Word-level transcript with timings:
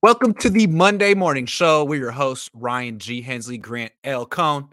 Welcome 0.00 0.34
to 0.34 0.50
the 0.50 0.66
Monday 0.68 1.14
morning 1.14 1.46
show. 1.46 1.84
We're 1.84 1.98
your 1.98 2.10
hosts, 2.12 2.48
Ryan 2.54 2.98
G. 3.00 3.20
Hensley, 3.20 3.58
Grant 3.58 3.92
L. 4.04 4.26
Cohn. 4.26 4.68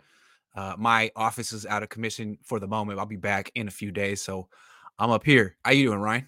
Uh, 0.55 0.75
my 0.77 1.11
office 1.15 1.51
is 1.51 1.65
out 1.65 1.81
of 1.81 1.89
commission 1.89 2.37
for 2.43 2.59
the 2.59 2.67
moment. 2.67 2.99
I'll 2.99 3.07
be 3.07 3.15
back 3.15 3.51
in 3.55 3.67
a 3.67 3.71
few 3.71 3.91
days, 3.91 4.21
so 4.21 4.47
I'm 4.99 5.09
up 5.09 5.25
here. 5.25 5.57
How 5.65 5.71
you 5.71 5.87
doing, 5.87 5.99
Ryan? 5.99 6.27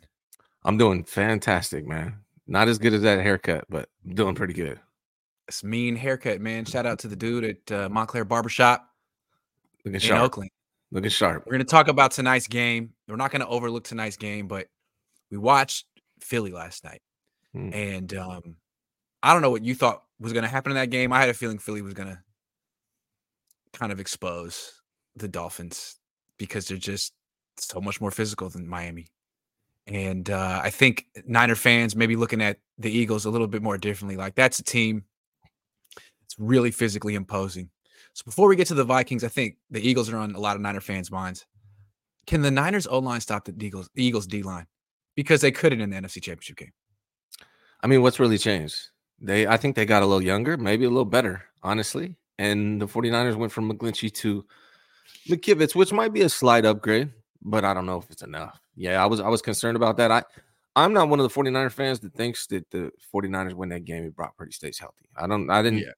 I'm 0.63 0.77
doing 0.77 1.03
fantastic, 1.03 1.85
man. 1.85 2.15
Not 2.47 2.67
as 2.67 2.79
good 2.79 2.93
as 2.93 3.03
that 3.03 3.21
haircut, 3.21 3.65
but 3.69 3.87
I'm 4.05 4.15
doing 4.15 4.33
pretty 4.35 4.53
good. 4.53 4.79
It's 5.47 5.63
mean 5.63 5.95
haircut, 5.95 6.41
man. 6.41 6.65
Shout 6.65 6.85
out 6.87 6.97
to 6.99 7.07
the 7.07 7.15
dude 7.15 7.43
at 7.43 7.71
uh, 7.71 7.89
Montclair 7.89 8.25
Barbershop 8.25 8.83
Looking 9.85 9.93
in 9.93 9.99
sharp. 9.99 10.23
Oakland. 10.23 10.49
Looking 10.91 11.09
sharp. 11.11 11.43
We're 11.45 11.51
going 11.51 11.59
to 11.65 11.69
talk 11.69 11.87
about 11.87 12.11
tonight's 12.11 12.47
game. 12.47 12.93
We're 13.07 13.15
not 13.15 13.29
going 13.31 13.41
to 13.41 13.47
overlook 13.47 13.83
tonight's 13.83 14.17
game, 14.17 14.47
but 14.47 14.67
we 15.29 15.37
watched 15.37 15.85
Philly 16.19 16.51
last 16.51 16.83
night, 16.83 17.01
Hmm. 17.53 17.69
and 17.73 18.13
um, 18.15 18.55
I 19.23 19.33
don't 19.33 19.41
know 19.41 19.51
what 19.51 19.65
you 19.65 19.75
thought 19.75 20.03
was 20.19 20.33
going 20.33 20.43
to 20.43 20.49
happen 20.49 20.71
in 20.71 20.75
that 20.75 20.89
game. 20.89 21.13
I 21.13 21.19
had 21.19 21.29
a 21.29 21.33
feeling 21.33 21.59
Philly 21.59 21.81
was 21.81 21.93
going 21.93 22.09
to 22.09 22.19
kind 23.73 23.91
of 23.91 23.99
expose 23.99 24.81
the 25.15 25.27
Dolphins 25.27 25.97
because 26.37 26.67
they're 26.67 26.77
just 26.77 27.13
so 27.57 27.81
much 27.81 27.99
more 27.99 28.11
physical 28.11 28.49
than 28.49 28.67
Miami. 28.67 29.07
And 29.87 30.29
uh, 30.29 30.61
I 30.63 30.69
think 30.69 31.05
Niner 31.25 31.55
fans 31.55 31.95
maybe 31.95 32.15
looking 32.15 32.41
at 32.41 32.57
the 32.77 32.91
Eagles 32.91 33.25
a 33.25 33.29
little 33.29 33.47
bit 33.47 33.63
more 33.63 33.77
differently. 33.77 34.17
Like 34.17 34.35
that's 34.35 34.59
a 34.59 34.63
team 34.63 35.03
it's 36.27 36.35
really 36.37 36.71
physically 36.71 37.15
imposing. 37.15 37.69
So 38.13 38.23
before 38.25 38.49
we 38.49 38.55
get 38.55 38.67
to 38.67 38.73
the 38.73 38.83
Vikings, 38.83 39.23
I 39.23 39.29
think 39.29 39.57
the 39.69 39.79
Eagles 39.79 40.09
are 40.09 40.17
on 40.17 40.35
a 40.35 40.39
lot 40.39 40.55
of 40.55 40.61
Niner 40.61 40.81
fans' 40.81 41.11
minds. 41.11 41.45
Can 42.25 42.41
the 42.41 42.51
Niners 42.51 42.87
O 42.87 42.99
line 42.99 43.21
stop 43.21 43.45
the 43.45 43.53
Eagles 43.65 43.89
Eagles 43.95 44.27
D 44.27 44.43
line? 44.43 44.65
Because 45.15 45.39
they 45.39 45.51
couldn't 45.51 45.81
in 45.81 45.89
the 45.89 45.95
NFC 45.95 46.21
Championship 46.21 46.57
game. 46.57 46.73
I 47.81 47.87
mean, 47.87 48.01
what's 48.01 48.19
really 48.19 48.37
changed? 48.37 48.89
They 49.19 49.47
I 49.47 49.57
think 49.57 49.75
they 49.75 49.85
got 49.85 50.03
a 50.03 50.05
little 50.05 50.23
younger, 50.23 50.57
maybe 50.57 50.85
a 50.85 50.89
little 50.89 51.05
better, 51.05 51.43
honestly. 51.63 52.15
And 52.37 52.81
the 52.81 52.87
49ers 52.87 53.35
went 53.35 53.51
from 53.51 53.71
McGlinchey 53.71 54.13
to 54.15 54.45
McKivitz, 55.27 55.75
which 55.75 55.91
might 55.91 56.13
be 56.13 56.21
a 56.21 56.29
slight 56.29 56.65
upgrade, 56.65 57.11
but 57.41 57.65
I 57.65 57.73
don't 57.73 57.85
know 57.85 57.97
if 57.97 58.09
it's 58.11 58.21
enough. 58.21 58.59
Yeah, 58.75 59.01
I 59.01 59.07
was 59.07 59.19
I 59.19 59.27
was 59.29 59.41
concerned 59.41 59.75
about 59.75 59.97
that. 59.97 60.11
I 60.11 60.23
I'm 60.75 60.93
not 60.93 61.09
one 61.09 61.19
of 61.19 61.23
the 61.23 61.41
49er 61.41 61.71
fans 61.71 61.99
that 62.01 62.13
thinks 62.13 62.45
that 62.47 62.69
the 62.69 62.91
49ers 63.13 63.53
win 63.55 63.69
that 63.69 63.85
game 63.85 64.05
if 64.05 64.15
Brock 64.15 64.37
Purdy 64.37 64.51
stays 64.51 64.77
healthy. 64.77 65.09
I 65.15 65.25
don't 65.25 65.49
I 65.49 65.61
didn't 65.63 65.79
Yeah. 65.79 65.91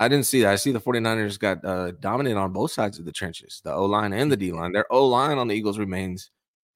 I 0.00 0.06
didn't 0.06 0.26
see 0.26 0.42
that. 0.42 0.52
I 0.52 0.56
see 0.56 0.70
the 0.70 0.80
49ers 0.80 1.38
got 1.38 1.64
uh, 1.64 1.90
dominant 1.98 2.38
on 2.38 2.52
both 2.52 2.70
sides 2.70 2.98
of 3.00 3.04
the 3.04 3.10
trenches, 3.10 3.60
the 3.64 3.72
O 3.72 3.84
line 3.84 4.12
and 4.12 4.30
the 4.30 4.36
D 4.36 4.52
line. 4.52 4.72
Their 4.72 4.86
O 4.92 5.06
line 5.06 5.38
on 5.38 5.48
the 5.48 5.54
Eagles 5.54 5.78
remains 5.78 6.30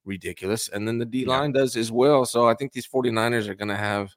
ridiculous. 0.05 0.69
And 0.69 0.89
then 0.89 0.99
the 0.99 1.05
D 1.05 1.25
line 1.25 1.53
does 1.53 1.77
as 1.77 1.93
well. 1.93 2.25
So 2.25 2.49
I 2.49 2.55
think 2.55 2.73
these 2.73 2.89
49ers 2.89 3.47
are 3.49 3.55
going 3.55 3.69
to 3.69 3.77
have 3.77 4.11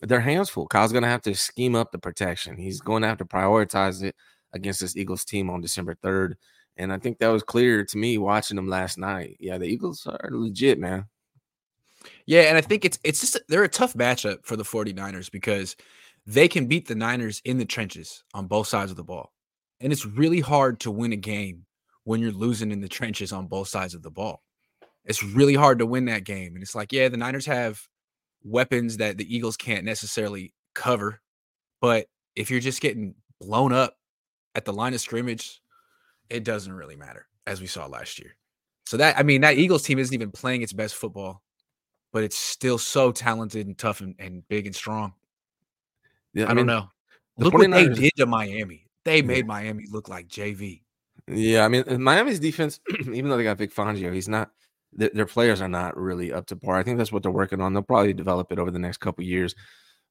their 0.00 0.20
hands 0.20 0.48
full. 0.48 0.66
Kyle's 0.66 0.92
going 0.92 1.02
to 1.02 1.08
have 1.08 1.22
to 1.22 1.34
scheme 1.34 1.74
up 1.74 1.92
the 1.92 1.98
protection. 1.98 2.56
He's 2.56 2.80
going 2.80 3.02
to 3.02 3.08
have 3.08 3.18
to 3.18 3.24
prioritize 3.24 4.02
it 4.02 4.14
against 4.52 4.80
this 4.80 4.96
Eagles 4.96 5.24
team 5.24 5.50
on 5.50 5.60
December 5.60 5.96
3rd. 5.96 6.34
And 6.76 6.92
I 6.92 6.98
think 6.98 7.18
that 7.18 7.28
was 7.28 7.42
clear 7.42 7.84
to 7.84 7.98
me 7.98 8.18
watching 8.18 8.56
them 8.56 8.68
last 8.68 8.98
night. 8.98 9.36
Yeah, 9.40 9.58
the 9.58 9.66
Eagles 9.66 10.06
are 10.06 10.30
legit, 10.30 10.78
man. 10.78 11.06
Yeah, 12.26 12.42
and 12.42 12.56
I 12.56 12.60
think 12.60 12.84
it's 12.84 12.98
it's 13.02 13.20
just 13.20 13.38
they're 13.48 13.64
a 13.64 13.68
tough 13.68 13.94
matchup 13.94 14.44
for 14.44 14.54
the 14.54 14.64
49ers 14.64 15.30
because 15.30 15.74
they 16.26 16.46
can 16.46 16.66
beat 16.66 16.86
the 16.86 16.94
Niners 16.94 17.42
in 17.44 17.58
the 17.58 17.64
trenches 17.64 18.22
on 18.34 18.46
both 18.46 18.68
sides 18.68 18.92
of 18.92 18.96
the 18.96 19.04
ball. 19.04 19.32
And 19.80 19.92
it's 19.92 20.06
really 20.06 20.40
hard 20.40 20.78
to 20.80 20.90
win 20.90 21.12
a 21.12 21.16
game 21.16 21.64
when 22.04 22.20
you're 22.20 22.32
losing 22.32 22.70
in 22.70 22.80
the 22.80 22.88
trenches 22.88 23.32
on 23.32 23.46
both 23.46 23.68
sides 23.68 23.94
of 23.94 24.02
the 24.02 24.10
ball. 24.10 24.42
It's 25.04 25.22
really 25.22 25.54
hard 25.54 25.78
to 25.78 25.86
win 25.86 26.04
that 26.06 26.24
game. 26.24 26.54
And 26.54 26.62
it's 26.62 26.74
like, 26.74 26.92
yeah, 26.92 27.08
the 27.08 27.16
Niners 27.16 27.46
have 27.46 27.80
weapons 28.42 28.96
that 28.98 29.18
the 29.18 29.34
Eagles 29.34 29.56
can't 29.56 29.84
necessarily 29.84 30.52
cover. 30.74 31.20
But 31.80 32.06
if 32.36 32.50
you're 32.50 32.60
just 32.60 32.80
getting 32.80 33.14
blown 33.40 33.72
up 33.72 33.96
at 34.54 34.64
the 34.64 34.72
line 34.72 34.94
of 34.94 35.00
scrimmage, 35.00 35.60
it 36.30 36.44
doesn't 36.44 36.72
really 36.72 36.96
matter, 36.96 37.26
as 37.46 37.60
we 37.60 37.66
saw 37.66 37.86
last 37.86 38.18
year. 38.18 38.36
So 38.86 38.96
that 38.96 39.18
I 39.18 39.22
mean, 39.22 39.42
that 39.42 39.58
Eagles 39.58 39.82
team 39.82 39.98
isn't 39.98 40.14
even 40.14 40.30
playing 40.30 40.62
its 40.62 40.72
best 40.72 40.94
football, 40.94 41.42
but 42.12 42.24
it's 42.24 42.36
still 42.36 42.78
so 42.78 43.12
talented 43.12 43.66
and 43.66 43.76
tough 43.76 44.00
and, 44.00 44.14
and 44.18 44.46
big 44.48 44.66
and 44.66 44.74
strong. 44.74 45.12
Yeah, 46.32 46.50
I, 46.50 46.54
don't 46.54 46.66
know. 46.66 46.88
the 47.36 47.44
Look 47.44 47.54
what 47.54 47.70
they 47.70 47.88
did 47.88 48.12
to 48.16 48.26
Miami. 48.26 48.86
They 49.04 49.22
made 49.22 49.46
Miami 49.46 49.84
look 49.90 50.08
like 50.08 50.28
JV. 50.28 50.82
Yeah, 51.26 51.64
I 51.64 51.68
mean 51.68 51.84
Miami's 52.02 52.40
defense, 52.40 52.80
even 53.00 53.28
though 53.28 53.36
they 53.36 53.42
got 53.42 53.58
Vic 53.58 53.74
Fangio, 53.74 54.12
he's 54.12 54.28
not. 54.28 54.50
Their, 54.92 55.10
their 55.12 55.26
players 55.26 55.60
are 55.60 55.68
not 55.68 55.96
really 55.96 56.32
up 56.32 56.46
to 56.46 56.56
par. 56.56 56.76
I 56.76 56.82
think 56.82 56.98
that's 56.98 57.12
what 57.12 57.22
they're 57.22 57.32
working 57.32 57.60
on. 57.60 57.72
They'll 57.72 57.82
probably 57.82 58.12
develop 58.12 58.52
it 58.52 58.58
over 58.58 58.70
the 58.70 58.78
next 58.78 58.98
couple 58.98 59.24
years. 59.24 59.54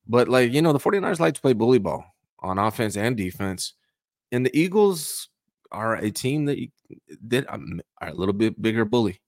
But 0.07 0.27
like 0.29 0.53
you 0.53 0.61
know, 0.61 0.73
the 0.73 0.79
49ers 0.79 1.19
like 1.19 1.33
to 1.35 1.41
play 1.41 1.53
bully 1.53 1.79
ball 1.79 2.05
on 2.39 2.59
offense 2.59 2.95
and 2.95 3.17
defense, 3.17 3.73
and 4.31 4.45
the 4.45 4.57
Eagles 4.57 5.29
are 5.71 5.95
a 5.95 6.11
team 6.11 6.45
that 6.45 6.59
you, 6.59 6.69
that 7.27 7.51
um, 7.53 7.81
are 8.01 8.09
a 8.09 8.13
little 8.13 8.33
bit 8.33 8.61
bigger 8.61 8.85
bully. 8.85 9.21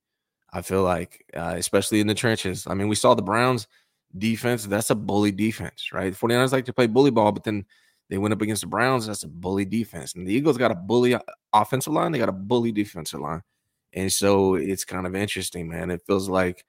I 0.52 0.62
feel 0.62 0.84
like, 0.84 1.26
uh, 1.36 1.56
especially 1.58 2.00
in 2.00 2.08
the 2.08 2.16
trenches. 2.16 2.66
I 2.66 2.74
mean, 2.74 2.88
we 2.88 2.96
saw 2.96 3.14
the 3.14 3.22
Browns 3.22 3.68
defense. 4.18 4.66
That's 4.66 4.90
a 4.90 4.96
bully 4.96 5.32
defense, 5.32 5.90
right? 5.94 6.14
49ers 6.14 6.52
like 6.52 6.66
to 6.66 6.74
play 6.74 6.88
bully 6.88 7.12
ball, 7.12 7.32
but 7.32 7.44
then 7.44 7.66
they 8.10 8.18
went 8.18 8.34
up 8.34 8.42
against 8.42 8.62
the 8.62 8.68
Browns. 8.68 9.06
That's 9.06 9.24
a 9.24 9.28
bully 9.28 9.66
defense. 9.66 10.16
And 10.16 10.28
the 10.28 10.34
Eagles 10.34 10.58
got 10.58 10.72
a 10.72 10.76
bully 10.76 11.16
offensive 11.54 11.94
line. 11.94 12.12
They 12.12 12.18
got 12.18 12.30
a 12.30 12.34
bully 12.34 12.72
defensive 12.72 13.20
line. 13.20 13.42
And 13.94 14.12
so 14.12 14.56
it's 14.56 14.86
kind 14.86 15.08
of 15.08 15.16
interesting, 15.16 15.68
man. 15.68 15.90
It 15.90 16.02
feels 16.06 16.30
like 16.30 16.66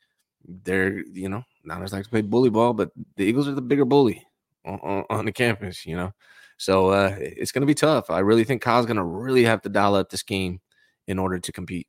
they're, 0.47 0.99
you 1.13 1.29
know, 1.29 1.45
Niners 1.65 1.93
like 1.93 2.05
to 2.05 2.11
play 2.11 2.23
bully 2.23 2.51
ball, 2.51 2.73
but 2.73 2.91
the 3.17 3.25
Eagles 3.25 3.49
are 3.49 3.55
the 3.55 3.63
bigger 3.63 3.85
bully 3.85 4.27
on, 4.65 4.79
on, 4.81 5.05
on 5.11 5.25
the 5.25 5.33
campus, 5.33 5.85
you 5.85 5.97
know. 5.97 6.13
So 6.57 6.89
uh, 6.89 7.17
it's 7.19 7.53
going 7.53 7.63
to 7.63 7.67
be 7.67 7.75
tough. 7.75 8.11
I 8.11 8.19
really 8.19 8.45
think 8.45 8.63
Kyle's 8.63 8.87
going 8.87 8.97
to 8.97 9.05
really 9.05 9.45
have 9.45 9.63
to 9.63 9.69
dial 9.69 9.95
up 9.95 10.11
the 10.11 10.17
scheme 10.17 10.61
in 11.07 11.19
order 11.19 11.39
to 11.39 11.53
compete. 11.53 11.87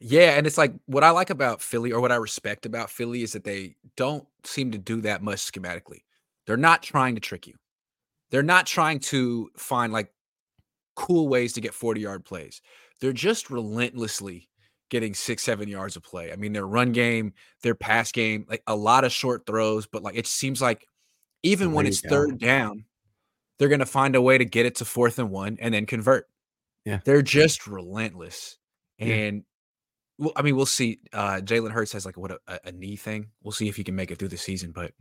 Yeah, 0.00 0.32
and 0.32 0.48
it's 0.48 0.58
like 0.58 0.72
what 0.86 1.04
I 1.04 1.10
like 1.10 1.30
about 1.30 1.62
Philly 1.62 1.92
or 1.92 2.00
what 2.00 2.10
I 2.10 2.16
respect 2.16 2.66
about 2.66 2.90
Philly 2.90 3.22
is 3.22 3.32
that 3.34 3.44
they 3.44 3.76
don't 3.96 4.26
seem 4.42 4.72
to 4.72 4.78
do 4.78 5.00
that 5.02 5.22
much 5.22 5.38
schematically. 5.38 6.00
They're 6.44 6.56
not 6.56 6.82
trying 6.82 7.14
to 7.14 7.20
trick 7.20 7.46
you. 7.46 7.54
They're 8.30 8.42
not 8.42 8.66
trying 8.66 8.98
to 8.98 9.48
find 9.56 9.92
like 9.92 10.12
cool 10.96 11.28
ways 11.28 11.52
to 11.52 11.60
get 11.60 11.72
40 11.72 12.00
yard 12.00 12.24
plays. 12.24 12.60
They're 13.02 13.12
just 13.12 13.50
relentlessly 13.50 14.48
getting 14.90 15.12
six, 15.12 15.42
seven 15.42 15.68
yards 15.68 15.96
of 15.96 16.02
play. 16.04 16.32
I 16.32 16.36
mean, 16.36 16.52
their 16.52 16.66
run 16.66 16.92
game, 16.92 17.34
their 17.62 17.74
pass 17.74 18.12
game, 18.12 18.46
like 18.48 18.62
a 18.66 18.76
lot 18.76 19.04
of 19.04 19.12
short 19.12 19.44
throws, 19.44 19.86
but 19.86 20.02
like 20.02 20.16
it 20.16 20.26
seems 20.26 20.62
like 20.62 20.86
even 21.42 21.72
when 21.72 21.84
it's 21.86 22.00
down. 22.00 22.10
third 22.10 22.38
down, 22.38 22.84
they're 23.58 23.68
going 23.68 23.80
to 23.80 23.86
find 23.86 24.14
a 24.14 24.22
way 24.22 24.38
to 24.38 24.44
get 24.44 24.66
it 24.66 24.76
to 24.76 24.84
fourth 24.84 25.18
and 25.18 25.30
one 25.30 25.58
and 25.60 25.74
then 25.74 25.84
convert. 25.84 26.28
Yeah. 26.84 27.00
They're 27.04 27.22
just 27.22 27.66
relentless. 27.66 28.56
Yeah. 28.98 29.14
And 29.14 29.44
well, 30.18 30.32
I 30.36 30.42
mean, 30.42 30.54
we'll 30.56 30.66
see. 30.66 31.00
Uh, 31.12 31.40
Jalen 31.42 31.72
Hurts 31.72 31.92
has 31.94 32.06
like 32.06 32.16
what 32.16 32.30
a, 32.30 32.38
a- 32.46 32.60
a 32.66 32.72
knee 32.72 32.96
thing. 32.96 33.28
We'll 33.42 33.52
see 33.52 33.68
if 33.68 33.76
he 33.76 33.82
can 33.84 33.96
make 33.96 34.10
it 34.12 34.18
through 34.18 34.28
the 34.28 34.36
season. 34.36 34.70
But 34.70 34.92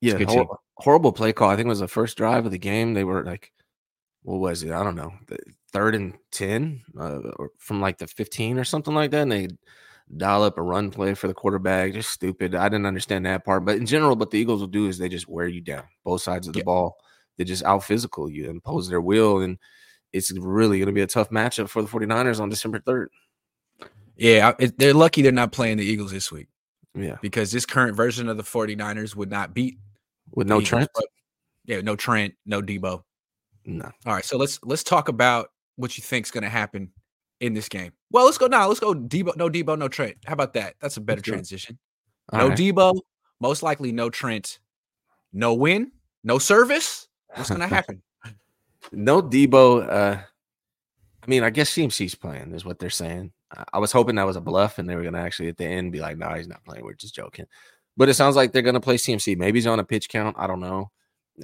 Yeah, 0.00 0.18
hor- 0.24 0.58
horrible 0.78 1.12
play 1.12 1.32
call. 1.32 1.50
I 1.50 1.56
think 1.56 1.66
it 1.66 1.68
was 1.68 1.78
the 1.80 1.88
first 1.88 2.16
drive 2.16 2.44
of 2.46 2.50
the 2.52 2.58
game. 2.58 2.94
They 2.94 3.04
were 3.04 3.24
like, 3.24 3.52
what 4.22 4.38
was 4.40 4.62
it? 4.62 4.72
I 4.72 4.82
don't 4.82 4.96
know, 4.96 5.12
the 5.26 5.38
third 5.72 5.94
and 5.94 6.14
ten, 6.32 6.82
uh, 6.98 7.18
or 7.36 7.50
from 7.58 7.80
like 7.80 7.98
the 7.98 8.06
fifteen 8.06 8.58
or 8.58 8.64
something 8.64 8.94
like 8.94 9.10
that. 9.12 9.22
And 9.22 9.32
they 9.32 9.48
dial 10.16 10.42
up 10.42 10.56
a 10.58 10.62
run 10.62 10.90
play 10.90 11.14
for 11.14 11.28
the 11.28 11.34
quarterback. 11.34 11.92
Just 11.92 12.10
stupid. 12.10 12.54
I 12.54 12.68
didn't 12.68 12.86
understand 12.86 13.26
that 13.26 13.44
part. 13.44 13.64
But 13.64 13.76
in 13.76 13.86
general, 13.86 14.16
what 14.16 14.30
the 14.30 14.38
Eagles 14.38 14.60
will 14.60 14.66
do 14.68 14.86
is 14.86 14.98
they 14.98 15.08
just 15.08 15.28
wear 15.28 15.46
you 15.46 15.60
down, 15.60 15.84
both 16.04 16.22
sides 16.22 16.46
of 16.46 16.52
the 16.54 16.60
Yeah. 16.60 16.64
ball. 16.64 16.96
They 17.36 17.44
just 17.44 17.62
out 17.64 17.84
physical 17.84 18.28
you, 18.30 18.44
and 18.44 18.54
impose 18.54 18.88
their 18.88 19.00
will, 19.00 19.40
and 19.40 19.58
it's 20.12 20.32
really 20.32 20.78
going 20.78 20.86
to 20.86 20.92
be 20.92 21.02
a 21.02 21.06
tough 21.06 21.30
matchup 21.30 21.68
for 21.68 21.82
the 21.82 21.88
49ers 21.88 22.40
on 22.40 22.48
December 22.48 22.80
third. 22.80 23.10
yeah, 24.16 24.52
they're 24.78 24.94
lucky 24.94 25.22
they're 25.22 25.30
not 25.30 25.52
playing 25.52 25.76
the 25.76 25.84
Eagles 25.84 26.10
this 26.10 26.32
week 26.32 26.48
Yeah, 26.94 27.18
because 27.22 27.52
this 27.52 27.64
current 27.66 27.94
version 27.96 28.28
of 28.28 28.36
the 28.36 28.42
49ers 28.42 29.14
would 29.14 29.30
not 29.30 29.54
beat 29.54 29.78
with 30.34 30.48
no 30.48 30.56
Eagles, 30.56 30.68
Trent. 30.68 30.90
but- 30.94 31.04
yeah, 31.66 31.80
no 31.82 31.94
Trent, 31.94 32.34
no 32.46 32.60
Deebo. 32.62 33.04
No. 33.68 33.90
All 34.06 34.14
right, 34.14 34.24
so 34.24 34.38
let's 34.38 34.58
let's 34.62 34.82
talk 34.82 35.08
about 35.08 35.50
what 35.76 35.98
you 35.98 36.02
think's 36.02 36.30
going 36.30 36.42
to 36.42 36.48
happen 36.48 36.90
in 37.40 37.52
this 37.52 37.68
game. 37.68 37.92
Well, 38.10 38.24
let's 38.24 38.38
go 38.38 38.46
now. 38.46 38.66
Let's 38.66 38.80
go 38.80 38.94
Deebo, 38.94 39.36
no 39.36 39.50
Deebo, 39.50 39.78
no 39.78 39.88
Trent. 39.88 40.16
How 40.24 40.32
about 40.32 40.54
that? 40.54 40.74
That's 40.80 40.96
a 40.96 41.00
better 41.02 41.18
Let's 41.18 41.26
do 41.26 41.32
it. 41.32 41.34
transition. 41.34 41.78
All 42.32 42.40
no 42.40 42.48
right. 42.48 42.58
Deebo, 42.58 42.98
most 43.40 43.62
likely 43.62 43.92
no 43.92 44.08
Trent, 44.08 44.58
no 45.34 45.52
win, 45.52 45.92
no 46.24 46.38
service. 46.38 47.08
What's 47.34 47.50
going 47.50 47.60
to 47.68 47.68
happen? 47.68 48.02
No 48.90 49.20
Deebo. 49.20 49.86
Uh, 49.86 50.18
I 51.22 51.26
mean, 51.26 51.42
I 51.42 51.50
guess 51.50 51.70
CMC's 51.74 52.14
playing 52.14 52.54
is 52.54 52.64
what 52.64 52.78
they're 52.78 52.88
saying. 52.88 53.32
I, 53.54 53.64
I 53.74 53.78
was 53.80 53.92
hoping 53.92 54.14
that 54.14 54.26
was 54.26 54.36
a 54.36 54.40
bluff, 54.40 54.78
and 54.78 54.88
they 54.88 54.96
were 54.96 55.04
gonna 55.04 55.20
actually 55.20 55.48
at 55.48 55.58
the 55.58 55.66
end 55.66 55.92
be 55.92 56.00
like, 56.00 56.16
"No, 56.16 56.30
he's 56.30 56.48
not 56.48 56.64
playing. 56.64 56.84
We're 56.84 56.94
just 56.94 57.14
joking." 57.14 57.44
But 57.98 58.08
it 58.08 58.14
sounds 58.14 58.34
like 58.34 58.52
they're 58.52 58.62
gonna 58.62 58.80
play 58.80 58.96
CMC. 58.96 59.36
Maybe 59.36 59.58
he's 59.58 59.66
on 59.66 59.78
a 59.78 59.84
pitch 59.84 60.08
count. 60.08 60.36
I 60.38 60.46
don't 60.46 60.60
know. 60.60 60.90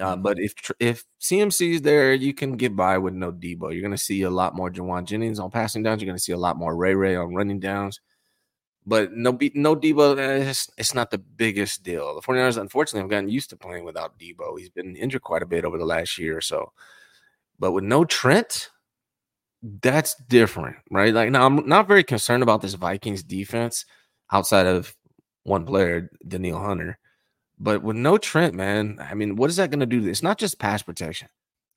Uh, 0.01 0.15
Mhm. 0.15 0.21
but 0.21 0.39
if 0.39 0.53
if 0.79 1.05
CMC's 1.19 1.81
there, 1.81 2.13
you 2.13 2.33
can 2.33 2.57
get 2.57 2.75
by 2.75 2.97
with 2.97 3.13
no 3.13 3.31
Deebo. 3.31 3.71
You're 3.73 3.81
gonna 3.81 3.97
see 3.97 4.23
a 4.23 4.29
lot 4.29 4.55
more 4.55 4.69
Jauan 4.69 5.05
Jennings 5.05 5.39
on 5.39 5.51
passing 5.51 5.83
downs. 5.83 6.01
You're 6.01 6.07
gonna 6.07 6.19
see 6.19 6.33
a 6.33 6.37
lot 6.37 6.57
more 6.57 6.75
Ray 6.75 6.95
Ray 6.95 7.15
on 7.15 7.33
running 7.33 7.59
downs. 7.59 8.01
But 8.85 9.13
no, 9.13 9.37
no 9.55 9.75
Deebo, 9.75 10.17
eh, 10.19 10.49
it's, 10.49 10.69
it's 10.77 10.93
not 10.95 11.11
the 11.11 11.17
biggest 11.19 11.83
deal. 11.83 12.15
The 12.15 12.21
49ers, 12.21 12.57
unfortunately, 12.57 13.01
have 13.01 13.09
gotten 13.09 13.29
used 13.29 13.49
to 13.51 13.57
playing 13.57 13.85
without 13.85 14.19
Deebo. 14.19 14.59
He's 14.59 14.69
been 14.69 14.95
injured 14.95 15.23
quite 15.23 15.41
a 15.43 15.47
bit 15.47 15.65
over 15.65 15.77
the 15.79 15.85
last 15.85 16.17
year 16.19 16.37
or 16.37 16.41
so. 16.41 16.71
But 17.59 17.73
with 17.73 17.83
no 17.85 18.05
Trent, 18.05 18.71
that's 19.81 20.15
different, 20.29 20.75
right? 20.91 21.13
Like, 21.13 21.31
now 21.31 21.45
I'm 21.45 21.67
not 21.67 21.87
very 21.87 22.03
concerned 22.03 22.43
about 22.43 22.61
this 22.61 22.75
Vikings 22.75 23.23
defense 23.23 23.85
outside 24.31 24.67
of 24.67 24.95
one 25.43 25.65
player, 25.65 26.09
Danielle 26.27 26.59
Hunter. 26.59 26.99
But 27.57 27.83
with 27.83 27.95
no 27.95 28.17
Trent, 28.17 28.53
man, 28.53 28.99
I 28.99 29.13
mean, 29.13 29.35
what 29.35 29.49
is 29.49 29.55
that 29.55 29.71
going 29.71 29.79
to 29.79 29.85
do? 29.85 30.07
It's 30.07 30.23
not 30.23 30.37
just 30.37 30.59
pass 30.59 30.81
protection, 30.81 31.29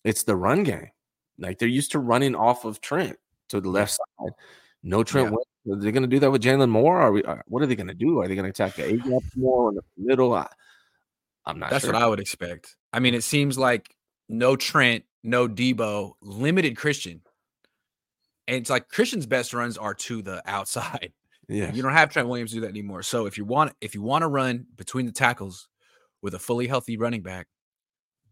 it's 0.05 0.25
the 0.25 0.37
run 0.37 0.65
game. 0.65 0.91
Like, 1.39 1.59
they're 1.59 1.69
used 1.69 1.93
to 1.93 2.01
running 2.01 2.35
off 2.35 2.65
of 2.65 2.81
Trent 2.81 3.17
to 3.51 3.61
the 3.61 3.69
left 3.69 3.93
side. 3.93 4.33
No 4.83 5.05
Trent 5.05 5.31
yeah. 5.31 5.37
Are 5.69 5.77
they 5.77 5.93
going 5.93 6.03
to 6.03 6.09
do 6.09 6.19
that 6.21 6.31
with 6.31 6.43
Jaylon 6.43 6.71
Moore? 6.71 6.99
Are 6.99 7.13
we? 7.13 7.23
Are, 7.25 7.39
uh, 7.39 7.43
what 7.47 7.63
are 7.63 7.67
they 7.67 7.77
going 7.77 7.89
to 7.89 7.95
do? 7.95 8.21
Are 8.21 8.29
they 8.29 8.35
going 8.35 8.45
to 8.45 8.51
attack 8.51 8.77
the 8.77 8.87
A 8.87 8.97
gap 8.97 9.23
more 9.37 9.71
in 9.71 9.75
the 9.75 9.83
middle? 9.99 10.33
I, 10.33 10.49
am 11.47 11.59
not. 11.59 11.71
That's 11.71 11.85
sure. 11.85 11.93
what 11.93 12.03
I 12.03 12.07
would 12.07 12.21
expect. 12.21 12.77
I 12.93 13.01
mean, 13.01 13.15
it 13.15 13.23
seems 13.23 13.59
like 13.59 13.95
no 14.29 14.57
Trent, 14.57 15.05
no 15.23 15.47
Deebo, 15.49 16.13
limited 16.23 16.77
Christian, 16.77 17.21
and 18.47 18.57
it's 18.57 18.71
like 18.71 18.89
Christian's 18.89 19.27
best 19.27 19.53
runs 19.53 19.77
are 19.77 19.95
to 19.95 20.23
the 20.23 20.43
outside. 20.47 21.13
Yeah, 21.49 21.73
you 21.73 21.83
don't 21.83 21.93
have 21.93 22.11
Trent 22.11 22.29
Williams 22.29 22.53
do 22.53 22.61
that 22.61 22.69
anymore. 22.69 23.03
So 23.03 23.27
if 23.27 23.39
you 23.39 23.45
want, 23.45 23.73
if 23.81 23.95
you 23.95 24.03
want 24.03 24.23
to 24.23 24.29
run 24.29 24.67
between 24.77 25.07
the 25.07 25.13
tackles 25.13 25.69
with 26.23 26.35
a 26.35 26.39
fully 26.39 26.67
healthy 26.67 26.97
running 26.97 27.23
back, 27.23 27.47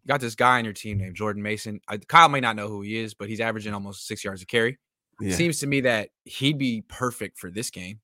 you 0.04 0.08
got 0.08 0.20
this 0.20 0.34
guy 0.34 0.58
on 0.58 0.64
your 0.64 0.74
team 0.74 0.98
named 0.98 1.16
Jordan 1.16 1.42
Mason. 1.42 1.80
I, 1.88 1.96
Kyle 1.96 2.28
may 2.28 2.40
not 2.40 2.56
know 2.56 2.68
who 2.68 2.82
he 2.82 2.98
is, 2.98 3.14
but 3.14 3.28
he's 3.28 3.40
averaging 3.40 3.74
almost 3.74 4.06
six 4.06 4.22
yards 4.24 4.42
a 4.42 4.46
carry. 4.46 4.78
Yeah. 5.20 5.34
Seems 5.34 5.60
to 5.60 5.66
me 5.66 5.80
that 5.82 6.10
he'd 6.24 6.58
be 6.58 6.84
perfect 6.88 7.38
for 7.38 7.50
this 7.50 7.70
game 7.70 8.00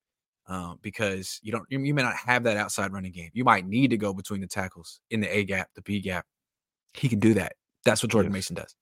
um, 0.47 0.79
because 0.83 1.39
you 1.43 1.53
don't 1.53 1.65
you, 1.69 1.79
you 1.81 1.95
may 1.95 2.03
not 2.03 2.17
have 2.17 2.45
that 2.45 2.57
outside 2.57 2.93
running 2.93 3.13
game. 3.13 3.31
You 3.35 3.45
might 3.45 3.67
need 3.67 3.91
to 3.91 3.97
go 3.97 4.13
between 4.13 4.41
the 4.41 4.47
tackles 4.47 5.01
in 5.11 5.21
the 5.21 5.29
A 5.29 5.45
gap, 5.45 5.69
the 5.75 5.83
B 5.83 6.01
gap. 6.01 6.27
He 6.95 7.09
can 7.09 7.19
do 7.19 7.35
that. 7.35 7.55
That's 7.85 8.03
what 8.03 8.13
Jordan 8.13 8.33
yes. 8.33 8.37
Mason 8.37 8.57
does. 8.57 8.75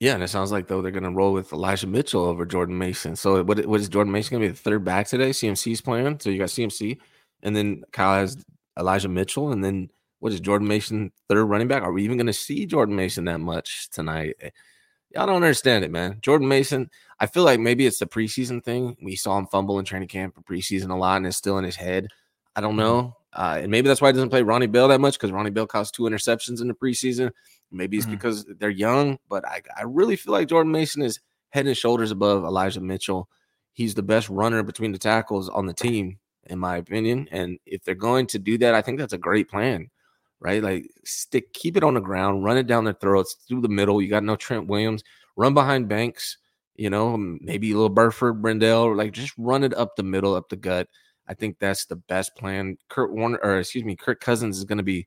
Yeah, 0.00 0.14
and 0.14 0.22
it 0.22 0.28
sounds 0.28 0.50
like 0.50 0.66
though 0.66 0.80
they're 0.80 0.90
going 0.90 1.04
to 1.04 1.10
roll 1.10 1.34
with 1.34 1.52
Elijah 1.52 1.86
Mitchell 1.86 2.24
over 2.24 2.46
Jordan 2.46 2.76
Mason. 2.76 3.14
So 3.14 3.44
what, 3.44 3.64
what 3.66 3.80
is 3.80 3.88
Jordan 3.90 4.12
Mason 4.12 4.38
going 4.38 4.42
to 4.42 4.48
be 4.48 4.52
the 4.52 4.62
third 4.62 4.82
back 4.82 5.06
today? 5.06 5.30
CMC's 5.30 5.82
playing, 5.82 6.18
so 6.20 6.30
you 6.30 6.38
got 6.38 6.48
CMC, 6.48 6.98
and 7.42 7.54
then 7.54 7.84
Kyle 7.92 8.18
has 8.18 8.42
Elijah 8.78 9.10
Mitchell, 9.10 9.52
and 9.52 9.62
then 9.62 9.90
what 10.20 10.32
is 10.32 10.40
Jordan 10.40 10.68
Mason 10.68 11.12
third 11.28 11.44
running 11.44 11.68
back? 11.68 11.82
Are 11.82 11.92
we 11.92 12.02
even 12.02 12.16
going 12.16 12.26
to 12.26 12.32
see 12.32 12.64
Jordan 12.64 12.96
Mason 12.96 13.26
that 13.26 13.40
much 13.40 13.90
tonight? 13.90 14.36
I 15.16 15.26
don't 15.26 15.36
understand 15.36 15.84
it, 15.84 15.90
man. 15.90 16.18
Jordan 16.22 16.48
Mason, 16.48 16.90
I 17.18 17.26
feel 17.26 17.42
like 17.42 17.60
maybe 17.60 17.84
it's 17.84 17.98
the 17.98 18.06
preseason 18.06 18.64
thing. 18.64 18.96
We 19.02 19.16
saw 19.16 19.36
him 19.36 19.46
fumble 19.48 19.78
in 19.78 19.84
training 19.84 20.08
camp 20.08 20.34
for 20.34 20.40
preseason 20.42 20.90
a 20.90 20.94
lot, 20.94 21.18
and 21.18 21.26
it's 21.26 21.36
still 21.36 21.58
in 21.58 21.64
his 21.64 21.76
head. 21.76 22.08
I 22.56 22.62
don't 22.62 22.70
mm-hmm. 22.70 22.80
know. 22.80 23.16
Uh, 23.32 23.58
and 23.62 23.70
maybe 23.70 23.88
that's 23.88 24.00
why 24.00 24.08
he 24.08 24.12
doesn't 24.12 24.30
play 24.30 24.42
Ronnie 24.42 24.66
Bell 24.66 24.88
that 24.88 25.00
much 25.00 25.14
because 25.14 25.30
Ronnie 25.30 25.50
Bell 25.50 25.66
caused 25.66 25.94
two 25.94 26.04
interceptions 26.04 26.60
in 26.60 26.68
the 26.68 26.74
preseason. 26.74 27.30
Maybe 27.70 27.96
it's 27.96 28.06
mm-hmm. 28.06 28.16
because 28.16 28.44
they're 28.58 28.70
young, 28.70 29.18
but 29.28 29.46
I, 29.46 29.62
I 29.76 29.82
really 29.82 30.16
feel 30.16 30.32
like 30.32 30.48
Jordan 30.48 30.72
Mason 30.72 31.02
is 31.02 31.20
head 31.50 31.66
and 31.66 31.76
shoulders 31.76 32.10
above 32.10 32.44
Elijah 32.44 32.80
Mitchell. 32.80 33.28
He's 33.72 33.94
the 33.94 34.02
best 34.02 34.28
runner 34.28 34.62
between 34.62 34.92
the 34.92 34.98
tackles 34.98 35.48
on 35.48 35.66
the 35.66 35.74
team, 35.74 36.18
in 36.44 36.58
my 36.58 36.76
opinion. 36.76 37.28
And 37.30 37.58
if 37.66 37.84
they're 37.84 37.94
going 37.94 38.26
to 38.28 38.38
do 38.38 38.58
that, 38.58 38.74
I 38.74 38.82
think 38.82 38.98
that's 38.98 39.12
a 39.12 39.18
great 39.18 39.48
plan 39.48 39.88
right? 40.40 40.62
Like 40.62 40.90
stick, 41.04 41.52
keep 41.52 41.76
it 41.76 41.84
on 41.84 41.94
the 41.94 42.00
ground, 42.00 42.44
run 42.44 42.56
it 42.56 42.66
down 42.66 42.84
their 42.84 42.94
throats 42.94 43.36
through 43.46 43.60
the 43.60 43.68
middle. 43.68 44.02
You 44.02 44.08
got 44.08 44.24
no 44.24 44.36
Trent 44.36 44.66
Williams, 44.66 45.04
run 45.36 45.54
behind 45.54 45.88
Banks, 45.88 46.38
you 46.74 46.90
know, 46.90 47.16
maybe 47.16 47.70
a 47.70 47.74
little 47.74 47.90
Burford, 47.90 48.42
Brendel, 48.42 48.96
like 48.96 49.12
just 49.12 49.34
run 49.36 49.62
it 49.62 49.74
up 49.74 49.96
the 49.96 50.02
middle, 50.02 50.34
up 50.34 50.48
the 50.48 50.56
gut. 50.56 50.88
I 51.28 51.34
think 51.34 51.58
that's 51.58 51.84
the 51.84 51.96
best 51.96 52.34
plan. 52.34 52.76
Kurt 52.88 53.12
Warner, 53.12 53.38
or 53.42 53.58
excuse 53.58 53.84
me, 53.84 53.94
Kirk 53.94 54.20
Cousins 54.20 54.58
is 54.58 54.64
going 54.64 54.78
to 54.78 54.84
be 54.84 55.06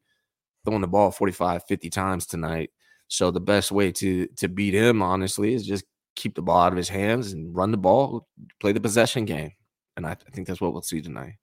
throwing 0.64 0.82
the 0.82 0.88
ball 0.88 1.12
45, 1.12 1.64
50 1.68 1.90
times 1.90 2.26
tonight. 2.26 2.72
So 3.08 3.32
the 3.32 3.42
best 3.42 3.72
way 3.72 3.92
to 3.94 4.28
to 4.38 4.48
beat 4.48 4.74
him, 4.74 5.02
honestly, 5.02 5.54
is 5.54 5.66
just 5.66 5.86
keep 6.16 6.36
the 6.36 6.42
ball 6.42 6.62
out 6.62 6.72
of 6.72 6.78
his 6.78 6.90
hands 6.90 7.34
and 7.34 7.56
run 7.56 7.72
the 7.72 7.78
ball, 7.78 8.28
play 8.60 8.72
the 8.72 8.82
possession 8.82 9.26
game. 9.26 9.52
And 9.96 10.06
I, 10.06 10.12
I 10.12 10.32
think 10.32 10.48
that's 10.48 10.62
what 10.62 10.74
we'll 10.74 10.82
see 10.82 11.02
tonight 11.02 11.36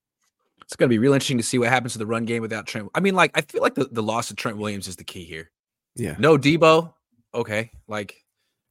it's 0.71 0.77
going 0.77 0.89
to 0.89 0.95
be 0.95 0.99
real 0.99 1.15
interesting 1.15 1.37
to 1.37 1.43
see 1.43 1.59
what 1.59 1.69
happens 1.69 1.95
to 1.95 1.99
the 1.99 2.07
run 2.07 2.25
game 2.25 2.43
without 2.43 2.65
Trent. 2.65 2.89
I 2.95 3.01
mean, 3.01 3.17
like, 3.17 3.37
I 3.37 3.41
feel 3.41 3.61
like 3.61 3.75
the, 3.75 3.89
the 3.91 4.05
loss 4.05 4.31
of 4.31 4.37
Trent 4.37 4.57
Williams 4.57 4.87
is 4.87 4.95
the 4.95 5.03
key 5.03 5.25
here. 5.25 5.51
Yeah. 5.97 6.15
No 6.17 6.39
Deebo. 6.39 6.95
Okay. 7.35 7.73
Like, 7.89 8.15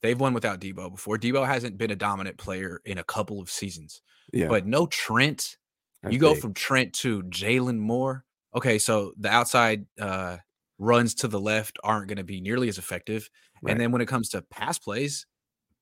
they've 0.01 0.17
won 0.17 0.33
without 0.33 0.61
Deebo 0.61 0.91
before. 0.91 1.17
Deebo 1.17 1.45
hasn't 1.45 1.77
been 1.77 1.91
a 1.91 1.97
dominant 1.97 2.37
player 2.37 2.79
in 2.85 2.99
a 2.99 3.03
couple 3.03 3.41
of 3.41 3.49
seasons. 3.49 4.01
Yeah. 4.31 4.47
But 4.47 4.65
no 4.65 4.85
Trent. 4.85 5.57
That's 6.01 6.13
you 6.13 6.19
go 6.19 6.31
big. 6.31 6.41
from 6.41 6.53
Trent 6.53 6.93
to 6.93 7.21
Jaylon 7.23 7.79
Moore. 7.79 8.23
Okay. 8.55 8.79
So 8.79 9.13
the 9.17 9.29
outside 9.29 9.85
uh, 9.99 10.37
runs 10.77 11.13
to 11.15 11.27
the 11.27 11.39
left 11.39 11.77
aren't 11.83 12.07
going 12.07 12.17
to 12.17 12.23
be 12.23 12.41
nearly 12.41 12.69
as 12.69 12.77
effective. 12.77 13.29
Right. 13.61 13.71
And 13.71 13.79
then 13.79 13.91
when 13.91 14.01
it 14.01 14.07
comes 14.07 14.29
to 14.29 14.41
pass 14.41 14.79
plays, 14.79 15.25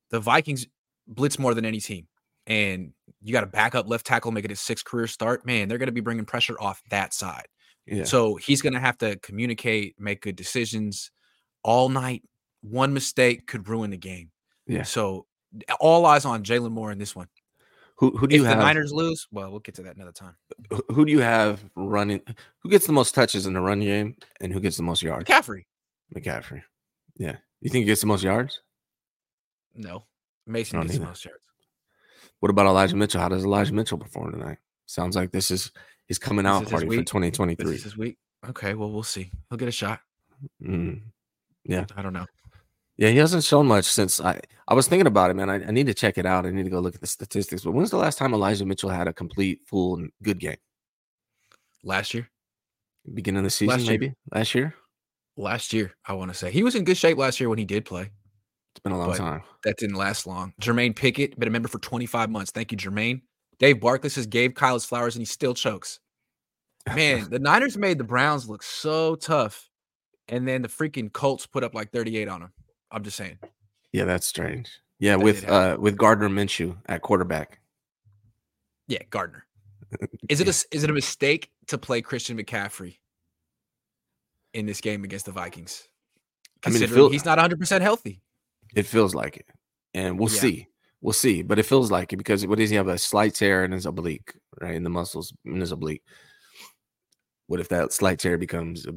the 0.10 0.20
Vikings 0.20 0.66
blitz 1.08 1.40
more 1.40 1.54
than 1.54 1.66
any 1.66 1.80
team 1.80 2.08
and 2.48 2.94
you 3.22 3.34
got 3.34 3.44
a 3.44 3.48
backup 3.48 3.88
left 3.88 4.06
tackle 4.06 4.32
make 4.32 4.46
it 4.46 4.50
his 4.50 4.62
sixth 4.62 4.86
career 4.86 5.08
start, 5.08 5.46
man, 5.46 5.68
they're 5.68 5.78
going 5.78 5.88
to 5.88 5.94
be 5.94 6.02
bringing 6.02 6.26
pressure 6.26 6.60
off 6.60 6.82
that 6.90 7.14
side. 7.14 7.48
Yeah. 7.86 8.06
So 8.06 8.36
he's 8.36 8.62
going 8.62 8.74
to 8.74 8.80
have 8.80 8.98
to 9.00 9.18
communicate, 9.18 9.96
make 10.00 10.22
good 10.22 10.36
decisions 10.36 11.12
all 11.64 11.90
night. 11.90 12.24
One 12.62 12.94
mistake 12.94 13.48
could 13.48 13.68
ruin 13.68 13.92
the 13.92 13.98
game. 13.98 14.32
Yeah. 14.66 14.84
So 14.84 15.26
all 15.80 16.06
eyes 16.06 16.26
on 16.26 16.44
Jaylon 16.44 16.72
Moore 16.72 16.92
in 16.92 16.98
this 16.98 17.16
one. 17.16 17.28
Who, 17.98 18.12
who 18.12 18.28
do 18.28 18.36
if 18.36 18.42
you 18.42 18.46
have? 18.46 18.58
The 18.58 18.64
Niners 18.64 18.94
lose. 18.94 19.28
Well, 19.32 19.50
we'll 19.50 19.60
get 19.60 19.76
to 19.76 19.84
that 19.84 19.96
another 19.96 20.12
time. 20.12 20.36
Who 20.90 21.06
do 21.06 21.12
you 21.12 21.20
have 21.20 21.64
running? 21.76 22.22
Who 22.60 22.70
gets 22.70 22.86
the 22.86 22.94
most 22.94 23.16
touches 23.16 23.46
in 23.48 23.54
the 23.54 23.62
run 23.62 23.80
game, 23.80 24.16
and 24.40 24.54
who 24.54 24.60
gets 24.60 24.78
the 24.78 24.84
most 24.84 25.02
yards? 25.02 25.28
McCaffrey. 25.28 25.64
McCaffrey. 26.16 26.62
Yeah. 27.18 27.38
You 27.62 27.70
think 27.70 27.84
he 27.84 27.88
gets 27.88 28.02
the 28.02 28.08
most 28.08 28.24
yards? 28.24 28.62
No. 29.76 30.06
Mason 30.46 30.82
gets 30.82 30.98
the 30.98 31.06
most 31.06 31.26
yards. 31.26 31.42
What 32.40 32.50
about 32.50 32.68
Elijah 32.68 32.96
Mitchell? 32.96 33.20
How 33.20 33.30
does 33.30 33.44
Elijah 33.44 33.74
Mitchell 33.74 33.98
perform 33.98 34.32
tonight? 34.32 34.60
Sounds 34.86 35.16
like 35.16 35.32
this 35.32 35.50
is 35.50 35.72
his 36.06 36.20
coming 36.20 36.46
out 36.46 36.70
party 36.70 36.86
for 36.86 37.04
2023. 37.04 37.66
This 37.66 37.86
is 37.86 37.98
week. 37.98 38.18
Okay, 38.48 38.76
well, 38.76 38.92
we'll 38.92 39.04
see. 39.04 39.32
He'll 39.50 39.58
get 39.58 39.68
a 39.68 39.72
shot. 39.72 40.00
Mm, 40.62 41.02
yeah. 41.66 41.86
I 41.96 42.02
don't 42.04 42.14
know. 42.14 42.28
Yeah, 42.98 43.10
he 43.10 43.18
hasn't 43.18 43.44
shown 43.44 43.68
much 43.68 43.86
since 43.86 44.20
I 44.20 44.42
I 44.68 44.74
was 44.74 44.88
thinking 44.88 45.08
about 45.08 45.30
it, 45.30 45.36
man. 45.36 45.50
I, 45.50 45.56
I, 45.66 45.72
need 45.72 45.86
to 45.86 45.94
check 45.94 46.18
it 46.18 46.26
out. 46.26 46.46
I 46.46 46.50
need 46.50 46.64
to 46.64 46.70
go 46.70 46.80
look 46.80 46.96
at 46.96 47.02
the 47.02 47.08
statistics. 47.08 47.64
But 47.64 47.72
when's 47.72 47.92
the 47.92 47.98
last 47.98 48.18
time 48.18 48.34
Elijah 48.34 48.66
Mitchell 48.66 48.90
had 48.90 49.08
a 49.08 49.14
complete, 49.14 49.62
full, 49.66 50.06
good 50.24 50.40
game? 50.40 50.58
Last 51.84 52.14
year. 52.14 52.30
Beginning 53.14 53.40
of 53.40 53.44
the 53.46 53.50
season, 53.50 53.78
last 53.78 53.88
maybe 53.88 54.14
last 54.34 54.54
year. 54.54 54.76
Last 55.38 55.72
year, 55.72 55.94
I 56.06 56.14
want 56.14 56.32
to 56.32 56.38
say 56.38 56.52
he 56.52 56.64
was 56.64 56.76
in 56.76 56.84
good 56.84 56.98
shape 56.98 57.18
last 57.18 57.40
year 57.40 57.48
when 57.48 57.60
he 57.60 57.64
did 57.64 57.86
play. 57.86 58.10
It's 58.76 58.84
been 58.84 58.92
a 58.92 58.98
long 58.98 59.16
time. 59.16 59.44
That 59.64 59.78
didn't 59.78 59.96
last 59.96 60.28
long. 60.28 60.54
Jermaine 60.62 60.96
Pickett, 60.96 61.40
been 61.40 61.48
a 61.48 61.52
member 61.52 61.70
for 61.70 61.80
25 61.80 62.30
months. 62.30 62.52
Thank 62.52 62.72
you, 62.72 62.78
Jermaine. 62.78 63.22
Dave 63.60 63.80
Barkley 63.80 64.10
says 64.10 64.28
gave 64.28 64.56
Kyle 64.56 64.74
his 64.74 64.86
flowers 64.86 65.16
and 65.16 65.22
he 65.22 65.26
still 65.26 65.54
chokes. 65.54 66.00
Man, 66.94 67.28
the 67.30 67.40
Niners 67.40 67.78
made 67.78 67.98
the 67.98 68.04
Browns 68.04 68.50
look 68.50 68.64
so 68.64 69.16
tough. 69.16 69.70
And 70.28 70.46
then 70.46 70.62
the 70.62 70.68
freaking 70.68 71.12
Colts 71.14 71.48
put 71.48 71.64
up 71.64 71.74
like 71.74 71.92
38 71.92 72.28
on 72.28 72.42
them. 72.42 72.54
I'm 72.92 73.04
just 73.04 73.18
saying. 73.18 73.40
Yeah, 73.92 74.06
that's 74.06 74.28
strange. 74.28 74.70
Yeah, 75.00 75.18
that 75.18 75.24
with 75.24 75.48
uh 75.48 75.78
with 75.80 75.98
Gardner 75.98 76.30
Minshew 76.30 76.78
at 76.88 77.02
quarterback. 77.02 77.60
Yeah, 78.88 79.04
Gardner. 79.10 79.46
Is 80.30 80.42
it 80.42 80.48
a 80.48 80.76
is 80.76 80.84
it 80.84 80.90
a 80.90 80.94
mistake 80.94 81.50
to 81.68 81.78
play 81.78 82.02
Christian 82.02 82.38
McCaffrey 82.38 82.98
in 84.54 84.66
this 84.66 84.82
game 84.82 85.06
against 85.06 85.26
the 85.26 85.32
Vikings? 85.32 85.88
Considering 86.62 87.00
I 87.00 87.04
mean, 87.04 87.12
he's 87.14 87.24
not 87.24 87.38
100 87.38 87.58
percent 87.58 87.84
healthy. 87.84 88.22
It 88.76 88.86
feels 88.86 89.16
like 89.16 89.38
it, 89.38 89.46
and 89.94 90.20
we'll 90.20 90.30
yeah. 90.30 90.40
see. 90.40 90.68
We'll 91.00 91.14
see, 91.14 91.44
but 91.44 91.60
it 91.60 91.64
feels 91.64 91.92
like 91.92 92.12
it 92.12 92.18
because 92.18 92.46
what 92.48 92.58
does 92.58 92.70
he 92.70 92.76
have 92.76 92.88
a 92.88 92.98
slight 92.98 93.36
tear 93.36 93.64
in 93.64 93.72
his 93.72 93.86
oblique, 93.86 94.34
right? 94.60 94.76
In 94.76 94.84
the 94.84 94.90
muscles 94.90 95.32
in 95.46 95.62
his 95.62 95.72
oblique. 95.72 96.04
What 97.46 97.60
if 97.60 97.70
that 97.70 97.94
slight 97.94 98.20
tear 98.20 98.38
becomes 98.38 98.86
a 98.86 98.96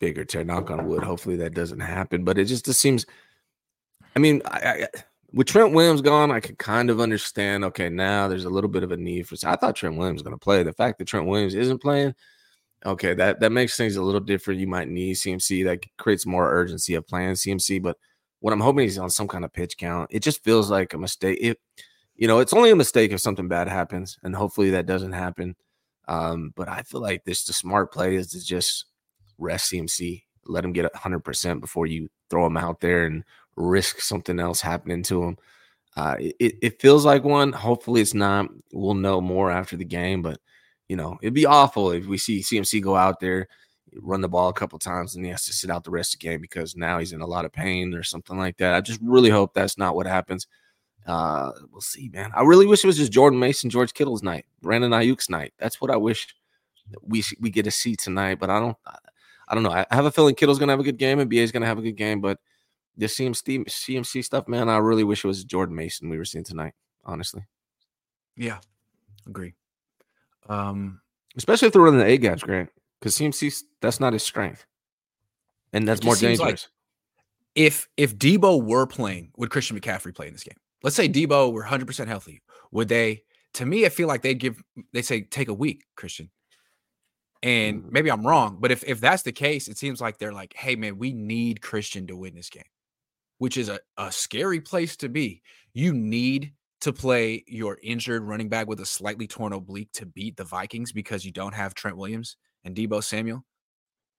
bigger 0.00 0.24
tear? 0.24 0.44
Knock 0.44 0.70
on 0.70 0.86
wood. 0.86 1.02
Hopefully 1.02 1.36
that 1.36 1.54
doesn't 1.54 1.80
happen. 1.80 2.24
But 2.24 2.36
it 2.36 2.44
just, 2.44 2.66
just 2.66 2.80
seems. 2.80 3.06
I 4.16 4.18
mean, 4.18 4.40
I, 4.46 4.58
I, 4.58 4.88
with 5.32 5.46
Trent 5.46 5.74
Williams 5.74 6.00
gone, 6.00 6.30
I 6.30 6.40
could 6.40 6.58
kind 6.58 6.88
of 6.88 7.00
understand. 7.00 7.64
Okay, 7.66 7.90
now 7.90 8.26
there's 8.26 8.46
a 8.46 8.50
little 8.50 8.70
bit 8.70 8.82
of 8.82 8.90
a 8.90 8.96
need 8.96 9.28
for. 9.28 9.36
I 9.46 9.56
thought 9.56 9.76
Trent 9.76 9.96
Williams 9.96 10.16
was 10.16 10.22
going 10.22 10.34
to 10.34 10.42
play. 10.42 10.62
The 10.62 10.72
fact 10.72 10.98
that 10.98 11.04
Trent 11.04 11.26
Williams 11.26 11.54
isn't 11.54 11.82
playing, 11.82 12.14
okay, 12.86 13.12
that 13.12 13.40
that 13.40 13.52
makes 13.52 13.76
things 13.76 13.96
a 13.96 14.02
little 14.02 14.20
different. 14.20 14.58
You 14.58 14.66
might 14.66 14.88
need 14.88 15.16
CMC. 15.16 15.64
That 15.64 15.84
creates 15.98 16.24
more 16.24 16.50
urgency 16.50 16.94
of 16.94 17.06
playing 17.06 17.32
CMC, 17.32 17.82
but 17.82 17.98
what 18.40 18.54
I'm 18.54 18.60
hoping 18.60 18.86
is 18.86 18.98
on 18.98 19.10
some 19.10 19.28
kind 19.28 19.44
of 19.44 19.52
pitch 19.52 19.76
count. 19.76 20.08
It 20.10 20.22
just 20.22 20.42
feels 20.42 20.70
like 20.70 20.94
a 20.94 20.98
mistake. 20.98 21.38
It, 21.40 21.60
you 22.14 22.26
know, 22.26 22.38
it's 22.38 22.54
only 22.54 22.70
a 22.70 22.76
mistake 22.76 23.12
if 23.12 23.20
something 23.20 23.48
bad 23.48 23.68
happens, 23.68 24.18
and 24.22 24.34
hopefully 24.34 24.70
that 24.70 24.86
doesn't 24.86 25.12
happen. 25.12 25.54
Um, 26.08 26.54
but 26.56 26.68
I 26.68 26.82
feel 26.82 27.02
like 27.02 27.24
this 27.24 27.44
the 27.44 27.52
smart 27.52 27.92
play 27.92 28.16
is 28.16 28.30
to 28.30 28.42
just 28.42 28.86
rest 29.36 29.72
CMC, 29.72 30.22
let 30.46 30.64
him 30.64 30.72
get 30.72 30.90
100% 30.94 31.60
before 31.60 31.86
you 31.86 32.08
throw 32.30 32.46
him 32.46 32.56
out 32.56 32.80
there 32.80 33.04
and 33.04 33.24
risk 33.56 34.00
something 34.00 34.38
else 34.38 34.60
happening 34.60 35.02
to 35.04 35.22
him. 35.22 35.36
Uh, 35.96 36.16
it, 36.18 36.56
it 36.60 36.80
feels 36.80 37.06
like 37.06 37.24
one. 37.24 37.52
Hopefully, 37.52 38.02
it's 38.02 38.14
not. 38.14 38.48
We'll 38.72 38.94
know 38.94 39.20
more 39.20 39.50
after 39.50 39.76
the 39.76 39.84
game, 39.84 40.22
but 40.22 40.38
you 40.88 40.96
know, 40.96 41.18
it'd 41.22 41.34
be 41.34 41.46
awful 41.46 41.90
if 41.90 42.06
we 42.06 42.18
see 42.18 42.40
CMC 42.40 42.82
go 42.82 42.94
out 42.94 43.18
there, 43.18 43.48
run 43.94 44.20
the 44.20 44.28
ball 44.28 44.48
a 44.48 44.54
couple 44.54 44.78
times, 44.78 45.16
and 45.16 45.24
he 45.24 45.30
has 45.30 45.46
to 45.46 45.52
sit 45.52 45.70
out 45.70 45.84
the 45.84 45.90
rest 45.90 46.14
of 46.14 46.20
the 46.20 46.28
game 46.28 46.40
because 46.40 46.76
now 46.76 46.98
he's 46.98 47.12
in 47.12 47.22
a 47.22 47.26
lot 47.26 47.44
of 47.44 47.52
pain 47.52 47.94
or 47.94 48.02
something 48.02 48.38
like 48.38 48.58
that. 48.58 48.74
I 48.74 48.80
just 48.82 49.00
really 49.02 49.30
hope 49.30 49.54
that's 49.54 49.78
not 49.78 49.96
what 49.96 50.06
happens. 50.06 50.46
Uh, 51.06 51.52
we'll 51.70 51.80
see, 51.80 52.10
man. 52.12 52.30
I 52.34 52.42
really 52.42 52.66
wish 52.66 52.84
it 52.84 52.88
was 52.88 52.98
just 52.98 53.12
Jordan 53.12 53.38
Mason, 53.38 53.70
George 53.70 53.94
Kittle's 53.94 54.22
night, 54.22 54.44
Brandon 54.60 54.90
Aiyuk's 54.90 55.30
night. 55.30 55.54
That's 55.58 55.80
what 55.80 55.90
I 55.90 55.96
wish 55.96 56.34
we 57.02 57.24
we 57.40 57.50
get 57.50 57.64
to 57.64 57.70
see 57.70 57.96
tonight. 57.96 58.38
But 58.38 58.50
I 58.50 58.58
don't, 58.58 58.76
I 59.48 59.54
don't 59.54 59.62
know. 59.62 59.70
I 59.70 59.86
have 59.90 60.04
a 60.04 60.10
feeling 60.10 60.34
Kittle's 60.34 60.58
gonna 60.58 60.72
have 60.72 60.80
a 60.80 60.84
good 60.84 60.98
game 60.98 61.20
and 61.20 61.30
BA 61.30 61.36
is 61.36 61.52
gonna 61.52 61.66
have 61.66 61.78
a 61.78 61.82
good 61.82 61.96
game. 61.96 62.20
But 62.20 62.38
the 62.96 63.06
CMC 63.06 63.66
CMC 63.66 64.24
stuff, 64.24 64.48
man, 64.48 64.68
I 64.68 64.78
really 64.78 65.04
wish 65.04 65.24
it 65.24 65.28
was 65.28 65.44
Jordan 65.44 65.76
Mason 65.76 66.08
we 66.08 66.18
were 66.18 66.24
seeing 66.24 66.44
tonight. 66.44 66.72
Honestly, 67.04 67.44
yeah, 68.36 68.58
agree. 69.26 69.54
Um, 70.48 71.00
especially 71.36 71.66
if 71.66 71.72
they're 71.72 71.82
running 71.82 72.00
the 72.00 72.06
A 72.06 72.16
gaps, 72.18 72.42
Grant, 72.42 72.70
because 73.00 73.16
CMC 73.16 73.62
that's 73.80 74.00
not 74.00 74.12
his 74.12 74.22
strength, 74.22 74.66
and 75.72 75.86
that's 75.86 76.02
more 76.04 76.16
dangerous. 76.16 76.40
Like 76.40 76.60
if 77.54 77.88
if 77.96 78.16
Deebo 78.16 78.62
were 78.62 78.86
playing, 78.86 79.32
would 79.36 79.50
Christian 79.50 79.78
McCaffrey 79.78 80.14
play 80.14 80.28
in 80.28 80.32
this 80.32 80.44
game? 80.44 80.58
Let's 80.82 80.94
say 80.94 81.08
Deebo 81.08 81.52
were 81.52 81.60
100 81.60 81.86
percent 81.86 82.08
healthy. 82.08 82.42
Would 82.70 82.88
they? 82.88 83.22
To 83.54 83.66
me, 83.66 83.86
I 83.86 83.88
feel 83.88 84.08
like 84.08 84.22
they'd 84.22 84.34
give. 84.34 84.62
They 84.92 85.02
say 85.02 85.22
take 85.22 85.48
a 85.48 85.54
week, 85.54 85.84
Christian. 85.96 86.30
And 87.42 87.84
mm. 87.84 87.92
maybe 87.92 88.10
I'm 88.10 88.26
wrong, 88.26 88.58
but 88.60 88.70
if 88.70 88.84
if 88.84 89.00
that's 89.00 89.22
the 89.22 89.32
case, 89.32 89.68
it 89.68 89.78
seems 89.78 90.00
like 90.00 90.18
they're 90.18 90.32
like, 90.32 90.54
hey 90.54 90.76
man, 90.76 90.98
we 90.98 91.12
need 91.12 91.62
Christian 91.62 92.06
to 92.08 92.16
win 92.16 92.34
this 92.34 92.50
game, 92.50 92.64
which 93.38 93.56
is 93.56 93.68
a, 93.68 93.78
a 93.96 94.10
scary 94.10 94.60
place 94.60 94.96
to 94.96 95.08
be. 95.08 95.42
You 95.72 95.92
need 95.92 96.52
to 96.80 96.92
play 96.92 97.44
your 97.46 97.78
injured 97.82 98.22
running 98.22 98.48
back 98.48 98.66
with 98.66 98.80
a 98.80 98.86
slightly 98.86 99.26
torn 99.26 99.52
oblique 99.52 99.92
to 99.92 100.06
beat 100.06 100.36
the 100.36 100.44
Vikings 100.44 100.92
because 100.92 101.24
you 101.24 101.32
don't 101.32 101.54
have 101.54 101.74
Trent 101.74 101.96
Williams 101.96 102.36
and 102.64 102.74
Deebo 102.74 103.02
Samuel. 103.02 103.44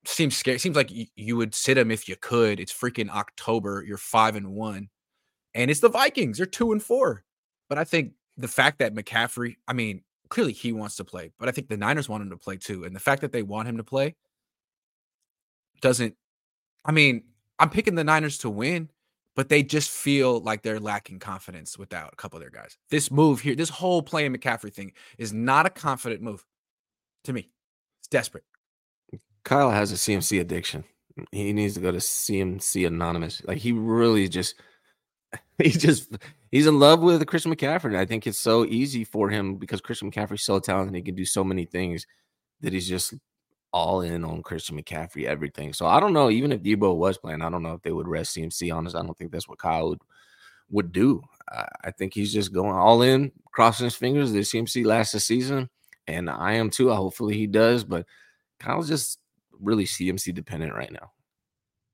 Seems 0.05 0.37
scary. 0.37 0.57
Seems 0.57 0.75
like 0.75 0.91
you, 0.91 1.05
you 1.15 1.35
would 1.35 1.53
sit 1.53 1.77
him 1.77 1.91
if 1.91 2.07
you 2.07 2.15
could. 2.15 2.59
It's 2.59 2.73
freaking 2.73 3.09
October. 3.09 3.83
You're 3.85 3.97
five 3.97 4.35
and 4.35 4.53
one, 4.53 4.89
and 5.53 5.69
it's 5.69 5.81
the 5.81 5.89
Vikings. 5.89 6.37
They're 6.37 6.45
two 6.45 6.71
and 6.71 6.81
four. 6.81 7.23
But 7.69 7.77
I 7.77 7.83
think 7.83 8.13
the 8.37 8.47
fact 8.47 8.79
that 8.79 8.93
McCaffrey, 8.93 9.55
I 9.67 9.73
mean, 9.73 10.03
clearly 10.29 10.53
he 10.53 10.71
wants 10.71 10.95
to 10.97 11.03
play, 11.03 11.31
but 11.39 11.49
I 11.49 11.51
think 11.51 11.67
the 11.67 11.77
Niners 11.77 12.07
want 12.07 12.23
him 12.23 12.29
to 12.29 12.37
play 12.37 12.57
too. 12.57 12.83
And 12.83 12.95
the 12.95 12.99
fact 12.99 13.21
that 13.21 13.31
they 13.31 13.43
want 13.43 13.67
him 13.67 13.77
to 13.77 13.83
play 13.83 14.15
doesn't, 15.81 16.15
I 16.85 16.91
mean, 16.91 17.23
I'm 17.59 17.69
picking 17.69 17.95
the 17.95 18.03
Niners 18.03 18.37
to 18.39 18.49
win, 18.49 18.89
but 19.37 19.49
they 19.49 19.61
just 19.61 19.91
feel 19.91 20.39
like 20.41 20.63
they're 20.63 20.79
lacking 20.79 21.19
confidence 21.19 21.77
without 21.77 22.11
a 22.11 22.15
couple 22.15 22.37
of 22.37 22.41
their 22.41 22.49
guys. 22.49 22.75
This 22.89 23.11
move 23.11 23.39
here, 23.39 23.55
this 23.55 23.69
whole 23.69 24.01
playing 24.01 24.35
McCaffrey 24.35 24.73
thing 24.73 24.93
is 25.19 25.31
not 25.31 25.67
a 25.67 25.69
confident 25.69 26.23
move 26.23 26.43
to 27.25 27.33
me. 27.33 27.51
It's 27.99 28.07
desperate. 28.07 28.43
Kyle 29.45 29.69
has 29.69 29.91
a 29.91 29.95
CMC 29.95 30.41
addiction. 30.41 30.83
He 31.31 31.53
needs 31.53 31.75
to 31.75 31.79
go 31.79 31.91
to 31.91 31.99
CMC 31.99 32.87
Anonymous. 32.87 33.43
Like 33.45 33.59
he 33.59 33.71
really 33.71 34.27
just 34.27 34.55
he 35.59 35.69
just 35.69 36.17
he's 36.49 36.65
in 36.65 36.79
love 36.79 37.01
with 37.01 37.25
Christian 37.27 37.55
McCaffrey. 37.55 37.95
I 37.95 38.05
think 38.05 38.25
it's 38.25 38.41
so 38.41 38.65
easy 38.65 39.03
for 39.03 39.29
him 39.29 39.57
because 39.57 39.81
Christian 39.81 40.11
McCaffrey's 40.11 40.43
so 40.43 40.59
talented. 40.59 40.95
He 40.95 41.03
can 41.03 41.15
do 41.15 41.25
so 41.25 41.43
many 41.43 41.65
things 41.65 42.07
that 42.61 42.73
he's 42.73 42.89
just 42.89 43.13
all 43.77 44.01
in 44.01 44.25
on 44.25 44.43
Christian 44.43 44.81
McCaffrey, 44.81 45.25
everything. 45.25 45.73
So 45.73 45.85
I 45.85 45.99
don't 45.99 46.13
know. 46.13 46.29
Even 46.29 46.51
if 46.51 46.61
Deebo 46.61 46.95
was 46.95 47.17
playing, 47.17 47.41
I 47.41 47.49
don't 47.49 47.63
know 47.63 47.73
if 47.73 47.81
they 47.81 47.91
would 47.91 48.07
rest 48.07 48.35
CMC. 48.35 48.73
Honest, 48.73 48.95
I 48.95 49.03
don't 49.03 49.17
think 49.17 49.31
that's 49.31 49.47
what 49.47 49.59
Kyle 49.59 49.89
would 49.89 50.01
would 50.69 50.91
do. 50.91 51.21
I, 51.49 51.67
I 51.85 51.91
think 51.91 52.13
he's 52.13 52.33
just 52.33 52.53
going 52.53 52.75
all 52.75 53.01
in, 53.01 53.31
crossing 53.51 53.85
his 53.85 53.95
fingers 53.95 54.31
that 54.31 54.39
CMC 54.39 54.85
lasts 54.85 55.13
the 55.13 55.19
season, 55.19 55.69
and 56.07 56.29
I 56.29 56.53
am 56.53 56.69
too. 56.69 56.89
Hopefully 56.89 57.35
he 57.35 57.47
does, 57.47 57.83
but 57.83 58.05
Kyle's 58.59 58.87
just 58.89 59.19
really 59.59 59.85
CMC 59.85 60.33
dependent 60.33 60.73
right 60.73 60.91
now. 60.91 61.11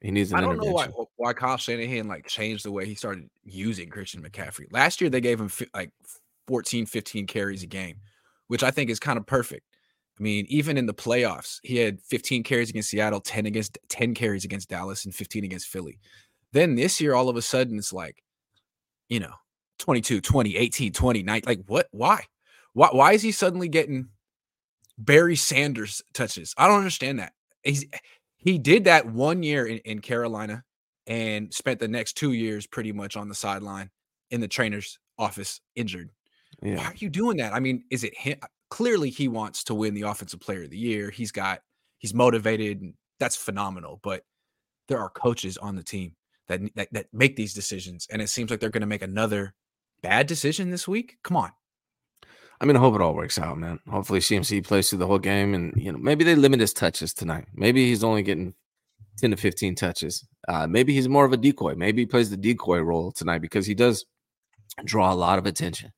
He 0.02 0.12
needs 0.12 0.34
I 0.34 0.42
don't 0.42 0.58
know 0.58 0.72
why 0.72 0.88
why 1.16 1.34
Kyle 1.34 1.56
Shanahan 1.58 2.08
like 2.10 2.28
changed 2.28 2.66
the 2.66 2.72
way 2.72 2.86
he 2.86 2.94
started 2.94 3.30
using 3.46 3.90
Christian 3.90 4.22
McCaffrey. 4.22 4.66
Last 4.72 5.00
year 5.00 5.10
they 5.10 5.22
gave 5.22 5.40
him 5.40 5.50
like 5.74 5.92
14, 6.48 6.86
15 6.86 7.25
carries 7.25 7.63
a 7.63 7.68
game, 7.68 8.02
which 8.48 8.63
I 8.63 8.72
think 8.72 8.90
is 8.90 9.00
kind 9.00 9.18
of 9.18 9.25
perfect. 9.25 9.66
I 10.20 10.24
mean, 10.24 10.46
even 10.48 10.77
in 10.77 10.86
the 10.86 10.93
playoffs, 10.93 11.60
he 11.63 11.77
had 11.77 12.01
15 12.01 12.43
carries 12.43 12.70
against 12.70 12.89
Seattle, 12.89 13.20
10 13.20 13.46
against 13.46 13.77
10 13.89 14.13
carries 14.13 14.46
against 14.46 14.70
Dallas, 14.70 15.05
and 15.05 15.13
15 15.13 15.43
against 15.43 15.67
Philly. 15.67 16.00
Then 16.51 16.75
this 16.75 17.01
year, 17.01 17.15
all 17.15 17.29
of 17.29 17.36
a 17.36 17.41
sudden, 17.41 17.79
it's 17.79 17.91
like, 17.91 18.24
you 19.10 19.20
know, 19.20 19.34
22, 19.79 20.22
20, 20.22 20.55
18, 20.55 20.93
20, 20.93 21.24
9. 21.24 21.41
Like, 21.46 21.62
what? 21.65 21.88
Why? 21.91 22.25
Why, 22.74 22.89
why 22.91 23.13
is 23.13 23.22
he 23.22 23.32
suddenly 23.32 23.67
getting 23.67 24.10
Barry 24.98 25.36
Sanders 25.36 26.03
touches? 26.13 26.53
I 26.58 26.67
don't 26.67 26.77
understand 26.77 27.20
that. 27.20 27.34
He's 27.63 27.86
he 28.38 28.60
did 28.60 28.84
that 28.86 29.05
one 29.05 29.41
year 29.41 29.65
in, 29.65 29.77
in 29.79 30.00
Carolina 30.00 30.63
and 31.08 31.53
spent 31.53 31.79
the 31.79 31.88
next 31.88 32.13
two 32.13 32.34
years 32.34 32.67
pretty 32.67 32.91
much 32.91 33.15
on 33.15 33.29
the 33.29 33.36
sideline 33.36 33.89
in 34.32 34.41
the 34.41 34.48
trainer's 34.48 35.00
office 35.17 35.62
injured. 35.75 36.10
Yeah. 36.62 36.77
Why 36.77 36.86
are 36.86 36.96
you 36.98 37.10
doing 37.10 37.38
that? 37.38 37.53
I 37.53 37.60
mean, 37.60 37.84
is 37.89 38.03
it 38.03 38.17
him? 38.17 38.39
Clearly 38.74 39.12
he 39.12 39.27
wants 39.27 39.63
to 39.63 39.75
win 39.75 39.94
the 39.94 40.01
offensive 40.01 40.39
player 40.39 40.63
of 40.63 40.72
the 40.72 40.77
year. 40.77 41.12
He's 41.12 41.32
got 41.32 41.60
he's 42.00 42.12
motivated 42.12 42.82
that's 43.20 43.36
phenomenal, 43.36 44.00
but 44.01 44.24
there 44.88 45.00
are 45.00 45.12
coaches 45.12 45.60
on 45.60 45.75
the 45.75 45.84
team 45.84 46.15
that 46.48 46.60
that, 46.74 46.88
that 46.92 47.06
make 47.13 47.36
these 47.36 47.53
decisions 47.53 48.08
and 48.10 48.20
it 48.20 48.30
seems 48.30 48.50
like 48.50 48.60
they're 48.60 48.72
going 48.72 48.82
to 48.82 48.88
make 48.88 49.03
another 49.03 49.53
bad 50.01 50.25
decision 50.25 50.72
this 50.72 50.88
week. 50.88 51.18
Come 51.24 51.38
on. 51.38 51.51
I 52.60 52.65
mean, 52.65 52.75
I 52.75 52.80
hope 52.80 52.96
it 52.96 53.01
all 53.01 53.13
works 53.13 53.38
out, 53.38 53.60
man. 53.60 53.80
Hopefully 53.88 54.20
CMC 54.20 54.65
plays 54.65 54.89
through 54.89 55.00
the 55.00 55.08
whole 55.08 55.20
game 55.20 55.53
and 55.53 55.72
you 55.77 55.92
know, 55.92 56.00
maybe 56.00 56.24
they 56.24 56.34
limit 56.34 56.60
his 56.60 56.74
touches 56.74 57.13
tonight. 57.13 57.46
Maybe 57.53 57.86
he's 57.86 58.03
only 58.03 58.24
getting 58.24 58.56
10 59.20 59.32
to 59.32 59.38
15 59.38 59.75
touches. 59.75 60.27
Uh, 60.48 60.65
maybe 60.65 60.96
he's 60.96 61.08
more 61.08 61.25
of 61.25 61.34
a 61.34 61.38
decoy. 61.38 61.75
Maybe 61.75 62.01
he 62.01 62.06
plays 62.08 62.32
the 62.32 62.38
decoy 62.38 62.80
role 62.80 63.12
tonight 63.12 63.44
because 63.44 63.68
he 63.68 63.75
does 63.75 64.03
draw 64.84 65.13
a 65.13 65.22
lot 65.25 65.38
of 65.38 65.46
attention. 65.46 65.92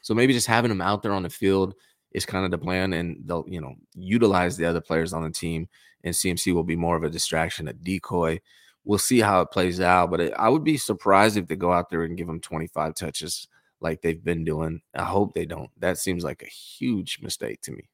So 0.00 0.14
maybe 0.14 0.32
just 0.32 0.46
having 0.46 0.70
him 0.70 0.80
out 0.80 1.02
there 1.02 1.12
on 1.12 1.24
the 1.24 1.30
field 1.30 1.74
is 2.14 2.26
kind 2.26 2.44
of 2.44 2.50
the 2.50 2.58
plan, 2.58 2.92
and 2.92 3.22
they'll 3.24 3.44
you 3.48 3.60
know 3.60 3.74
utilize 3.94 4.56
the 4.56 4.66
other 4.66 4.80
players 4.80 5.12
on 5.12 5.22
the 5.22 5.30
team, 5.30 5.68
and 6.04 6.14
CMC 6.14 6.54
will 6.54 6.64
be 6.64 6.76
more 6.76 6.96
of 6.96 7.04
a 7.04 7.10
distraction, 7.10 7.68
a 7.68 7.72
decoy. 7.72 8.40
We'll 8.84 8.98
see 8.98 9.20
how 9.20 9.40
it 9.42 9.50
plays 9.50 9.80
out, 9.80 10.10
but 10.10 10.20
it, 10.20 10.34
I 10.36 10.48
would 10.48 10.64
be 10.64 10.76
surprised 10.76 11.36
if 11.36 11.46
they 11.46 11.56
go 11.56 11.72
out 11.72 11.88
there 11.88 12.02
and 12.02 12.16
give 12.16 12.28
him 12.28 12.40
25 12.40 12.94
touches 12.96 13.46
like 13.80 14.02
they've 14.02 14.22
been 14.22 14.44
doing. 14.44 14.80
I 14.94 15.04
hope 15.04 15.34
they 15.34 15.46
don't. 15.46 15.70
That 15.78 15.98
seems 15.98 16.24
like 16.24 16.42
a 16.42 16.46
huge 16.46 17.20
mistake 17.22 17.60
to 17.62 17.72
me. 17.72 17.88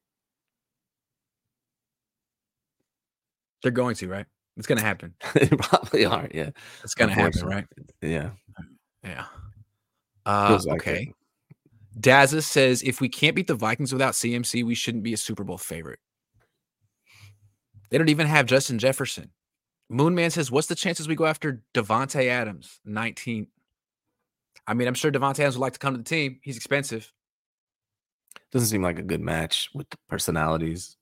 They're 3.63 3.73
going 3.73 3.97
to, 3.97 4.09
right? 4.09 4.27
It's 4.57 4.67
going 4.67 4.79
to 4.79 4.85
happen. 4.85 5.15
they 5.35 5.49
probably 5.49 6.05
are. 6.05 6.29
Yeah. 6.33 6.51
It's 6.83 6.95
going 6.95 7.09
to 7.09 7.15
happen, 7.15 7.47
right? 7.47 7.67
Yeah. 8.03 8.31
Yeah. 9.05 9.25
Uh, 10.27 10.59
like 10.67 10.81
okay. 10.81 11.03
It. 11.03 11.15
Dazza 11.99 12.43
says 12.43 12.83
if 12.83 13.01
we 13.01 13.09
can't 13.09 13.35
beat 13.35 13.47
the 13.47 13.55
Vikings 13.55 13.93
without 13.93 14.15
CMC, 14.15 14.65
we 14.65 14.75
shouldn't 14.75 15.05
be 15.05 15.13
a 15.13 15.17
Super 15.17 15.45
Bowl 15.45 15.59
favorite. 15.59 15.99
They 17.91 17.99
don't 17.99 18.11
even 18.11 18.27
have 18.27 18.47
Justin 18.47 18.79
Jefferson. 18.79 19.31
Moonman 19.91 20.31
says, 20.31 20.51
What's 20.51 20.67
the 20.67 20.75
chances 20.75 21.09
we 21.09 21.15
go 21.15 21.27
after 21.27 21.63
Davante 21.75 22.27
Adams? 22.27 22.81
19. 22.85 23.47
I 24.67 24.75
mean, 24.75 24.87
I'm 24.87 24.95
sure 24.95 25.11
Davante 25.11 25.41
Adams 25.41 25.57
would 25.57 25.63
like 25.63 25.73
to 25.73 25.79
come 25.79 25.95
to 25.95 25.99
the 25.99 26.05
team. 26.05 26.41
He's 26.43 26.57
expensive. 26.57 27.11
Doesn't 28.53 28.69
seem 28.69 28.83
like 28.83 28.99
a 28.99 29.03
good 29.03 29.21
match 29.21 29.71
with 29.75 29.89
the 29.89 29.97
personalities. 30.09 30.97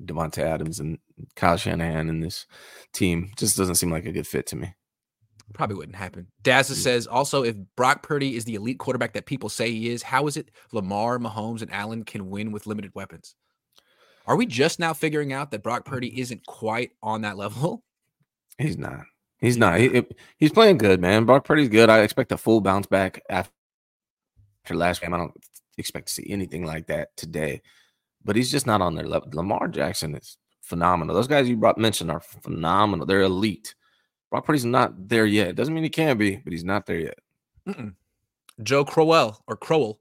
Davante 0.00 0.38
Adams 0.38 0.80
and 0.80 0.98
Kyle 1.36 1.56
Shanahan 1.56 2.08
and 2.08 2.22
this 2.22 2.46
team 2.92 3.30
just 3.36 3.56
doesn't 3.56 3.74
seem 3.74 3.90
like 3.90 4.06
a 4.06 4.12
good 4.12 4.26
fit 4.26 4.46
to 4.46 4.56
me. 4.56 4.74
Probably 5.52 5.76
wouldn't 5.76 5.96
happen. 5.96 6.26
Dazza 6.42 6.74
says 6.74 7.06
also 7.06 7.44
if 7.44 7.54
Brock 7.76 8.02
Purdy 8.02 8.34
is 8.34 8.44
the 8.44 8.54
elite 8.54 8.78
quarterback 8.78 9.12
that 9.12 9.26
people 9.26 9.48
say 9.48 9.70
he 9.70 9.90
is, 9.90 10.02
how 10.02 10.26
is 10.26 10.36
it 10.36 10.50
Lamar, 10.72 11.18
Mahomes, 11.18 11.62
and 11.62 11.72
Allen 11.72 12.04
can 12.04 12.30
win 12.30 12.50
with 12.50 12.66
limited 12.66 12.92
weapons? 12.94 13.34
Are 14.26 14.36
we 14.36 14.46
just 14.46 14.78
now 14.78 14.94
figuring 14.94 15.32
out 15.32 15.50
that 15.50 15.62
Brock 15.62 15.84
Purdy 15.84 16.18
isn't 16.20 16.46
quite 16.46 16.92
on 17.02 17.20
that 17.22 17.36
level? 17.36 17.82
He's 18.58 18.78
not. 18.78 19.02
He's 19.38 19.56
not. 19.56 19.78
He, 19.78 20.04
he's 20.38 20.52
playing 20.52 20.78
good, 20.78 21.00
man. 21.00 21.24
Brock 21.24 21.44
Purdy's 21.44 21.68
good. 21.68 21.90
I 21.90 22.00
expect 22.00 22.32
a 22.32 22.38
full 22.38 22.60
bounce 22.60 22.86
back 22.86 23.22
after 23.28 23.50
last 24.70 25.02
game. 25.02 25.12
I 25.12 25.18
don't 25.18 25.34
expect 25.76 26.08
to 26.08 26.14
see 26.14 26.26
anything 26.30 26.64
like 26.64 26.86
that 26.86 27.14
today, 27.16 27.60
but 28.24 28.36
he's 28.36 28.50
just 28.50 28.66
not 28.66 28.80
on 28.80 28.94
their 28.94 29.06
level. 29.06 29.28
Lamar 29.32 29.68
Jackson 29.68 30.14
is 30.14 30.38
phenomenal. 30.62 31.14
Those 31.14 31.28
guys 31.28 31.48
you 31.48 31.56
brought 31.56 31.76
mentioned 31.76 32.10
are 32.10 32.20
phenomenal. 32.20 33.06
They're 33.06 33.22
elite. 33.22 33.74
Brock 34.34 34.46
Purdy's 34.46 34.64
not 34.64 35.08
there 35.08 35.26
yet. 35.26 35.54
Doesn't 35.54 35.72
mean 35.72 35.84
he 35.84 35.88
can 35.90 36.18
be, 36.18 36.34
but 36.34 36.52
he's 36.52 36.64
not 36.64 36.86
there 36.86 36.98
yet. 36.98 37.18
Mm-mm. 37.68 37.94
Joe 38.64 38.84
Crowell 38.84 39.40
or 39.46 39.56
Crowell 39.56 40.00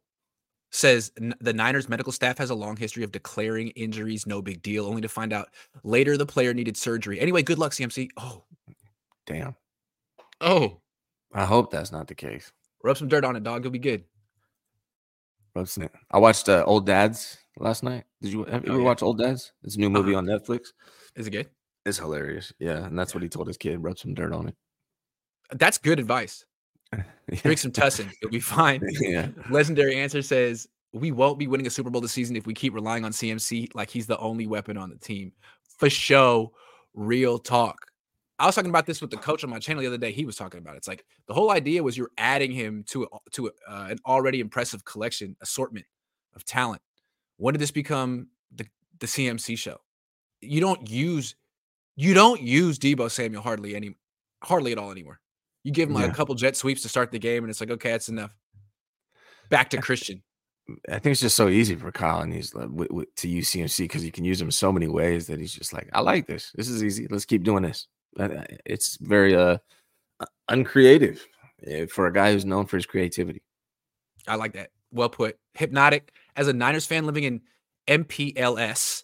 says 0.71 1.11
the 1.39 1.53
Niners 1.53 1.87
medical 1.87 2.11
staff 2.11 2.39
has 2.39 2.49
a 2.49 2.55
long 2.55 2.75
history 2.75 3.03
of 3.03 3.11
declaring 3.11 3.67
injuries 3.75 4.25
no 4.25 4.41
big 4.41 4.63
deal, 4.63 4.87
only 4.87 5.03
to 5.03 5.07
find 5.07 5.33
out 5.33 5.49
later 5.83 6.17
the 6.17 6.25
player 6.25 6.51
needed 6.51 6.75
surgery. 6.75 7.19
Anyway, 7.19 7.43
good 7.43 7.59
luck, 7.59 7.73
CMC. 7.73 8.09
Oh, 8.17 8.43
damn. 9.27 9.55
Oh, 10.41 10.81
I 11.31 11.45
hope 11.45 11.69
that's 11.69 11.91
not 11.91 12.07
the 12.07 12.15
case. 12.15 12.51
Rub 12.83 12.97
some 12.97 13.09
dirt 13.09 13.23
on 13.25 13.35
it, 13.35 13.43
dog. 13.43 13.63
You'll 13.63 13.71
be 13.71 13.77
good. 13.77 14.03
Rub 15.55 15.67
some. 15.67 15.89
I 16.09 16.17
watched 16.17 16.49
uh, 16.49 16.63
Old 16.65 16.87
Dads 16.87 17.37
last 17.59 17.83
night. 17.83 18.05
Did 18.19 18.33
you 18.33 18.39
you 18.39 18.45
Oh, 18.47 18.55
ever 18.55 18.67
yeah. 18.79 18.83
watch 18.83 19.03
Old 19.03 19.19
Dads? 19.19 19.51
It's 19.63 19.75
a 19.75 19.79
new 19.79 19.91
movie 19.91 20.15
Uh-uh. 20.15 20.17
on 20.21 20.25
Netflix. 20.25 20.69
Is 21.15 21.27
it 21.27 21.29
good? 21.29 21.51
It's 21.85 21.97
hilarious. 21.97 22.53
Yeah, 22.59 22.85
and 22.85 22.97
that's 22.97 23.13
what 23.13 23.23
he 23.23 23.29
told 23.29 23.47
his 23.47 23.57
kid. 23.57 23.83
Rub 23.83 23.97
some 23.97 24.13
dirt 24.13 24.33
on 24.33 24.47
it. 24.47 24.55
That's 25.51 25.77
good 25.77 25.99
advice. 25.99 26.45
Drink 27.33 27.59
some 27.59 27.71
tussin. 27.71 28.11
You'll 28.21 28.31
be 28.31 28.39
fine. 28.39 28.81
yeah. 29.01 29.27
Legendary 29.49 29.95
answer 29.95 30.21
says 30.21 30.67
we 30.93 31.11
won't 31.11 31.39
be 31.39 31.47
winning 31.47 31.67
a 31.67 31.69
Super 31.69 31.89
Bowl 31.89 32.01
this 32.01 32.11
season 32.11 32.35
if 32.35 32.45
we 32.45 32.53
keep 32.53 32.73
relying 32.73 33.03
on 33.03 33.11
CMC 33.11 33.73
like 33.73 33.89
he's 33.89 34.07
the 34.07 34.17
only 34.19 34.47
weapon 34.47 34.77
on 34.77 34.89
the 34.89 34.97
team. 34.97 35.33
For 35.77 35.89
show, 35.89 36.53
real 36.93 37.39
talk. 37.39 37.77
I 38.39 38.45
was 38.45 38.55
talking 38.55 38.69
about 38.69 38.85
this 38.85 39.01
with 39.01 39.09
the 39.11 39.17
coach 39.17 39.43
on 39.43 39.49
my 39.49 39.59
channel 39.59 39.81
the 39.81 39.87
other 39.87 39.97
day. 39.97 40.11
He 40.11 40.25
was 40.25 40.35
talking 40.35 40.59
about 40.59 40.75
it. 40.75 40.77
It's 40.77 40.87
like 40.87 41.05
the 41.27 41.33
whole 41.33 41.51
idea 41.51 41.83
was 41.83 41.97
you're 41.97 42.11
adding 42.17 42.51
him 42.51 42.83
to 42.89 43.03
a, 43.03 43.07
to 43.31 43.47
a, 43.47 43.49
uh, 43.69 43.87
an 43.89 43.99
already 44.05 44.39
impressive 44.39 44.85
collection 44.85 45.35
assortment 45.41 45.85
of 46.35 46.43
talent. 46.43 46.81
When 47.37 47.53
did 47.53 47.59
this 47.59 47.71
become 47.71 48.27
the 48.53 48.65
the 48.99 49.07
CMC 49.07 49.57
show? 49.57 49.77
You 50.41 50.61
don't 50.61 50.89
use 50.89 51.35
you 51.95 52.13
don't 52.13 52.41
use 52.41 52.79
Deebo 52.79 53.09
Samuel 53.11 53.41
hardly 53.43 53.75
any 53.75 53.95
hardly 54.43 54.71
at 54.71 54.77
all 54.77 54.91
anymore. 54.91 55.19
You 55.63 55.71
give 55.71 55.89
him 55.89 55.95
like 55.95 56.05
Yeah. 56.05 56.11
a 56.11 56.15
couple 56.15 56.35
jet 56.35 56.55
sweeps 56.57 56.81
to 56.81 56.89
start 56.89 57.11
the 57.11 57.19
game, 57.19 57.43
and 57.43 57.49
it's 57.49 57.61
like 57.61 57.71
okay, 57.71 57.91
that's 57.91 58.09
enough. 58.09 58.35
Back 59.49 59.69
to 59.71 59.77
Christian. 59.81 60.23
I 60.89 60.93
think 60.99 61.11
it's 61.11 61.21
just 61.21 61.35
so 61.35 61.49
easy 61.49 61.75
for 61.75 61.91
Kyle 61.91 62.21
and 62.21 62.33
he's 62.33 62.55
like, 62.55 62.69
w- 62.69 62.87
w- 62.87 63.05
to 63.17 63.27
use 63.27 63.49
CMC 63.51 63.79
because 63.79 64.05
you 64.05 64.13
can 64.13 64.23
use 64.23 64.41
him 64.41 64.49
so 64.49 64.71
many 64.71 64.87
ways 64.87 65.27
that 65.27 65.37
he's 65.37 65.53
just 65.53 65.73
like, 65.73 65.89
I 65.91 65.99
like 65.99 66.25
this. 66.25 66.53
This 66.55 66.69
is 66.69 66.81
easy. 66.81 67.05
Let's 67.09 67.25
keep 67.25 67.43
doing 67.43 67.63
this. 67.63 67.87
Uh, 68.17 68.29
It's 68.65 68.97
very 69.01 69.35
uh 69.35 69.57
uh, 70.21 70.25
uncreative 70.47 71.25
eh, 71.67 71.85
for 71.87 72.07
a 72.07 72.13
guy 72.13 72.31
who's 72.31 72.45
known 72.45 72.65
for 72.65 72.77
his 72.77 72.85
creativity. 72.85 73.41
I 74.25 74.35
like 74.35 74.53
that. 74.53 74.69
Well 74.91 75.09
put. 75.09 75.37
Hypnotic. 75.53 76.13
As 76.37 76.47
a 76.47 76.53
Niners 76.53 76.85
fan 76.85 77.05
living 77.05 77.25
in 77.25 77.41
MPLS, 77.89 79.03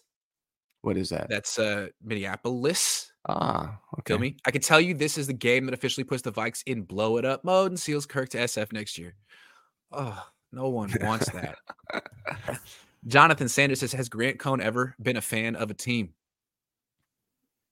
What 0.82 0.96
is 0.96 1.10
that? 1.10 1.28
that's 1.28 1.58
uh 1.58 1.88
Minneapolis. 2.02 3.12
ah, 3.28 3.78
okay. 3.98 4.14
Feel 4.14 4.18
me? 4.18 4.36
I 4.46 4.50
can 4.50 4.62
tell 4.62 4.80
you 4.80 4.94
this 4.94 5.18
is 5.18 5.26
the 5.26 5.32
game 5.32 5.66
that 5.66 5.74
officially 5.74 6.04
puts 6.04 6.22
the 6.22 6.32
Vikes 6.32 6.62
in 6.66 6.82
blow 6.82 7.18
it 7.18 7.24
up 7.24 7.44
mode 7.44 7.72
and 7.72 7.78
seals 7.78 8.06
Kirk 8.06 8.30
to 8.30 8.38
SF 8.38 8.72
next 8.72 8.96
year. 8.98 9.14
Oh, 9.92 10.26
no 10.52 10.68
one 10.68 10.90
wants 11.00 11.30
that. 11.30 11.58
Jonathan 13.06 13.48
Sanders 13.48 13.80
says, 13.80 13.92
Has 13.92 14.08
Grant 14.08 14.38
Cohn 14.38 14.60
ever 14.60 14.94
been 15.02 15.16
a 15.16 15.22
fan 15.22 15.56
of 15.56 15.70
a 15.70 15.74
team? 15.74 16.14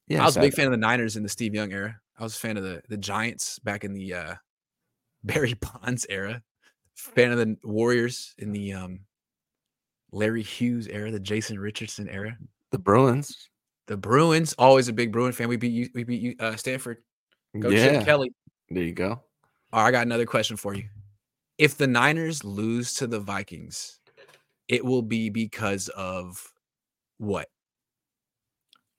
Yeah, 0.07 0.23
I 0.23 0.25
was 0.25 0.37
a 0.37 0.41
big 0.41 0.55
fan 0.55 0.67
of 0.67 0.71
the 0.71 0.79
Niners 0.79 1.17
in 1.17 1.23
the 1.23 1.29
Steve 1.29 1.55
Young 1.55 1.73
era. 1.73 2.01
I 2.19 2.23
was 2.23 2.35
a 2.35 2.39
fan 2.39 2.57
of 2.57 2.63
the 2.63 2.83
the 2.89 2.97
Giants 2.97 3.59
back 3.59 3.85
in 3.85 3.93
the 3.93 4.15
uh 4.15 4.35
Barry 5.25 5.55
Bonds 5.55 6.07
era. 6.09 6.43
Fan 6.95 7.31
of 7.31 7.39
the 7.39 7.57
Warriors 7.63 8.35
in 8.39 8.53
the 8.53 8.73
um 8.73 9.01
Larry 10.11 10.43
Hughes 10.43 10.89
era, 10.89 11.11
the 11.11 11.21
Jason 11.21 11.59
Richardson 11.59 12.09
era. 12.09 12.37
The 12.71 12.79
Bruins. 12.79 13.49
The 13.87 13.97
Bruins, 13.97 14.55
always 14.59 14.89
a 14.89 14.93
big 14.93 15.13
Bruin 15.13 15.33
fan. 15.33 15.49
We 15.49 15.57
beat 15.57 15.73
you, 15.73 15.89
we 15.95 16.05
beat 16.05 16.21
you, 16.21 16.35
uh, 16.41 16.57
Stanford. 16.57 16.99
Go 17.59 17.71
yeah, 17.71 17.99
Chip 17.99 18.05
Kelly. 18.05 18.33
there 18.69 18.83
you 18.83 18.93
go. 18.93 19.23
All 19.73 19.83
right, 19.83 19.89
I 19.89 19.91
got 19.91 20.07
another 20.07 20.27
question 20.27 20.57
for 20.57 20.75
you. 20.75 20.85
If 21.57 21.77
the 21.77 21.87
Niners 21.87 22.45
lose 22.45 22.95
to 22.95 23.07
the 23.07 23.19
Vikings, 23.19 23.99
it 24.69 24.85
will 24.85 25.03
be 25.03 25.31
because 25.31 25.89
of 25.89 26.47
what? 27.17 27.49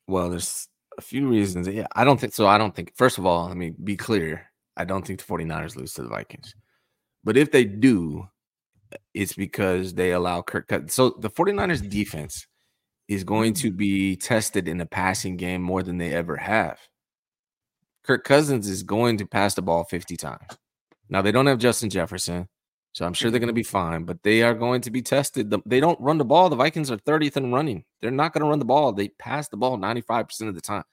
Well, 0.07 0.29
there's 0.29 0.67
a 0.97 1.01
few 1.01 1.27
reasons. 1.27 1.67
Yeah, 1.67 1.87
I 1.95 2.03
don't 2.03 2.19
think 2.19 2.33
so. 2.33 2.47
I 2.47 2.57
don't 2.57 2.75
think, 2.75 2.93
first 2.95 3.17
of 3.17 3.25
all, 3.25 3.47
let 3.47 3.57
me 3.57 3.73
be 3.83 3.95
clear. 3.95 4.49
I 4.75 4.85
don't 4.85 5.05
think 5.05 5.19
the 5.19 5.25
49ers 5.25 5.75
lose 5.75 5.93
to 5.93 6.03
the 6.03 6.09
Vikings. 6.09 6.55
But 7.23 7.37
if 7.37 7.51
they 7.51 7.63
do, 7.63 8.27
it's 9.13 9.33
because 9.33 9.93
they 9.93 10.11
allow 10.11 10.41
Kirk. 10.41 10.71
So 10.89 11.11
the 11.19 11.29
49ers 11.29 11.87
defense 11.87 12.47
is 13.09 13.23
going 13.23 13.53
to 13.55 13.67
mm-hmm. 13.69 13.77
be 13.77 14.15
tested 14.15 14.67
in 14.67 14.77
the 14.77 14.85
passing 14.85 15.35
game 15.35 15.61
more 15.61 15.83
than 15.83 15.97
they 15.97 16.13
ever 16.13 16.37
have. 16.37 16.79
Kirk 18.03 18.23
Cousins 18.23 18.69
is 18.69 18.83
going 18.83 19.17
to 19.17 19.25
pass 19.25 19.55
the 19.55 19.61
ball 19.61 19.83
50 19.83 20.15
times. 20.15 20.57
Now, 21.09 21.21
they 21.21 21.31
don't 21.31 21.47
have 21.47 21.57
Justin 21.57 21.89
Jefferson, 21.89 22.47
so 22.93 23.05
I'm 23.05 23.13
sure 23.13 23.31
they're 23.31 23.39
mm-hmm. 23.39 23.45
going 23.45 23.55
to 23.55 23.59
be 23.59 23.63
fine, 23.63 24.03
but 24.03 24.21
they 24.21 24.43
are 24.43 24.53
going 24.53 24.81
to 24.81 24.91
be 24.91 25.01
tested. 25.01 25.53
They 25.65 25.79
don't 25.79 25.99
run 25.99 26.19
the 26.19 26.25
ball. 26.25 26.49
The 26.49 26.55
Vikings 26.55 26.91
are 26.91 26.97
30th 26.97 27.37
in 27.37 27.51
running. 27.51 27.83
They're 27.99 28.11
not 28.11 28.31
going 28.31 28.43
to 28.43 28.49
run 28.49 28.59
the 28.59 28.65
ball. 28.65 28.93
They 28.93 29.09
pass 29.09 29.49
the 29.49 29.57
ball 29.57 29.77
95% 29.77 30.47
of 30.47 30.55
the 30.55 30.61
time. 30.61 30.83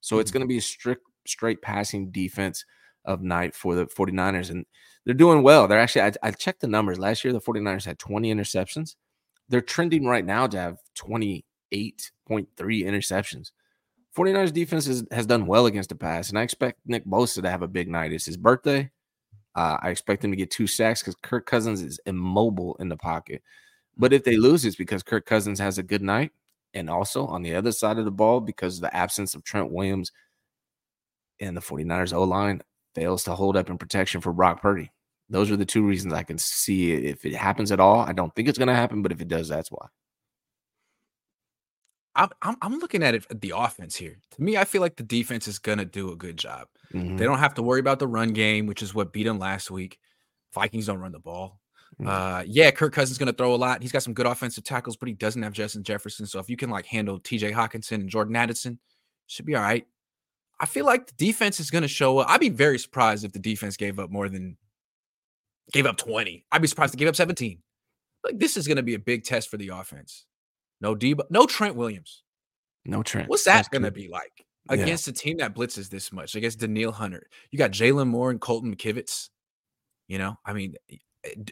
So 0.00 0.20
it's 0.20 0.30
mm-hmm. 0.30 0.38
going 0.38 0.48
to 0.48 0.52
be 0.52 0.58
a 0.58 0.62
strict, 0.62 1.02
straight 1.26 1.60
passing 1.60 2.12
defense 2.12 2.64
of 3.04 3.20
night 3.20 3.54
for 3.56 3.74
the 3.74 3.86
49ers. 3.86 4.50
And 4.50 4.64
they're 5.04 5.14
doing 5.14 5.42
well. 5.42 5.66
They're 5.66 5.80
actually, 5.80 6.02
I, 6.02 6.12
I 6.22 6.30
checked 6.30 6.60
the 6.60 6.68
numbers. 6.68 7.00
Last 7.00 7.24
year, 7.24 7.32
the 7.32 7.40
49ers 7.40 7.84
had 7.84 7.98
20 7.98 8.32
interceptions. 8.32 8.94
They're 9.48 9.60
trending 9.60 10.06
right 10.06 10.24
now 10.24 10.46
to 10.46 10.58
have 10.58 10.76
28.3 11.74 12.46
interceptions. 12.84 13.50
49ers 14.16 14.52
defense 14.52 14.86
is, 14.86 15.04
has 15.10 15.26
done 15.26 15.46
well 15.46 15.66
against 15.66 15.88
the 15.88 15.96
pass, 15.96 16.28
and 16.28 16.38
I 16.38 16.42
expect 16.42 16.78
Nick 16.86 17.04
Bosa 17.04 17.42
to 17.42 17.50
have 17.50 17.62
a 17.62 17.68
big 17.68 17.88
night. 17.88 18.12
It's 18.12 18.26
his 18.26 18.36
birthday. 18.36 18.90
Uh, 19.56 19.76
I 19.82 19.90
expect 19.90 20.24
him 20.24 20.30
to 20.30 20.36
get 20.36 20.50
two 20.50 20.66
sacks 20.66 21.00
because 21.00 21.16
Kirk 21.22 21.46
Cousins 21.46 21.82
is 21.82 22.00
immobile 22.06 22.76
in 22.80 22.88
the 22.88 22.96
pocket. 22.96 23.42
But 23.96 24.12
if 24.12 24.24
they 24.24 24.36
lose, 24.36 24.64
it's 24.64 24.76
because 24.76 25.02
Kirk 25.02 25.26
Cousins 25.26 25.58
has 25.60 25.78
a 25.78 25.82
good 25.82 26.02
night. 26.02 26.32
And 26.74 26.90
also 26.90 27.26
on 27.26 27.42
the 27.42 27.54
other 27.54 27.70
side 27.70 27.98
of 27.98 28.04
the 28.04 28.10
ball, 28.10 28.40
because 28.40 28.76
of 28.76 28.82
the 28.82 28.96
absence 28.96 29.36
of 29.36 29.44
Trent 29.44 29.70
Williams 29.70 30.10
and 31.38 31.56
the 31.56 31.60
49ers 31.60 32.12
O 32.12 32.24
line 32.24 32.62
fails 32.96 33.22
to 33.24 33.34
hold 33.34 33.56
up 33.56 33.70
in 33.70 33.78
protection 33.78 34.20
for 34.20 34.32
Brock 34.32 34.60
Purdy. 34.60 34.90
Those 35.30 35.50
are 35.52 35.56
the 35.56 35.64
two 35.64 35.86
reasons 35.86 36.12
I 36.12 36.24
can 36.24 36.36
see 36.36 36.92
it. 36.92 37.04
If 37.04 37.24
it 37.24 37.34
happens 37.34 37.70
at 37.70 37.80
all, 37.80 38.00
I 38.00 38.12
don't 38.12 38.34
think 38.34 38.48
it's 38.48 38.58
going 38.58 38.68
to 38.68 38.74
happen, 38.74 39.02
but 39.02 39.12
if 39.12 39.20
it 39.20 39.28
does, 39.28 39.48
that's 39.48 39.70
why. 39.70 39.86
I'm, 42.16 42.28
I'm 42.42 42.56
I'm 42.62 42.78
looking 42.78 43.02
at 43.02 43.14
it 43.14 43.26
at 43.30 43.40
the 43.40 43.52
offense 43.56 43.96
here. 43.96 44.18
To 44.32 44.42
me, 44.42 44.56
I 44.56 44.64
feel 44.64 44.80
like 44.80 44.96
the 44.96 45.02
defense 45.02 45.48
is 45.48 45.58
gonna 45.58 45.84
do 45.84 46.12
a 46.12 46.16
good 46.16 46.36
job. 46.36 46.68
Mhm. 46.92 47.18
They 47.18 47.24
don't 47.24 47.38
have 47.38 47.54
to 47.54 47.62
worry 47.62 47.80
about 47.80 47.98
the 47.98 48.06
run 48.06 48.32
game, 48.32 48.66
which 48.66 48.82
is 48.82 48.94
what 48.94 49.12
beat 49.12 49.24
them 49.24 49.38
last 49.38 49.70
week. 49.70 49.98
Vikings 50.52 50.86
don't 50.86 50.98
run 50.98 51.12
the 51.12 51.18
ball. 51.18 51.60
Mhm. 52.00 52.06
Uh, 52.08 52.44
yeah, 52.46 52.70
Kirk 52.70 52.92
Cousins 52.92 53.18
going 53.18 53.28
to 53.32 53.36
throw 53.36 53.54
a 53.54 53.56
lot. 53.56 53.80
He's 53.82 53.92
got 53.92 54.02
some 54.02 54.14
good 54.14 54.26
offensive 54.26 54.64
tackles, 54.64 54.96
but 54.96 55.08
he 55.08 55.14
doesn't 55.14 55.42
have 55.42 55.52
Justin 55.52 55.82
Jefferson. 55.84 56.26
So 56.26 56.38
if 56.40 56.48
you 56.50 56.56
can 56.56 56.70
like 56.70 56.86
handle 56.86 57.18
T.J. 57.20 57.52
Hockenson 57.52 57.94
and 57.96 58.08
Jordan 58.08 58.34
Addison, 58.36 58.78
should 59.26 59.46
be 59.46 59.54
all 59.54 59.62
right. 59.62 59.86
I 60.60 60.66
feel 60.66 60.86
like 60.86 61.06
the 61.06 61.12
defense 61.14 61.58
is 61.60 61.70
going 61.70 61.82
to 61.82 61.88
show 61.88 62.18
up. 62.18 62.28
I'd 62.30 62.40
be 62.40 62.48
very 62.48 62.78
surprised 62.78 63.24
if 63.24 63.32
the 63.32 63.38
defense 63.38 63.76
gave 63.76 63.98
up 63.98 64.10
more 64.10 64.28
than 64.28 64.56
gave 65.72 65.86
up 65.86 65.96
20. 65.96 66.44
I'd 66.52 66.62
be 66.62 66.68
surprised 66.68 66.94
if 66.94 66.98
they 66.98 67.04
gave 67.04 67.08
up 67.08 67.16
17. 67.16 67.58
Like 68.24 68.38
this 68.38 68.56
is 68.56 68.66
going 68.66 68.76
to 68.76 68.82
be 68.82 68.94
a 68.94 68.98
big 68.98 69.24
test 69.24 69.48
for 69.50 69.56
the 69.56 69.68
offense. 69.68 70.26
No 70.84 70.94
Deebo, 70.94 71.22
no 71.30 71.46
Trent 71.46 71.76
Williams. 71.76 72.22
No 72.84 73.02
Trent. 73.02 73.30
What's 73.30 73.44
that 73.44 73.70
going 73.70 73.84
to 73.84 73.90
be 73.90 74.08
like 74.08 74.44
Yeah. 74.68 74.74
against 74.82 75.08
a 75.08 75.12
team 75.12 75.38
that 75.38 75.54
blitzes 75.54 75.88
this 75.88 76.12
much? 76.12 76.34
Against 76.34 76.58
Danielle 76.60 76.92
Hunter, 76.92 77.26
you 77.50 77.58
got 77.58 77.70
Jaylon 77.70 78.08
Moore 78.08 78.30
and 78.30 78.38
Colton 78.38 78.76
McKivitz. 78.76 79.30
You 80.08 80.18
know, 80.18 80.36
I 80.44 80.52
mean, 80.52 80.74
eh, 80.92 80.96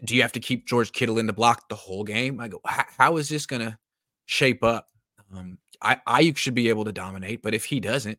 do 0.05 0.15
you 0.15 0.21
have 0.21 0.33
to 0.33 0.41
keep 0.41 0.67
George 0.69 0.93
Kittle 0.93 1.19
in 1.19 1.27
the 1.27 1.33
block 1.33 1.67
the 1.71 1.75
whole 1.75 2.05
game? 2.05 2.41
I 2.41 2.49
go, 2.49 2.61
how 2.65 3.17
is 3.17 3.31
this 3.31 3.47
going 3.47 3.63
to 3.63 3.79
shape 4.27 4.63
up? 4.63 4.91
Um, 5.35 5.57
I 5.81 5.97
Aiyuk 6.07 6.37
should 6.37 6.55
be 6.55 6.69
able 6.69 6.85
to 6.85 6.93
dominate, 6.93 7.41
but 7.41 7.55
if 7.55 7.65
he 7.65 7.81
doesn't, 7.81 8.19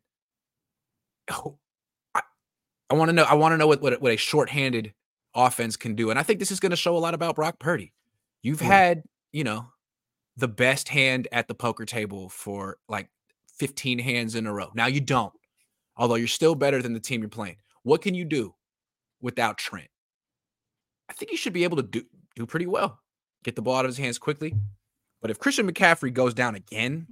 oh, 1.30 1.60
I, 2.16 2.22
I 2.90 2.96
want 2.96 3.10
to 3.10 3.14
know. 3.14 3.24
I 3.26 3.36
want 3.36 3.54
to 3.54 3.58
know 3.58 3.68
what, 3.68 3.84
what 3.84 4.02
what 4.02 4.14
a 4.14 4.18
shorthanded 4.18 4.96
offense 5.36 5.78
can 5.78 5.94
do, 5.94 6.10
and 6.10 6.18
I 6.18 6.24
think 6.24 6.40
this 6.40 6.50
is 6.50 6.60
going 6.60 6.72
to 6.72 6.76
show 6.76 6.98
a 6.98 7.04
lot 7.06 7.14
about 7.14 7.36
Brock 7.36 7.60
Purdy. 7.60 7.94
You've 8.42 8.62
Yeah. 8.64 8.68
had, 8.70 9.04
you 9.32 9.44
know, 9.44 9.68
the 10.38 10.48
best 10.48 10.90
hand 10.90 11.28
at 11.32 11.48
the 11.48 11.56
poker 11.56 11.86
table 11.86 12.30
for 12.30 12.78
like 12.88 13.10
15 13.58 14.00
hands 14.00 14.36
in 14.36 14.48
a 14.48 14.54
row. 14.54 14.70
Now 14.74 14.88
you 14.88 15.02
don't, 15.02 15.34
although 15.96 16.16
you're 16.16 16.28
still 16.28 16.56
better 16.56 16.82
than 16.82 16.94
the 16.94 17.00
team 17.00 17.22
you're 17.22 17.30
playing. 17.30 17.58
What 17.84 18.02
can 18.02 18.16
you 18.16 18.26
do 18.26 18.56
without 19.22 19.58
Trent? 19.58 19.90
I 21.10 21.14
think 21.14 21.32
you 21.32 21.38
should 21.38 21.54
be 21.54 21.64
able 21.64 21.78
to 21.78 21.84
do 21.84 22.04
do 22.36 22.46
pretty 22.46 22.66
well. 22.66 23.00
Get 23.44 23.56
the 23.56 23.62
ball 23.62 23.76
out 23.76 23.86
of 23.86 23.90
his 23.90 23.98
hands 23.98 24.18
quickly. 24.18 24.56
But 25.22 25.30
if 25.30 25.40
Christian 25.40 25.72
McCaffrey 25.72 26.14
goes 26.14 26.34
down 26.34 26.56
again, 26.56 27.08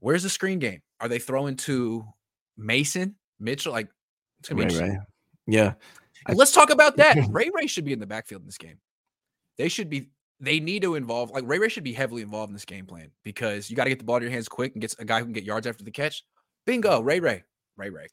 where's 0.00 0.22
the 0.22 0.30
screen 0.30 0.58
game? 0.58 0.80
Are 1.00 1.08
they 1.08 1.18
throwing 1.18 1.56
to 1.58 2.06
Mason, 2.56 3.16
Mitchell? 3.38 3.72
Like 3.72 3.88
it's 4.40 4.48
gonna 4.48 4.66
be 4.66 4.74
Yeah. 5.46 5.74
Let's 6.32 6.52
talk 6.52 6.70
about 6.70 6.96
that. 6.96 7.18
Ray 7.30 7.50
Ray 7.54 7.66
should 7.66 7.84
be 7.84 7.92
in 7.92 8.00
the 8.00 8.06
backfield 8.06 8.42
in 8.42 8.46
this 8.46 8.58
game. 8.58 8.78
They 9.58 9.68
should 9.68 9.88
be. 9.88 10.10
They 10.38 10.60
need 10.60 10.82
to 10.82 10.96
involve 10.96 11.30
like 11.30 11.44
Ray 11.46 11.58
Ray 11.58 11.68
should 11.68 11.84
be 11.84 11.92
heavily 11.92 12.22
involved 12.22 12.50
in 12.50 12.54
this 12.54 12.64
game 12.64 12.86
plan 12.86 13.10
because 13.22 13.70
you 13.70 13.76
got 13.76 13.84
to 13.84 13.90
get 13.90 13.98
the 13.98 14.04
ball 14.04 14.18
to 14.18 14.24
your 14.24 14.32
hands 14.32 14.48
quick 14.48 14.74
and 14.74 14.82
get 14.82 14.94
a 14.98 15.04
guy 15.04 15.18
who 15.18 15.24
can 15.24 15.32
get 15.32 15.44
yards 15.44 15.66
after 15.66 15.84
the 15.84 15.90
catch. 15.90 16.24
Bingo, 16.66 17.00
Ray 17.00 17.20
Ray, 17.20 17.44
Ray 17.76 17.90
Ray. 17.90 18.08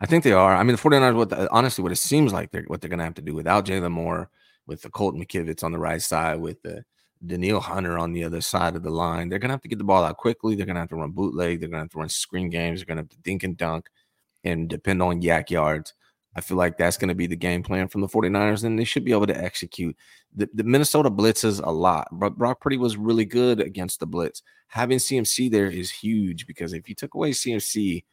I 0.00 0.06
think 0.06 0.24
they 0.24 0.32
are. 0.32 0.54
I 0.54 0.62
mean, 0.64 0.74
the 0.74 0.82
49ers, 0.82 1.14
what 1.14 1.30
the, 1.30 1.50
honestly, 1.50 1.82
what 1.82 1.92
it 1.92 1.96
seems 1.96 2.32
like 2.32 2.50
they're 2.50 2.64
what 2.66 2.80
they're 2.80 2.90
going 2.90 2.98
to 2.98 3.04
have 3.04 3.14
to 3.14 3.22
do 3.22 3.34
without 3.34 3.66
Jaylon 3.66 3.92
Moore, 3.92 4.30
with 4.66 4.82
the 4.82 4.90
Colton 4.90 5.24
McKivitz 5.24 5.62
on 5.62 5.72
the 5.72 5.78
right 5.78 6.02
side, 6.02 6.40
with 6.40 6.60
the 6.62 6.84
Danielle 7.24 7.60
Hunter 7.60 7.98
on 7.98 8.12
the 8.12 8.24
other 8.24 8.40
side 8.40 8.76
of 8.76 8.82
the 8.82 8.90
line, 8.90 9.28
they're 9.28 9.38
going 9.38 9.48
to 9.48 9.54
have 9.54 9.62
to 9.62 9.68
get 9.68 9.78
the 9.78 9.84
ball 9.84 10.04
out 10.04 10.16
quickly. 10.16 10.54
They're 10.54 10.66
going 10.66 10.74
to 10.74 10.80
have 10.80 10.90
to 10.90 10.96
run 10.96 11.12
bootleg. 11.12 11.60
They're 11.60 11.68
going 11.68 11.78
to 11.78 11.84
have 11.84 11.90
to 11.90 11.98
run 11.98 12.08
screen 12.08 12.50
games. 12.50 12.80
They're 12.80 12.86
going 12.86 12.96
to 12.96 13.02
have 13.02 13.10
to 13.10 13.20
dink 13.22 13.44
and 13.44 13.56
dunk 13.56 13.88
and 14.42 14.68
depend 14.68 15.02
on 15.02 15.22
YAC 15.22 15.50
yards. 15.50 15.94
I 16.36 16.40
feel 16.40 16.56
like 16.56 16.76
that's 16.76 16.96
going 16.96 17.08
to 17.08 17.14
be 17.14 17.26
the 17.26 17.36
game 17.36 17.62
plan 17.62 17.88
from 17.88 18.00
the 18.00 18.08
49ers, 18.08 18.64
and 18.64 18.78
they 18.78 18.84
should 18.84 19.04
be 19.04 19.12
able 19.12 19.26
to 19.26 19.36
execute. 19.36 19.96
The, 20.34 20.48
the 20.52 20.64
Minnesota 20.64 21.10
blitzes 21.10 21.64
a 21.64 21.70
lot, 21.70 22.08
but 22.12 22.36
Brock 22.36 22.60
Purdy 22.60 22.76
was 22.76 22.96
really 22.96 23.24
good 23.24 23.60
against 23.60 24.00
the 24.00 24.06
blitz. 24.06 24.42
Having 24.68 24.98
CMC 24.98 25.50
there 25.50 25.66
is 25.66 25.90
huge 25.90 26.46
because 26.46 26.72
if 26.72 26.88
you 26.88 26.94
took 26.94 27.14
away 27.14 27.30
CMC 27.30 28.04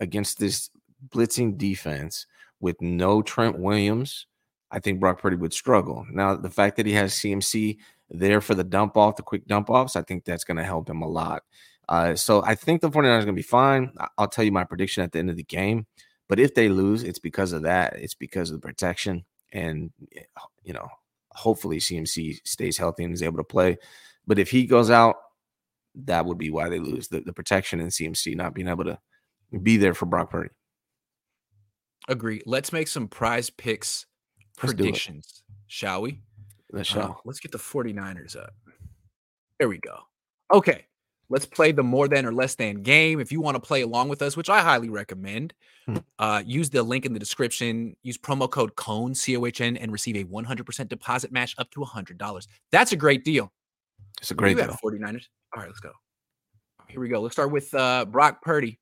against 0.00 0.38
this 0.38 0.70
blitzing 1.08 1.56
defense 1.56 2.26
with 2.60 2.80
no 2.82 3.22
Trent 3.22 3.58
Williams, 3.58 4.26
I 4.70 4.78
think 4.78 5.00
Brock 5.00 5.20
Purdy 5.20 5.36
would 5.36 5.54
struggle. 5.54 6.06
Now, 6.10 6.36
the 6.36 6.50
fact 6.50 6.76
that 6.76 6.86
he 6.86 6.92
has 6.92 7.14
CMC 7.14 7.78
there 8.10 8.40
for 8.40 8.54
the 8.54 8.64
dump 8.64 8.96
off, 8.96 9.16
the 9.16 9.22
quick 9.22 9.46
dump 9.46 9.70
offs, 9.70 9.96
I 9.96 10.02
think 10.02 10.24
that's 10.24 10.44
going 10.44 10.58
to 10.58 10.64
help 10.64 10.88
him 10.88 11.02
a 11.02 11.08
lot. 11.08 11.42
Uh, 11.88 12.14
so 12.14 12.42
I 12.44 12.54
think 12.54 12.80
the 12.80 12.90
49ers 12.90 13.04
are 13.04 13.24
going 13.24 13.26
to 13.26 13.32
be 13.32 13.42
fine. 13.42 13.92
I'll 14.16 14.28
tell 14.28 14.44
you 14.44 14.52
my 14.52 14.64
prediction 14.64 15.02
at 15.02 15.12
the 15.12 15.18
end 15.18 15.30
of 15.30 15.36
the 15.36 15.42
game. 15.42 15.86
But 16.30 16.38
if 16.38 16.54
they 16.54 16.68
lose, 16.68 17.02
it's 17.02 17.18
because 17.18 17.52
of 17.52 17.62
that. 17.62 17.94
It's 17.96 18.14
because 18.14 18.50
of 18.50 18.60
the 18.60 18.66
protection. 18.66 19.24
And, 19.52 19.90
eh, 20.16 20.22
you 20.62 20.72
know, 20.72 20.88
hopefully 21.30 21.78
CMC 21.78 22.38
stays 22.44 22.78
healthy 22.78 23.02
and 23.02 23.12
is 23.12 23.24
able 23.24 23.38
to 23.38 23.44
play. 23.44 23.78
But 24.28 24.38
if 24.38 24.48
he 24.48 24.64
goes 24.64 24.90
out, 24.90 25.16
that 25.96 26.24
would 26.24 26.38
be 26.38 26.50
why 26.50 26.68
they 26.68 26.78
lose 26.78 27.08
the, 27.08 27.20
the 27.20 27.32
protection 27.32 27.80
and 27.80 27.90
CMC 27.90 28.36
not 28.36 28.54
being 28.54 28.68
able 28.68 28.84
to 28.84 28.96
be 29.60 29.76
there 29.76 29.92
for 29.92 30.06
Brock 30.06 30.30
Purdy. 30.30 30.50
Agree. 32.08 32.42
Let's 32.46 32.72
make 32.72 32.86
some 32.86 33.08
prize 33.08 33.50
picks 33.50 34.06
predictions, 34.56 35.42
shall 35.66 36.02
we? 36.02 36.20
Let's, 36.70 36.94
uh, 36.94 37.12
let's 37.24 37.40
get 37.40 37.50
the 37.50 37.58
49ers 37.58 38.36
up. 38.36 38.54
There 39.58 39.68
we 39.68 39.78
go. 39.78 39.98
Okay. 40.54 40.86
Let's 41.30 41.46
play 41.46 41.70
the 41.70 41.84
more 41.84 42.08
than 42.08 42.26
or 42.26 42.32
less 42.32 42.56
than 42.56 42.82
game. 42.82 43.20
If 43.20 43.30
you 43.30 43.40
want 43.40 43.54
to 43.54 43.60
play 43.60 43.82
along 43.82 44.08
with 44.08 44.20
us, 44.20 44.36
which 44.36 44.50
I 44.50 44.60
highly 44.60 44.88
recommend, 44.88 45.54
hmm. 45.86 45.98
uh, 46.18 46.42
use 46.44 46.68
the 46.68 46.82
link 46.82 47.06
in 47.06 47.12
the 47.12 47.20
description. 47.20 47.96
Use 48.02 48.18
promo 48.18 48.50
code 48.50 48.74
COHN, 48.74 49.14
C 49.14 49.36
O 49.36 49.46
H 49.46 49.60
N, 49.60 49.76
and 49.76 49.92
receive 49.92 50.16
a 50.16 50.24
100% 50.24 50.88
deposit 50.88 51.30
match 51.30 51.54
up 51.56 51.70
to 51.70 51.80
$100. 51.80 52.46
That's 52.72 52.92
a 52.92 52.96
great 52.96 53.24
deal. 53.24 53.52
It's 54.20 54.32
a 54.32 54.34
great 54.34 54.56
deal. 54.56 54.66
49ers. 54.66 55.26
All 55.54 55.62
right, 55.62 55.68
let's 55.68 55.80
go. 55.80 55.92
Here 56.88 57.00
we 57.00 57.08
go. 57.08 57.20
Let's 57.20 57.36
start 57.36 57.52
with 57.52 57.72
uh, 57.74 58.04
Brock 58.06 58.42
Purdy. 58.42 58.80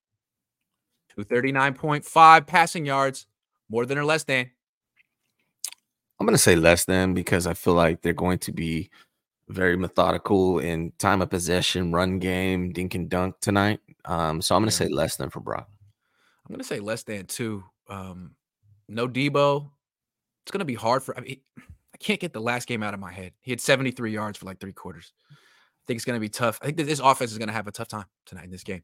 239.5 1.18 2.46
passing 2.46 2.86
yards, 2.86 3.26
more 3.68 3.84
than 3.84 3.98
or 3.98 4.04
less 4.04 4.24
than. 4.24 4.50
I'm 6.18 6.26
going 6.26 6.34
to 6.34 6.42
say 6.42 6.56
less 6.56 6.84
than 6.84 7.14
because 7.14 7.46
I 7.46 7.54
feel 7.54 7.74
like 7.74 8.02
they're 8.02 8.12
going 8.12 8.38
to 8.40 8.52
be 8.52 8.90
very 9.48 9.76
methodical 9.76 10.58
in 10.58 10.92
time 10.98 11.22
of 11.22 11.30
possession, 11.30 11.92
run 11.92 12.18
game, 12.18 12.72
dink 12.72 12.94
and 12.94 13.08
dunk 13.08 13.36
tonight. 13.40 13.80
Um, 14.04 14.42
so 14.42 14.54
I'm 14.54 14.62
going 14.62 14.70
to 14.70 14.76
say 14.76 14.88
less 14.88 15.16
than 15.16 15.30
for 15.30 15.40
Brock. 15.40 15.68
I'm 16.46 16.52
going 16.52 16.60
to 16.60 16.66
say 16.66 16.80
less 16.80 17.02
than 17.02 17.26
two. 17.26 17.64
Um, 17.88 18.32
no 18.88 19.08
Deebo. 19.08 19.70
It's 20.42 20.50
going 20.50 20.60
to 20.60 20.64
be 20.64 20.74
hard 20.74 21.02
for. 21.02 21.16
I, 21.16 21.20
mean, 21.20 21.40
I 21.58 21.96
can't 21.98 22.20
get 22.20 22.32
the 22.32 22.40
last 22.40 22.68
game 22.68 22.82
out 22.82 22.94
of 22.94 23.00
my 23.00 23.12
head. 23.12 23.32
He 23.40 23.50
had 23.50 23.60
73 23.60 24.12
yards 24.12 24.38
for 24.38 24.46
like 24.46 24.60
three 24.60 24.72
quarters. 24.72 25.12
I 25.30 25.34
think 25.86 25.96
it's 25.96 26.04
going 26.04 26.16
to 26.16 26.20
be 26.20 26.28
tough. 26.28 26.58
I 26.62 26.66
think 26.66 26.78
that 26.78 26.86
this 26.86 27.00
offense 27.00 27.32
is 27.32 27.38
going 27.38 27.48
to 27.48 27.54
have 27.54 27.66
a 27.66 27.72
tough 27.72 27.88
time 27.88 28.06
tonight 28.26 28.44
in 28.44 28.50
this 28.50 28.64
game. 28.64 28.82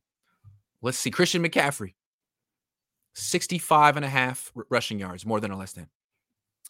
Let's 0.82 0.98
see. 0.98 1.10
Christian 1.10 1.42
McCaffrey, 1.42 1.94
65 3.14 3.96
and 3.96 4.04
a 4.04 4.08
half 4.08 4.52
rushing 4.70 4.98
yards, 4.98 5.24
more 5.24 5.40
than 5.40 5.50
or 5.50 5.56
less 5.56 5.72
than. 5.72 5.88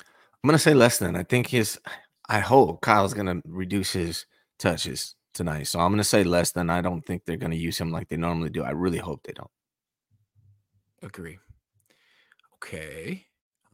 I'm 0.01 0.49
going 0.49 0.57
to 0.57 0.63
say 0.63 0.75
less 0.75 0.99
than. 0.99 1.17
I 1.17 1.23
think 1.23 1.49
his 1.49 1.81
I 2.29 2.41
hope 2.41 2.81
Kyle's 2.81 3.15
going 3.15 3.27
to 3.27 3.43
reduce 3.47 3.93
his 3.93 4.27
touches 4.59 5.15
tonight. 5.35 5.65
So 5.65 5.81
I'm 5.81 5.91
going 5.91 5.99
to 5.99 6.05
say 6.05 6.25
less 6.25 6.53
than. 6.53 6.71
I 6.71 6.81
don't 6.81 7.05
think 7.05 7.25
they're 7.25 7.37
going 7.37 7.51
to 7.51 7.57
use 7.57 7.79
him 7.79 7.91
like 7.91 8.09
they 8.09 8.17
normally 8.17 8.51
do. 8.51 8.63
I 8.63 8.71
really 8.71 8.99
hope 8.99 9.23
they 9.25 9.33
don't. 9.33 9.51
Agree. 11.03 11.39
Okay. 12.55 13.27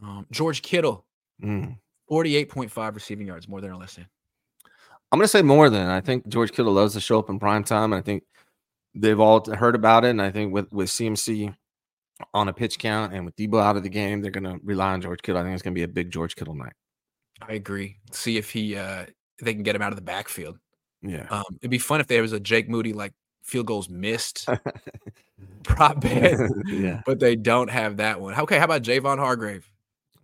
Um, 0.02 0.26
George 0.32 0.62
Kittle, 0.62 1.06
mm. 1.42 1.76
48.5 2.10 2.94
receiving 2.94 3.26
yards, 3.26 3.46
more 3.46 3.60
than 3.60 3.70
or 3.70 3.76
less 3.76 3.94
than. 3.94 4.06
I'm 5.12 5.18
going 5.18 5.24
to 5.24 5.28
say 5.28 5.42
more 5.42 5.70
than. 5.70 5.88
I 5.88 6.00
think 6.00 6.26
George 6.28 6.52
Kittle 6.52 6.72
loves 6.72 6.94
to 6.94 7.00
show 7.00 7.18
up 7.18 7.30
in 7.30 7.38
prime 7.38 7.62
time. 7.62 7.92
And 7.92 8.00
I 8.00 8.02
think 8.02 8.24
they've 8.94 9.18
all 9.18 9.44
heard 9.54 9.74
about 9.74 10.04
it. 10.04 10.10
And 10.10 10.22
I 10.22 10.30
think 10.30 10.52
with, 10.52 10.72
with 10.72 10.88
CMC 10.88 11.54
on 12.34 12.48
a 12.48 12.52
pitch 12.52 12.78
count 12.78 13.12
and 13.12 13.24
with 13.24 13.36
Deebo 13.36 13.62
out 13.62 13.76
of 13.76 13.82
the 13.82 13.88
game, 13.88 14.20
they're 14.20 14.30
going 14.30 14.44
to 14.44 14.58
rely 14.64 14.92
on 14.92 15.00
George 15.00 15.22
Kittle. 15.22 15.40
I 15.40 15.44
think 15.44 15.54
it's 15.54 15.62
going 15.62 15.74
to 15.74 15.78
be 15.78 15.84
a 15.84 15.88
big 15.88 16.10
George 16.10 16.34
Kittle 16.34 16.54
night. 16.54 16.72
I 17.42 17.54
agree. 17.54 17.96
See 18.12 18.36
if 18.36 18.50
he 18.50 18.76
uh 18.76 19.06
they 19.42 19.54
can 19.54 19.62
get 19.62 19.74
him 19.74 19.82
out 19.82 19.92
of 19.92 19.96
the 19.96 20.02
backfield. 20.02 20.58
Yeah. 21.02 21.26
Um, 21.30 21.44
it'd 21.60 21.70
be 21.70 21.78
fun 21.78 22.00
if 22.00 22.06
there 22.06 22.22
was 22.22 22.32
a 22.32 22.40
Jake 22.40 22.68
Moody 22.68 22.92
like 22.92 23.12
field 23.42 23.66
goals 23.66 23.88
missed 23.88 24.48
prop 25.62 26.00
bet. 26.00 26.38
yeah. 26.66 27.00
But 27.06 27.20
they 27.20 27.36
don't 27.36 27.70
have 27.70 27.96
that 27.98 28.20
one. 28.20 28.38
Okay, 28.38 28.58
how 28.58 28.64
about 28.64 28.82
Javon 28.82 29.18
Hargrave? 29.18 29.66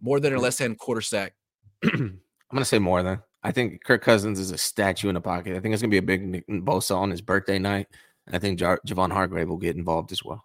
More 0.00 0.20
than 0.20 0.33
or 0.33 0.38
less 0.38 0.59
than 0.59 0.74
quarter 0.74 1.00
sack? 1.00 1.35
I'm 1.85 2.20
gonna 2.52 2.64
say 2.64 2.79
more 2.79 3.02
than. 3.02 3.22
I 3.42 3.52
think 3.52 3.85
Kirk 3.85 4.02
Cousins 4.02 4.38
is 4.38 4.50
a 4.50 4.59
statue 4.59 5.09
in 5.09 5.14
the 5.14 5.20
pocket. 5.20 5.57
I 5.57 5.61
think 5.61 5.72
it's 5.72 5.83
gonna 5.83 5.90
be 5.90 5.98
a 5.98 6.02
big 6.02 6.46
Bosa 6.46 6.96
on 6.96 7.11
his 7.11 7.20
birthday 7.20 7.59
night. 7.59 7.87
I 8.31 8.38
think 8.38 8.59
Jar- 8.59 8.81
Javon 8.87 9.12
Hargrave 9.12 9.48
will 9.48 9.57
get 9.57 9.76
involved 9.76 10.12
as 10.12 10.24
well. 10.24 10.44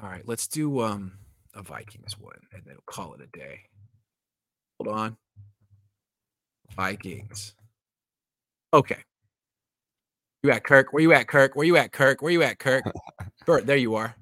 All 0.00 0.08
right, 0.08 0.26
let's 0.26 0.46
do 0.46 0.80
um 0.80 1.12
a 1.54 1.62
Vikings 1.62 2.18
one 2.18 2.36
and 2.52 2.62
then 2.66 2.74
we'll 2.74 2.82
call 2.86 3.14
it 3.14 3.22
a 3.22 3.38
day. 3.38 3.60
Hold 4.78 4.94
on. 4.94 5.16
Vikings. 6.76 7.54
Okay. 8.72 8.98
You 10.42 10.50
at 10.50 10.64
Kirk? 10.64 10.92
Where 10.92 11.02
you 11.02 11.12
at, 11.12 11.28
Kirk? 11.28 11.56
Where 11.56 11.66
you 11.66 11.76
at, 11.76 11.92
Kirk? 11.92 12.22
Where 12.22 12.32
you 12.32 12.42
at, 12.42 12.58
Kirk? 12.58 12.84
Bert, 13.46 13.66
there 13.66 13.76
you 13.76 13.94
are. 13.94 14.14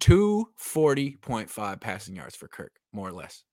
240.5 0.00 1.80
passing 1.80 2.16
yards 2.16 2.34
for 2.34 2.48
Kirk, 2.48 2.72
more 2.92 3.08
or 3.08 3.12
less. 3.12 3.44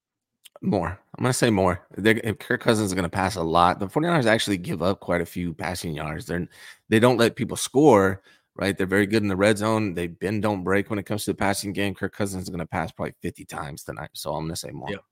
More. 0.62 1.00
I'm 1.18 1.24
going 1.24 1.30
to 1.30 1.38
say 1.38 1.50
more. 1.52 1.86
They're, 1.96 2.20
if 2.24 2.40
Kirk 2.40 2.62
Cousins 2.62 2.88
is 2.88 2.94
going 2.94 3.04
to 3.04 3.10
pass 3.10 3.36
a 3.36 3.44
lot, 3.44 3.80
the 3.80 3.88
49ers 3.88 4.26
actually 4.26 4.58
give 4.58 4.82
up 4.82 5.00
quite 5.00 5.22
a 5.22 5.26
few 5.26 5.54
passing 5.54 5.94
yards. 5.94 6.26
They're, 6.26 6.48
they 6.90 7.00
don't 7.00 7.18
let 7.18 7.36
people 7.36 7.56
score, 7.56 8.24
right? 8.56 8.76
They're 8.76 8.88
very 8.88 9.06
good 9.06 9.22
in 9.22 9.30
the 9.30 9.36
red 9.36 9.58
zone. 9.58 9.94
They 9.94 10.08
bend, 10.08 10.42
don't 10.42 10.64
break 10.64 10.90
when 10.90 11.00
it 11.00 11.06
comes 11.06 11.24
to 11.26 11.32
the 11.32 11.38
passing 11.38 11.72
game. 11.72 11.94
Kirk 11.94 12.14
Cousins 12.14 12.44
is 12.44 12.50
going 12.50 12.60
to 12.60 12.66
pass 12.66 12.92
probably 12.92 13.14
50 13.22 13.46
times 13.46 13.84
tonight. 13.84 14.10
So 14.14 14.34
I'm 14.34 14.46
going 14.46 14.54
to 14.54 14.56
say 14.56 14.72
more. 14.72 14.90
Yep. 14.90 15.04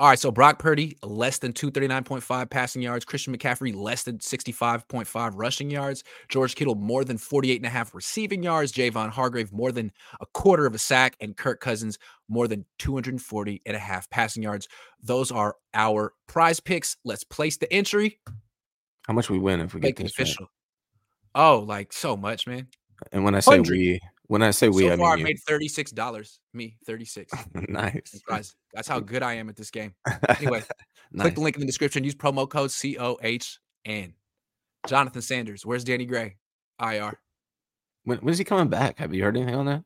All 0.00 0.08
right, 0.08 0.18
so 0.18 0.30
Brock 0.30 0.60
Purdy 0.60 0.96
less 1.02 1.38
than 1.38 1.52
239.5 1.52 2.50
passing 2.50 2.82
yards, 2.82 3.04
Christian 3.04 3.36
McCaffrey 3.36 3.74
less 3.74 4.04
than 4.04 4.18
65.5 4.18 5.32
rushing 5.34 5.70
yards, 5.70 6.04
George 6.28 6.54
Kittle 6.54 6.76
more 6.76 7.04
than 7.04 7.18
48 7.18 7.56
and 7.56 7.66
a 7.66 7.68
half 7.68 7.92
receiving 7.96 8.44
yards, 8.44 8.72
Javon 8.72 9.10
Hargrave 9.10 9.52
more 9.52 9.72
than 9.72 9.90
a 10.20 10.26
quarter 10.26 10.66
of 10.66 10.74
a 10.76 10.78
sack, 10.78 11.16
and 11.20 11.36
Kirk 11.36 11.58
Cousins 11.58 11.98
more 12.28 12.46
than 12.46 12.64
240 12.78 13.60
and 13.66 13.76
a 13.76 13.80
half 13.80 14.08
passing 14.08 14.40
yards. 14.40 14.68
Those 15.02 15.32
are 15.32 15.56
our 15.74 16.12
prize 16.28 16.60
picks. 16.60 16.96
Let's 17.04 17.24
place 17.24 17.56
the 17.56 17.72
entry. 17.72 18.20
How 19.08 19.14
much 19.14 19.28
we 19.28 19.40
win 19.40 19.60
if 19.60 19.74
we 19.74 19.80
get 19.80 19.96
this 19.96 20.12
official? 20.12 20.44
Right? 21.34 21.42
Oh, 21.44 21.58
like 21.58 21.92
so 21.92 22.16
much, 22.16 22.46
man. 22.46 22.68
And 23.10 23.24
when 23.24 23.34
I 23.34 23.40
say 23.40 23.58
100. 23.58 23.70
we, 23.72 24.00
when 24.28 24.42
I 24.42 24.50
say 24.50 24.68
we, 24.68 24.86
so 24.86 24.92
I 24.92 24.96
far 24.96 25.14
I 25.14 25.22
made 25.22 25.38
thirty 25.46 25.68
six 25.68 25.90
dollars. 25.90 26.40
Me 26.54 26.76
thirty 26.86 27.04
six. 27.04 27.32
nice. 27.54 28.22
Guys, 28.28 28.54
that's 28.72 28.86
how 28.86 29.00
good 29.00 29.22
I 29.22 29.34
am 29.34 29.48
at 29.48 29.56
this 29.56 29.70
game. 29.70 29.94
Anyway, 30.28 30.62
nice. 31.12 31.22
click 31.22 31.34
the 31.34 31.40
link 31.40 31.56
in 31.56 31.60
the 31.60 31.66
description. 31.66 32.04
Use 32.04 32.14
promo 32.14 32.48
code 32.48 32.70
C 32.70 32.96
O 32.98 33.18
H 33.22 33.58
N. 33.84 34.14
Jonathan 34.86 35.22
Sanders. 35.22 35.66
Where's 35.66 35.84
Danny 35.84 36.06
Gray? 36.06 36.36
IR. 36.80 37.18
When 38.04 38.18
when 38.18 38.32
is 38.32 38.38
he 38.38 38.44
coming 38.44 38.68
back? 38.68 38.98
Have 38.98 39.12
you 39.14 39.24
heard 39.24 39.36
anything 39.36 39.54
on 39.54 39.66
that? 39.66 39.82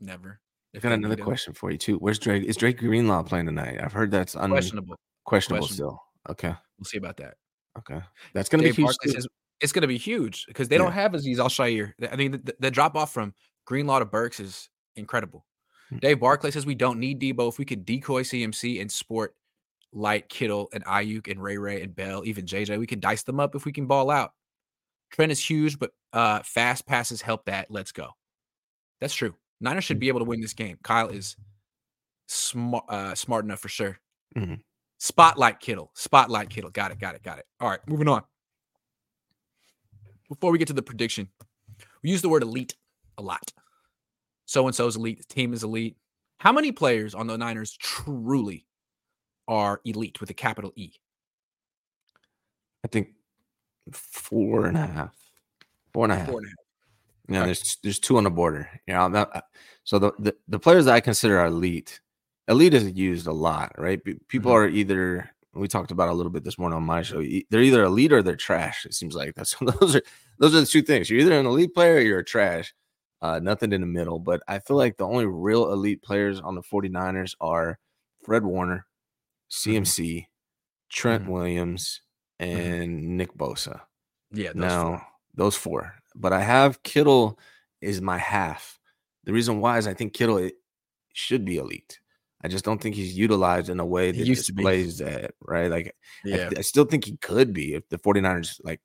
Never. 0.00 0.40
I've 0.74 0.82
got 0.82 0.92
another 0.92 1.16
question 1.16 1.52
for 1.52 1.70
you 1.70 1.78
too. 1.78 1.96
Where's 1.96 2.18
Drake? 2.18 2.44
Is 2.44 2.56
Drake 2.56 2.78
Greenlaw 2.78 3.22
playing 3.24 3.46
tonight? 3.46 3.78
I've 3.82 3.92
heard 3.92 4.10
that's 4.10 4.36
un- 4.36 4.50
questionable. 4.50 4.96
questionable. 5.24 5.66
Questionable 5.66 5.68
still. 5.68 6.02
Okay. 6.28 6.54
We'll 6.78 6.84
see 6.84 6.98
about 6.98 7.16
that. 7.16 7.34
Okay. 7.78 8.00
That's 8.34 8.48
gonna 8.48 8.64
Dave 8.64 8.76
be 8.76 8.82
huge. 8.82 8.96
Says, 9.04 9.26
it's 9.60 9.72
gonna 9.72 9.86
be 9.86 9.98
huge 9.98 10.46
because 10.46 10.68
they 10.68 10.76
yeah. 10.76 10.82
don't 10.82 10.92
have 10.92 11.12
Azeez 11.12 11.38
Al-Shaair. 11.38 11.92
I 12.10 12.16
mean, 12.16 12.32
the, 12.32 12.54
the 12.60 12.70
drop 12.70 12.96
off 12.96 13.12
from 13.12 13.34
Greenlaw 13.64 14.00
to 14.00 14.04
Burks 14.04 14.40
is 14.40 14.68
incredible. 14.96 15.44
Mm-hmm. 15.86 15.98
Dave 15.98 16.20
Barclay 16.20 16.50
says 16.50 16.66
we 16.66 16.74
don't 16.74 16.98
need 16.98 17.20
Deebo 17.20 17.48
If 17.48 17.58
we 17.58 17.64
could 17.64 17.84
decoy 17.84 18.22
CMC 18.22 18.80
and 18.80 18.90
sport 18.90 19.34
Light, 19.92 20.28
Kittle, 20.28 20.68
and 20.72 20.84
Aiyuk 20.84 21.30
and 21.30 21.42
Ray 21.42 21.58
Ray 21.58 21.82
and 21.82 21.94
Bell, 21.94 22.22
even 22.24 22.46
JJ, 22.46 22.78
we 22.78 22.86
can 22.86 23.00
dice 23.00 23.24
them 23.24 23.40
up 23.40 23.54
if 23.54 23.64
we 23.64 23.72
can 23.72 23.86
ball 23.86 24.10
out. 24.10 24.32
Trent 25.10 25.32
is 25.32 25.44
huge, 25.44 25.78
but 25.78 25.90
uh, 26.12 26.40
fast 26.44 26.86
passes 26.86 27.20
help 27.20 27.46
that. 27.46 27.70
Let's 27.70 27.90
go. 27.90 28.10
That's 29.00 29.14
true. 29.14 29.34
Niners 29.60 29.84
should 29.84 29.98
be 29.98 30.08
able 30.08 30.20
to 30.20 30.24
win 30.24 30.40
this 30.40 30.54
game. 30.54 30.78
Kyle 30.82 31.08
is 31.08 31.36
smart, 32.28 32.84
uh, 32.88 33.14
smart 33.14 33.44
enough 33.44 33.58
for 33.58 33.68
sure. 33.68 33.98
Mm-hmm. 34.36 34.54
Spotlight 34.98 35.58
Kittle. 35.58 35.90
Spotlight 35.94 36.50
Kittle. 36.50 36.70
Got 36.70 36.92
it. 36.92 37.00
Got 37.00 37.16
it. 37.16 37.22
Got 37.24 37.38
it. 37.38 37.46
All 37.58 37.68
right, 37.68 37.80
moving 37.88 38.08
on. 38.08 38.22
Before 40.28 40.52
we 40.52 40.58
get 40.58 40.68
to 40.68 40.72
the 40.74 40.82
prediction, 40.82 41.28
we 42.04 42.10
use 42.10 42.22
the 42.22 42.28
word 42.28 42.44
elite 42.44 42.76
a 43.18 43.22
lot 43.22 43.52
so 44.46 44.66
and 44.66 44.74
so's 44.74 44.96
elite, 44.96 45.18
the 45.18 45.32
team 45.32 45.52
is 45.52 45.62
elite. 45.62 45.96
How 46.38 46.50
many 46.50 46.72
players 46.72 47.14
on 47.14 47.28
the 47.28 47.38
Niners 47.38 47.76
truly 47.76 48.66
are 49.46 49.80
elite 49.84 50.20
with 50.20 50.28
a 50.30 50.34
capital 50.34 50.72
E? 50.74 50.90
I 52.84 52.88
think 52.88 53.10
four 53.92 54.66
and 54.66 54.76
a 54.76 54.86
half. 54.86 55.14
Four 55.94 56.04
and 56.06 56.12
a 56.12 56.16
half. 56.16 56.28
Four 56.28 56.38
and 56.40 56.46
a 56.46 56.50
half. 56.50 56.56
Right. 57.28 57.44
there's 57.46 57.78
there's 57.84 58.00
two 58.00 58.16
on 58.16 58.24
the 58.24 58.30
border. 58.30 58.68
You 58.88 58.94
know, 58.94 59.24
so 59.84 60.00
the, 60.00 60.12
the 60.18 60.36
the 60.48 60.58
players 60.58 60.86
that 60.86 60.94
I 60.94 61.00
consider 61.00 61.38
are 61.38 61.46
elite, 61.46 62.00
elite 62.48 62.74
is 62.74 62.90
used 62.90 63.28
a 63.28 63.32
lot, 63.32 63.72
right? 63.78 64.00
People 64.26 64.50
Mhm. 64.50 64.54
are 64.54 64.66
either 64.68 65.30
we 65.54 65.68
talked 65.68 65.92
about 65.92 66.08
a 66.08 66.12
little 66.12 66.32
bit 66.32 66.42
this 66.42 66.58
morning 66.58 66.76
on 66.76 66.82
my 66.82 67.02
show. 67.02 67.22
They're 67.50 67.62
either 67.62 67.84
elite 67.84 68.12
or 68.12 68.22
they're 68.22 68.34
trash. 68.34 68.84
It 68.84 68.94
seems 68.94 69.14
like 69.14 69.34
that's 69.36 69.54
those 69.60 69.94
are 69.94 70.02
those 70.40 70.54
are 70.56 70.60
the 70.60 70.66
two 70.66 70.82
things. 70.82 71.08
You're 71.08 71.20
either 71.20 71.38
an 71.38 71.46
elite 71.46 71.72
player 71.72 71.94
or 71.96 72.00
you're 72.00 72.18
a 72.18 72.24
trash. 72.24 72.74
Uh, 73.22 73.38
nothing 73.38 73.72
in 73.72 73.80
the 73.82 73.86
middle. 73.86 74.18
But 74.18 74.42
I 74.48 74.58
feel 74.60 74.76
like 74.76 74.96
the 74.96 75.06
only 75.06 75.26
real 75.26 75.72
elite 75.72 76.02
players 76.02 76.40
on 76.40 76.54
the 76.54 76.62
49ers 76.62 77.34
are 77.40 77.78
Fred 78.24 78.44
Warner, 78.44 78.86
CMC, 79.50 80.26
Trent 80.88 81.24
Mhm. 81.24 81.28
Williams, 81.28 82.00
and 82.38 83.16
Nick 83.16 83.34
Bosa. 83.34 83.82
Yeah, 84.32 84.48
those 84.48 84.56
No, 84.56 84.82
four. 84.82 85.06
those 85.34 85.56
four. 85.56 85.94
But 86.14 86.32
I 86.32 86.40
have 86.40 86.82
Kittle 86.82 87.38
is 87.80 88.00
my 88.00 88.18
half. 88.18 88.78
The 89.24 89.32
reason 89.32 89.60
why 89.60 89.78
is 89.78 89.86
I 89.86 89.94
think 89.94 90.14
Kittle 90.14 90.38
it 90.38 90.54
should 91.12 91.44
be 91.44 91.58
elite. 91.58 92.00
I 92.42 92.48
just 92.48 92.64
don't 92.64 92.80
think 92.80 92.94
he's 92.94 93.16
utilized 93.18 93.68
in 93.68 93.80
a 93.80 93.84
way 93.86 94.12
that 94.12 94.24
displays 94.24 94.98
that, 94.98 95.34
right? 95.42 95.70
Like 95.70 95.94
I, 96.24 96.28
Yeah, 96.28 96.50
I 96.56 96.62
still 96.62 96.86
think 96.86 97.04
he 97.04 97.16
could 97.18 97.52
be 97.52 97.74
if 97.74 97.86
the 97.90 97.98
49ers 97.98 98.60
like 98.64 98.80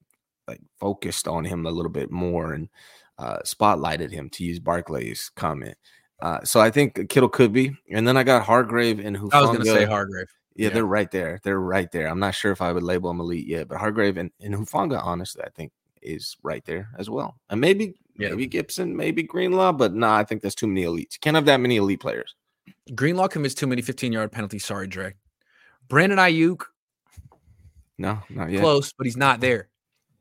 like 0.47 0.61
focused 0.79 1.27
on 1.27 1.45
him 1.45 1.65
a 1.65 1.71
little 1.71 1.91
bit 1.91 2.11
more 2.11 2.53
and 2.53 2.69
uh 3.17 3.37
spotlighted 3.45 4.11
him 4.11 4.29
to 4.31 4.43
use 4.43 4.59
Barclay's 4.59 5.29
comment. 5.35 5.77
Uh, 6.21 6.41
so 6.43 6.59
I 6.61 6.69
think 6.71 7.09
Kittle 7.09 7.29
could 7.29 7.51
be, 7.51 7.75
and 7.91 8.07
then 8.07 8.15
I 8.17 8.23
got 8.23 8.43
Hargrave 8.43 8.99
and 8.99 9.15
who 9.17 9.29
I 9.33 9.41
was 9.41 9.51
gonna 9.51 9.65
say 9.65 9.85
Hargrave. 9.85 10.27
yeah, 10.55 10.67
Yeah. 10.69 10.73
they're 10.73 10.85
right 10.85 11.11
there. 11.11 11.39
They're 11.43 11.59
right 11.59 11.91
there. 11.91 12.07
I'm 12.07 12.19
not 12.19 12.33
sure 12.35 12.51
if 12.53 12.61
I 12.61 12.71
would 12.71 12.83
label 12.83 13.09
them 13.09 13.19
elite 13.19 13.45
yet, 13.47 13.67
but 13.67 13.77
Hargrave 13.79 14.15
and, 14.17 14.31
and 14.39 14.53
Hufanga, 14.55 15.01
honestly, 15.03 15.43
I 15.45 15.49
think 15.49 15.71
is 16.01 16.37
right 16.43 16.63
there 16.65 16.87
as 16.97 17.09
well. 17.09 17.35
And 17.49 17.59
maybe 17.59 17.95
Yeah. 18.17 18.29
maybe 18.29 18.47
Gibson, 18.47 18.95
maybe 18.95 19.23
Greenlaw, 19.23 19.73
but 19.73 19.93
nah, 19.93 20.15
I 20.15 20.23
think 20.23 20.41
that's 20.41 20.55
too 20.55 20.67
many 20.67 20.83
elites. 20.83 21.13
You 21.15 21.19
can't 21.21 21.35
have 21.35 21.45
that 21.45 21.59
many 21.59 21.75
elite 21.77 21.99
players. 21.99 22.33
Greenlaw 22.95 23.27
commits 23.27 23.53
too 23.55 23.67
many 23.67 23.81
15 23.81 24.13
yard 24.13 24.31
penalties. 24.31 24.63
Sorry, 24.63 24.87
Dre. 24.87 25.15
Brandon 25.89 26.17
Aiyuk, 26.19 26.61
No, 27.97 28.21
not 28.29 28.49
yet. 28.51 28.61
close, 28.61 28.93
but 28.93 29.05
he's 29.05 29.17
not 29.17 29.39
there. 29.41 29.67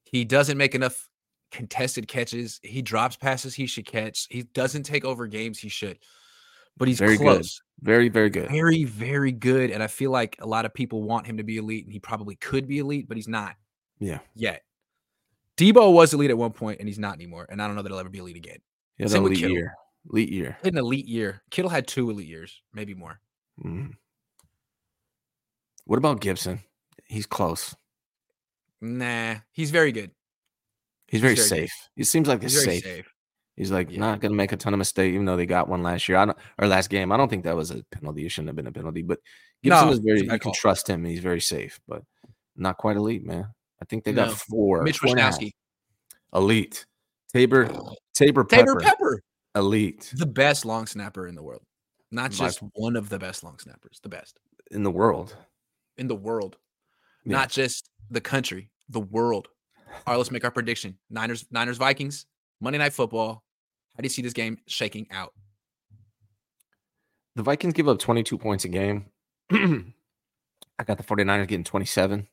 He 0.05 0.25
doesn't 0.25 0.59
make 0.59 0.75
enough 0.75 1.09
contested 1.55 2.09
catches. 2.09 2.61
He 2.63 2.83
drops 2.83 3.17
passes 3.17 3.55
he 3.55 3.67
should 3.67 3.87
catch. 3.87 4.27
He 4.31 4.43
doesn't 4.43 4.83
take 4.83 5.05
over 5.05 5.27
games 5.27 5.59
he 5.59 5.69
should. 5.69 5.99
But 6.77 6.89
he's 6.89 6.99
Very 6.99 7.17
good. 7.17 7.23
close. 7.23 7.63
Very, 7.81 8.09
very 8.09 8.31
good. 8.31 8.51
Very, 8.51 8.85
very 8.85 9.31
good. 9.33 9.71
And 9.71 9.83
I 9.83 9.87
feel 9.87 10.11
like 10.11 10.37
a 10.41 10.47
lot 10.47 10.65
of 10.65 10.75
people 10.75 11.03
want 11.03 11.27
him 11.27 11.37
to 11.37 11.45
be 11.45 11.57
elite, 11.59 11.85
and 11.85 11.93
he 11.93 12.01
probably 12.01 12.35
could 12.37 12.67
be 12.67 12.79
elite, 12.79 13.07
but 13.09 13.17
he's 13.17 13.29
not 13.29 13.55
Yeah. 14.01 14.19
yet. 14.35 14.65
Deebo 15.57 15.93
was 15.93 16.13
elite 16.13 16.31
at 16.31 16.39
one 16.39 16.53
point, 16.53 16.81
and 16.81 16.89
he's 16.89 16.99
not 16.99 17.15
anymore. 17.15 17.47
And 17.49 17.63
I 17.63 17.67
don't 17.69 17.77
know 17.77 17.83
that 17.83 17.89
he'll 17.91 17.99
ever 18.01 18.09
be 18.09 18.19
elite 18.19 18.37
again. 18.37 18.59
Had 18.99 19.11
Same 19.11 19.25
elite 19.25 19.39
year. 19.39 19.75
Elite 20.11 20.31
year. 20.31 20.59
An 20.65 20.77
elite 20.77 21.07
year. 21.07 21.43
Kittle 21.51 21.71
had 21.71 21.87
two 21.87 22.11
elite 22.11 22.27
years, 22.27 22.61
maybe 22.73 22.95
more. 22.95 23.21
Mhm. 23.65 23.93
What 25.85 25.99
about 25.99 26.21
Gibson? 26.21 26.61
He's 27.07 27.27
close. 27.27 27.77
Nah, 28.81 29.37
he's 29.53 29.71
very 29.71 29.93
good. 29.93 30.11
He's 31.09 31.21
very 31.21 31.35
very 31.35 31.49
good. 31.49 31.49
safe. 31.49 31.73
He 31.97 32.05
seems 32.05 32.29
like 32.29 32.43
He's 32.43 32.53
he's 32.55 32.65
safe. 32.65 32.83
safe. 32.83 33.13
He's 33.57 33.71
like 33.71 33.91
Yeah. 33.91 34.01
not 34.01 34.21
gonna 34.21 34.35
make 34.35 34.53
a 34.53 34.57
ton 34.57 34.73
of 34.75 34.79
mistakes, 34.79 35.13
even 35.15 35.27
though 35.27 35.37
they 35.37 35.47
got 35.47 35.69
one 35.69 35.83
last 35.83 36.09
year. 36.09 36.19
I 36.19 36.25
don't 36.25 36.39
or 36.59 36.67
last 36.67 36.91
game. 36.91 37.13
I 37.13 37.17
don't 37.17 37.29
think 37.29 37.45
that 37.45 37.55
was 37.57 37.71
a 37.71 37.85
penalty. 37.93 38.27
It 38.27 38.31
shouldn't 38.31 38.49
have 38.49 38.57
been 38.57 38.67
a 38.67 38.73
penalty. 38.73 39.03
But 39.03 39.21
Gibson 39.63 39.87
No, 39.87 39.93
is 39.93 39.99
very 40.01 40.23
you 40.23 40.39
can 40.39 40.53
trust 40.53 40.89
him. 40.89 41.05
He's 41.05 41.21
very 41.21 41.41
safe, 41.41 41.81
but 41.87 42.03
not 42.57 42.79
quite 42.79 42.97
elite, 42.97 43.25
man. 43.25 43.47
I 43.81 43.85
think 43.85 44.05
they 44.05 44.13
got 44.13 44.33
four. 44.33 44.83
Mitch 44.83 44.99
four 44.99 45.11
and 45.11 45.21
a 45.21 45.23
half. 45.23 45.39
Wishnowsky. 45.39 45.53
Elite. 46.35 46.87
Taybor, 47.35 47.69
Taybor 48.17 48.49
Pepper, 48.49 48.75
Taybor 48.77 48.81
Pepper, 48.83 49.23
elite 49.57 50.13
the 50.17 50.27
best 50.27 50.65
long 50.65 50.87
snapper 50.87 51.27
in 51.27 51.35
the 51.35 51.43
world. 51.43 51.63
Not 52.13 52.31
just 52.31 52.61
one 52.75 52.95
of 52.95 53.09
the 53.09 53.19
best 53.19 53.43
long 53.43 53.59
snappers, 53.59 53.99
the 54.05 54.09
best 54.09 54.39
in 54.71 54.85
the 54.85 54.91
world. 54.91 55.37
in 55.97 56.07
the 56.07 56.15
world. 56.15 56.57
Yeah. 57.25 57.33
Not 57.39 57.51
just 57.51 57.89
the 58.11 58.21
country, 58.21 58.71
the 58.89 59.01
world. 59.01 59.49
All 60.07 60.13
right, 60.13 60.17
let's 60.17 60.31
make 60.31 60.45
our 60.45 60.51
prediction. 60.51 60.97
Niners, 61.11 61.45
Niners, 61.51 61.79
Vikings, 61.79 62.27
Monday 62.61 62.79
Night 62.79 62.93
Football. 62.93 63.43
How 63.97 64.01
do 64.03 64.05
you 64.05 64.11
see 64.11 64.23
this 64.23 64.33
game 64.33 64.59
shaking 64.67 65.07
out? 65.11 65.33
The 67.37 67.43
Vikings 67.43 67.75
give 67.75 67.89
up 67.89 67.99
22 67.99 68.39
points 68.39 68.65
a 68.65 68.69
game. 68.69 69.07
I 69.53 70.85
got 70.85 70.99
the 70.99 71.05
49ers 71.05 71.49
getting 71.49 71.65
27. 71.65 72.27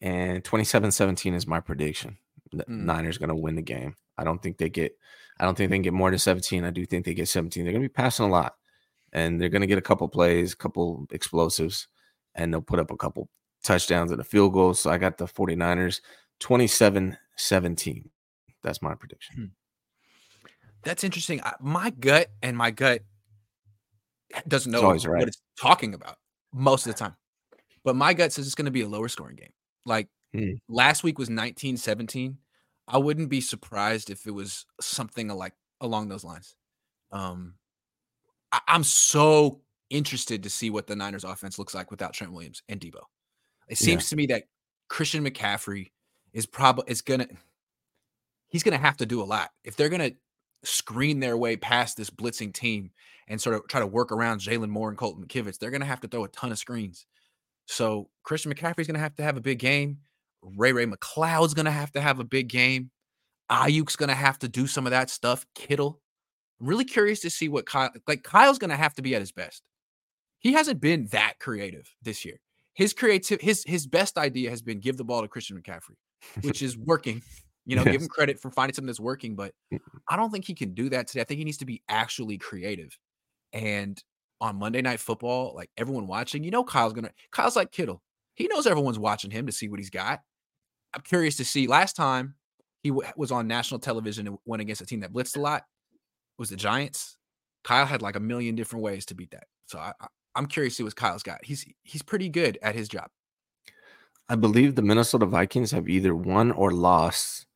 And 0.00 0.44
27 0.44 0.92
17 0.92 1.34
is 1.34 1.46
my 1.46 1.60
prediction. 1.60 2.18
The 2.52 2.64
Mm. 2.64 2.84
Niners 2.84 3.18
going 3.18 3.28
to 3.28 3.34
win 3.34 3.56
the 3.56 3.62
game. 3.62 3.94
I 4.16 4.24
don't 4.24 4.42
think 4.42 4.56
they 4.56 4.70
get, 4.70 4.96
I 5.38 5.44
don't 5.44 5.56
think 5.56 5.70
they 5.70 5.76
can 5.76 5.82
get 5.82 5.92
more 5.92 6.10
than 6.10 6.18
17. 6.18 6.64
I 6.64 6.70
do 6.70 6.86
think 6.86 7.04
they 7.04 7.14
get 7.14 7.28
17. 7.28 7.64
They're 7.64 7.72
going 7.72 7.82
to 7.82 7.88
be 7.88 7.92
passing 7.92 8.24
a 8.26 8.28
lot. 8.30 8.54
And 9.12 9.40
they're 9.40 9.48
going 9.48 9.60
to 9.62 9.66
get 9.66 9.78
a 9.78 9.82
couple 9.82 10.08
plays, 10.08 10.52
a 10.52 10.56
couple 10.56 11.06
explosives, 11.10 11.88
and 12.34 12.52
they'll 12.52 12.60
put 12.60 12.78
up 12.78 12.90
a 12.90 12.96
couple 12.96 13.28
touchdowns 13.64 14.12
and 14.12 14.20
a 14.20 14.24
field 14.24 14.52
goal. 14.52 14.74
So 14.74 14.90
I 14.90 14.98
got 14.98 15.18
the 15.18 15.26
49ers 15.26 16.00
27 16.40 17.16
17. 17.36 18.10
That's 18.62 18.82
my 18.82 18.94
prediction. 18.94 19.52
That's 20.84 21.04
interesting. 21.04 21.40
I, 21.42 21.54
my 21.60 21.90
gut 21.90 22.28
and 22.42 22.56
my 22.56 22.70
gut 22.70 23.02
doesn't 24.46 24.70
know 24.72 24.82
always 24.82 25.06
right. 25.06 25.20
what 25.20 25.28
it's 25.28 25.40
talking 25.60 25.94
about 25.94 26.16
most 26.52 26.86
of 26.86 26.92
the 26.92 26.98
time. 26.98 27.16
But 27.84 27.96
my 27.96 28.14
gut 28.14 28.32
says 28.32 28.46
it's 28.46 28.54
going 28.54 28.66
to 28.66 28.70
be 28.70 28.82
a 28.82 28.88
lower 28.88 29.08
scoring 29.08 29.36
game. 29.36 29.52
Like 29.84 30.08
Hmm. 30.34 30.52
last 30.68 31.02
week 31.02 31.18
was 31.18 31.30
19 31.30 31.78
17. 31.78 32.36
I 32.86 32.98
wouldn't 32.98 33.30
be 33.30 33.40
surprised 33.40 34.10
if 34.10 34.26
it 34.26 34.30
was 34.30 34.66
something 34.80 35.28
like 35.28 35.54
along 35.80 36.08
those 36.08 36.22
lines. 36.24 36.54
Um, 37.12 37.54
I, 38.52 38.60
I'm 38.68 38.84
so 38.84 39.62
interested 39.88 40.42
to 40.42 40.50
see 40.50 40.68
what 40.68 40.86
the 40.86 40.96
Niners 40.96 41.24
offense 41.24 41.58
looks 41.58 41.74
like 41.74 41.90
without 41.90 42.12
Trent 42.12 42.32
Williams 42.32 42.62
and 42.68 42.78
Deebo. 42.78 43.00
It 43.68 43.80
Yeah. 43.80 43.86
seems 43.86 44.10
to 44.10 44.16
me 44.16 44.26
that 44.26 44.44
Christian 44.88 45.24
McCaffrey 45.24 45.92
is 46.38 46.46
probably 46.46 46.84
is 46.86 47.02
gonna 47.02 47.26
he's 48.46 48.62
gonna 48.62 48.78
have 48.78 48.96
to 48.96 49.04
do 49.04 49.20
a 49.20 49.24
lot 49.24 49.50
if 49.64 49.74
they're 49.74 49.88
gonna 49.88 50.12
screen 50.62 51.18
their 51.18 51.36
way 51.36 51.56
past 51.56 51.96
this 51.96 52.10
blitzing 52.10 52.52
team 52.52 52.92
and 53.26 53.40
sort 53.40 53.56
of 53.56 53.66
try 53.66 53.80
to 53.80 53.86
work 53.86 54.12
around 54.12 54.38
Jaylon 54.38 54.68
Moore 54.68 54.88
and 54.88 54.96
Colton 54.96 55.24
McKivitz. 55.24 55.58
They're 55.58 55.72
gonna 55.72 55.84
have 55.84 56.00
to 56.02 56.08
throw 56.08 56.22
a 56.22 56.28
ton 56.28 56.52
of 56.52 56.58
screens. 56.58 57.06
So 57.66 58.08
Christian 58.22 58.54
McCaffrey's 58.54 58.86
gonna 58.86 59.00
have 59.00 59.16
to 59.16 59.24
have 59.24 59.36
a 59.36 59.40
big 59.40 59.58
game. 59.58 59.98
Ray 60.40 60.72
Ray 60.72 60.86
McCloud's 60.86 61.54
gonna 61.54 61.72
have 61.72 61.90
to 61.92 62.00
have 62.00 62.20
a 62.20 62.24
big 62.24 62.48
game. 62.48 62.92
Aiyuk's 63.50 63.96
gonna 63.96 64.14
have 64.14 64.38
to 64.38 64.48
do 64.48 64.68
some 64.68 64.86
of 64.86 64.92
that 64.92 65.10
stuff. 65.10 65.44
Kittle. 65.56 66.00
I'm 66.60 66.68
really 66.68 66.84
curious 66.84 67.18
to 67.20 67.30
see 67.30 67.48
what 67.48 67.66
Kyle 67.66 67.90
like 68.06 68.22
Kyle's 68.22 68.60
gonna 68.60 68.76
have 68.76 68.94
to 68.94 69.02
be 69.02 69.16
at 69.16 69.22
his 69.22 69.32
best. 69.32 69.64
He 70.38 70.52
hasn't 70.52 70.80
been 70.80 71.06
that 71.06 71.40
creative 71.40 71.92
this 72.00 72.24
year. 72.24 72.38
His 72.74 72.92
creative 72.92 73.40
his 73.40 73.64
his 73.66 73.88
best 73.88 74.16
idea 74.16 74.50
has 74.50 74.62
been 74.62 74.78
give 74.78 74.96
the 74.96 75.04
ball 75.04 75.22
to 75.22 75.28
Christian 75.28 75.60
McCaffrey, 75.60 75.96
which 76.42 76.62
is 76.62 76.76
working. 76.86 77.22
You 77.66 77.76
know, 77.76 77.84
give 77.84 78.00
him 78.00 78.08
credit 78.08 78.40
for 78.40 78.50
finding 78.50 78.74
something 78.74 78.86
that's 78.86 78.98
working, 78.98 79.36
but 79.36 79.52
I 80.08 80.16
don't 80.16 80.30
think 80.30 80.46
he 80.46 80.54
can 80.54 80.72
do 80.72 80.88
that 80.88 81.06
today. 81.06 81.20
I 81.20 81.24
think 81.24 81.36
he 81.36 81.44
needs 81.44 81.58
to 81.58 81.66
be 81.66 81.82
actually 81.86 82.38
creative. 82.38 82.96
And 83.52 84.02
on 84.40 84.56
Monday 84.56 84.80
Night 84.80 85.00
Football, 85.00 85.52
like 85.54 85.70
everyone 85.76 86.06
watching, 86.06 86.44
you 86.44 86.50
know, 86.50 86.64
Kyle's 86.64 86.94
gonna 86.94 87.10
Kyle's 87.30 87.56
like 87.56 87.70
Kittle. 87.70 88.02
He 88.34 88.48
knows 88.48 88.66
everyone's 88.66 88.98
watching 88.98 89.30
him 89.30 89.46
to 89.46 89.52
see 89.52 89.68
what 89.68 89.80
he's 89.80 89.90
got. 89.90 90.20
I'm 90.94 91.02
curious 91.02 91.36
to 91.36 91.44
see. 91.44 91.66
Last 91.66 91.94
time 91.94 92.36
he 92.82 92.90
w- 92.90 93.06
was 93.16 93.32
on 93.32 93.46
national 93.46 93.80
television 93.80 94.26
and 94.26 94.38
went 94.46 94.62
against 94.62 94.80
a 94.80 94.86
team 94.86 95.00
that 95.00 95.12
blitzed 95.12 95.36
a 95.36 95.40
lot 95.40 95.64
was 96.38 96.50
the 96.50 96.56
Giants. 96.56 97.16
Kyle 97.64 97.84
had 97.84 98.00
like 98.00 98.16
a 98.16 98.20
million 98.20 98.54
different 98.54 98.84
ways 98.84 99.04
to 99.06 99.14
beat 99.14 99.32
that. 99.32 99.44
So 99.66 99.78
I, 99.78 99.92
I, 100.00 100.06
I'm 100.34 100.46
curious 100.46 100.74
to 100.74 100.76
see 100.78 100.84
what 100.84 100.96
Kyle's 100.96 101.22
got. 101.22 101.44
He's 101.44 101.66
he's 101.82 102.02
pretty 102.02 102.28
good 102.28 102.58
at 102.62 102.74
his 102.74 102.88
job. 102.88 103.10
I 104.28 104.36
believe 104.36 104.74
the 104.74 104.82
Minnesota 104.82 105.26
Vikings 105.26 105.70
have 105.70 105.88
either 105.88 106.14
won 106.14 106.50
or 106.52 106.70
lost 106.70 107.46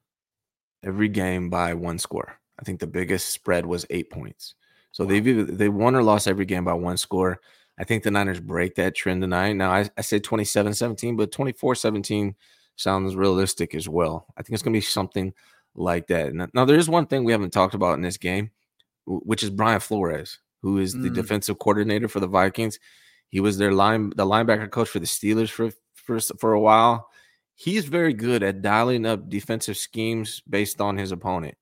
every 0.82 1.08
game 1.08 1.50
by 1.50 1.74
one 1.74 1.98
score. 1.98 2.38
I 2.58 2.62
think 2.64 2.80
the 2.80 2.86
biggest 2.86 3.28
spread 3.30 3.66
was 3.66 3.86
eight 3.90 4.10
points. 4.10 4.54
So 4.92 5.04
they've 5.04 5.26
either 5.26 5.44
they 5.44 5.68
won 5.68 5.94
or 5.94 6.02
lost 6.02 6.28
every 6.28 6.44
game 6.44 6.64
by 6.64 6.74
one 6.74 6.96
score. 6.96 7.40
I 7.78 7.84
think 7.84 8.02
the 8.02 8.10
Niners 8.10 8.40
break 8.40 8.74
that 8.76 8.94
trend 8.94 9.22
tonight. 9.22 9.54
Now 9.54 9.70
I, 9.72 9.88
I 9.96 10.02
said 10.02 10.22
27-17, 10.22 11.16
but 11.16 11.32
24-17 11.32 12.34
sounds 12.76 13.16
realistic 13.16 13.74
as 13.74 13.88
well. 13.88 14.26
I 14.36 14.42
think 14.42 14.54
it's 14.54 14.62
gonna 14.62 14.74
be 14.74 14.80
something 14.80 15.32
like 15.74 16.06
that. 16.08 16.34
Now, 16.34 16.48
now 16.54 16.64
there 16.64 16.76
is 16.78 16.88
one 16.88 17.06
thing 17.06 17.24
we 17.24 17.32
haven't 17.32 17.52
talked 17.52 17.74
about 17.74 17.94
in 17.94 18.02
this 18.02 18.18
game, 18.18 18.50
which 19.06 19.42
is 19.42 19.50
Brian 19.50 19.80
Flores, 19.80 20.38
who 20.60 20.78
is 20.78 20.92
the 20.92 21.08
Mm. 21.10 21.14
defensive 21.14 21.58
coordinator 21.58 22.08
for 22.08 22.20
the 22.20 22.26
Vikings. 22.26 22.78
He 23.30 23.40
was 23.40 23.56
their 23.56 23.72
line 23.72 24.10
the 24.16 24.26
linebacker 24.26 24.70
coach 24.70 24.88
for 24.90 24.98
the 25.00 25.06
Steelers 25.06 25.48
for 25.50 25.70
for 26.04 26.18
for 26.20 26.52
a 26.52 26.60
while. 26.60 27.08
He's 27.54 27.84
very 27.84 28.12
good 28.14 28.42
at 28.42 28.62
dialing 28.62 29.06
up 29.06 29.28
defensive 29.28 29.76
schemes 29.76 30.42
based 30.48 30.80
on 30.80 30.96
his 30.96 31.12
opponent. 31.12 31.56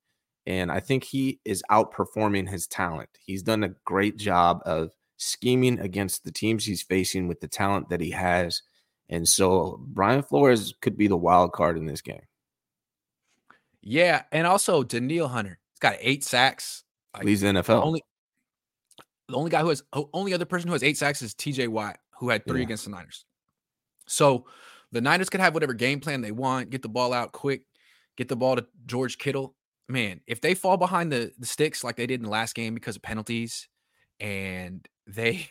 And 0.47 0.71
I 0.71 0.79
think 0.79 1.03
he 1.03 1.39
is 1.45 1.63
outperforming 1.69 2.49
his 2.49 2.65
talent. 2.65 3.09
He's 3.23 3.43
done 3.43 3.63
a 3.63 3.75
great 3.85 4.17
job 4.17 4.61
of 4.65 4.91
scheming 5.17 5.79
against 5.79 6.23
the 6.23 6.31
teams 6.31 6.65
he's 6.65 6.81
facing 6.81 7.27
with 7.27 7.39
the 7.41 7.47
talent 7.47 7.89
that 7.89 8.01
he 8.01 8.09
has. 8.11 8.63
And 9.09 9.27
so 9.27 9.79
Brian 9.85 10.23
Flores 10.23 10.73
could 10.81 10.97
be 10.97 11.07
the 11.07 11.17
wild 11.17 11.51
card 11.53 11.77
in 11.77 11.85
this 11.85 12.01
game. 12.01 12.21
Yeah, 13.81 14.23
and 14.31 14.47
also 14.47 14.83
Danielle 14.83 15.27
Hunter. 15.27 15.59
He's 15.73 15.79
got 15.79 15.97
eight 15.99 16.23
sacks. 16.23 16.83
Like, 17.13 17.25
Leads 17.25 17.41
the 17.41 17.47
NFL. 17.47 17.83
only 17.83 18.03
The 19.27 19.35
only 19.35 19.51
guy 19.51 19.61
who 19.61 19.69
has 19.69 19.83
only 20.13 20.33
other 20.33 20.45
person 20.45 20.67
who 20.67 20.73
has 20.73 20.83
eight 20.83 20.97
sacks 20.97 21.21
is 21.21 21.33
TJ 21.35 21.67
Watt, 21.67 21.99
who 22.17 22.29
had 22.29 22.45
three 22.45 22.61
Yeah. 22.61 22.65
against 22.65 22.85
the 22.85 22.91
Niners. 22.91 23.25
So 24.11 24.45
the 24.91 25.01
Niners 25.01 25.29
could 25.29 25.39
have 25.39 25.53
whatever 25.53 25.73
game 25.73 25.99
plan 25.99 26.21
they 26.21 26.31
want, 26.31 26.69
get 26.69 26.81
the 26.81 26.89
ball 26.89 27.13
out 27.13 27.31
quick, 27.31 27.63
get 28.17 28.27
the 28.27 28.35
ball 28.35 28.55
to 28.55 28.65
George 28.85 29.17
Kittle. 29.17 29.55
Man, 29.87 30.21
if 30.27 30.41
they 30.41 30.53
fall 30.53 30.77
behind 30.77 31.11
the, 31.11 31.31
the 31.37 31.45
sticks 31.45 31.83
like 31.83 31.95
they 31.95 32.07
did 32.07 32.19
in 32.19 32.25
the 32.25 32.31
last 32.31 32.55
game 32.55 32.73
because 32.73 32.95
of 32.95 33.01
penalties 33.01 33.67
and 34.19 34.87
they 35.07 35.47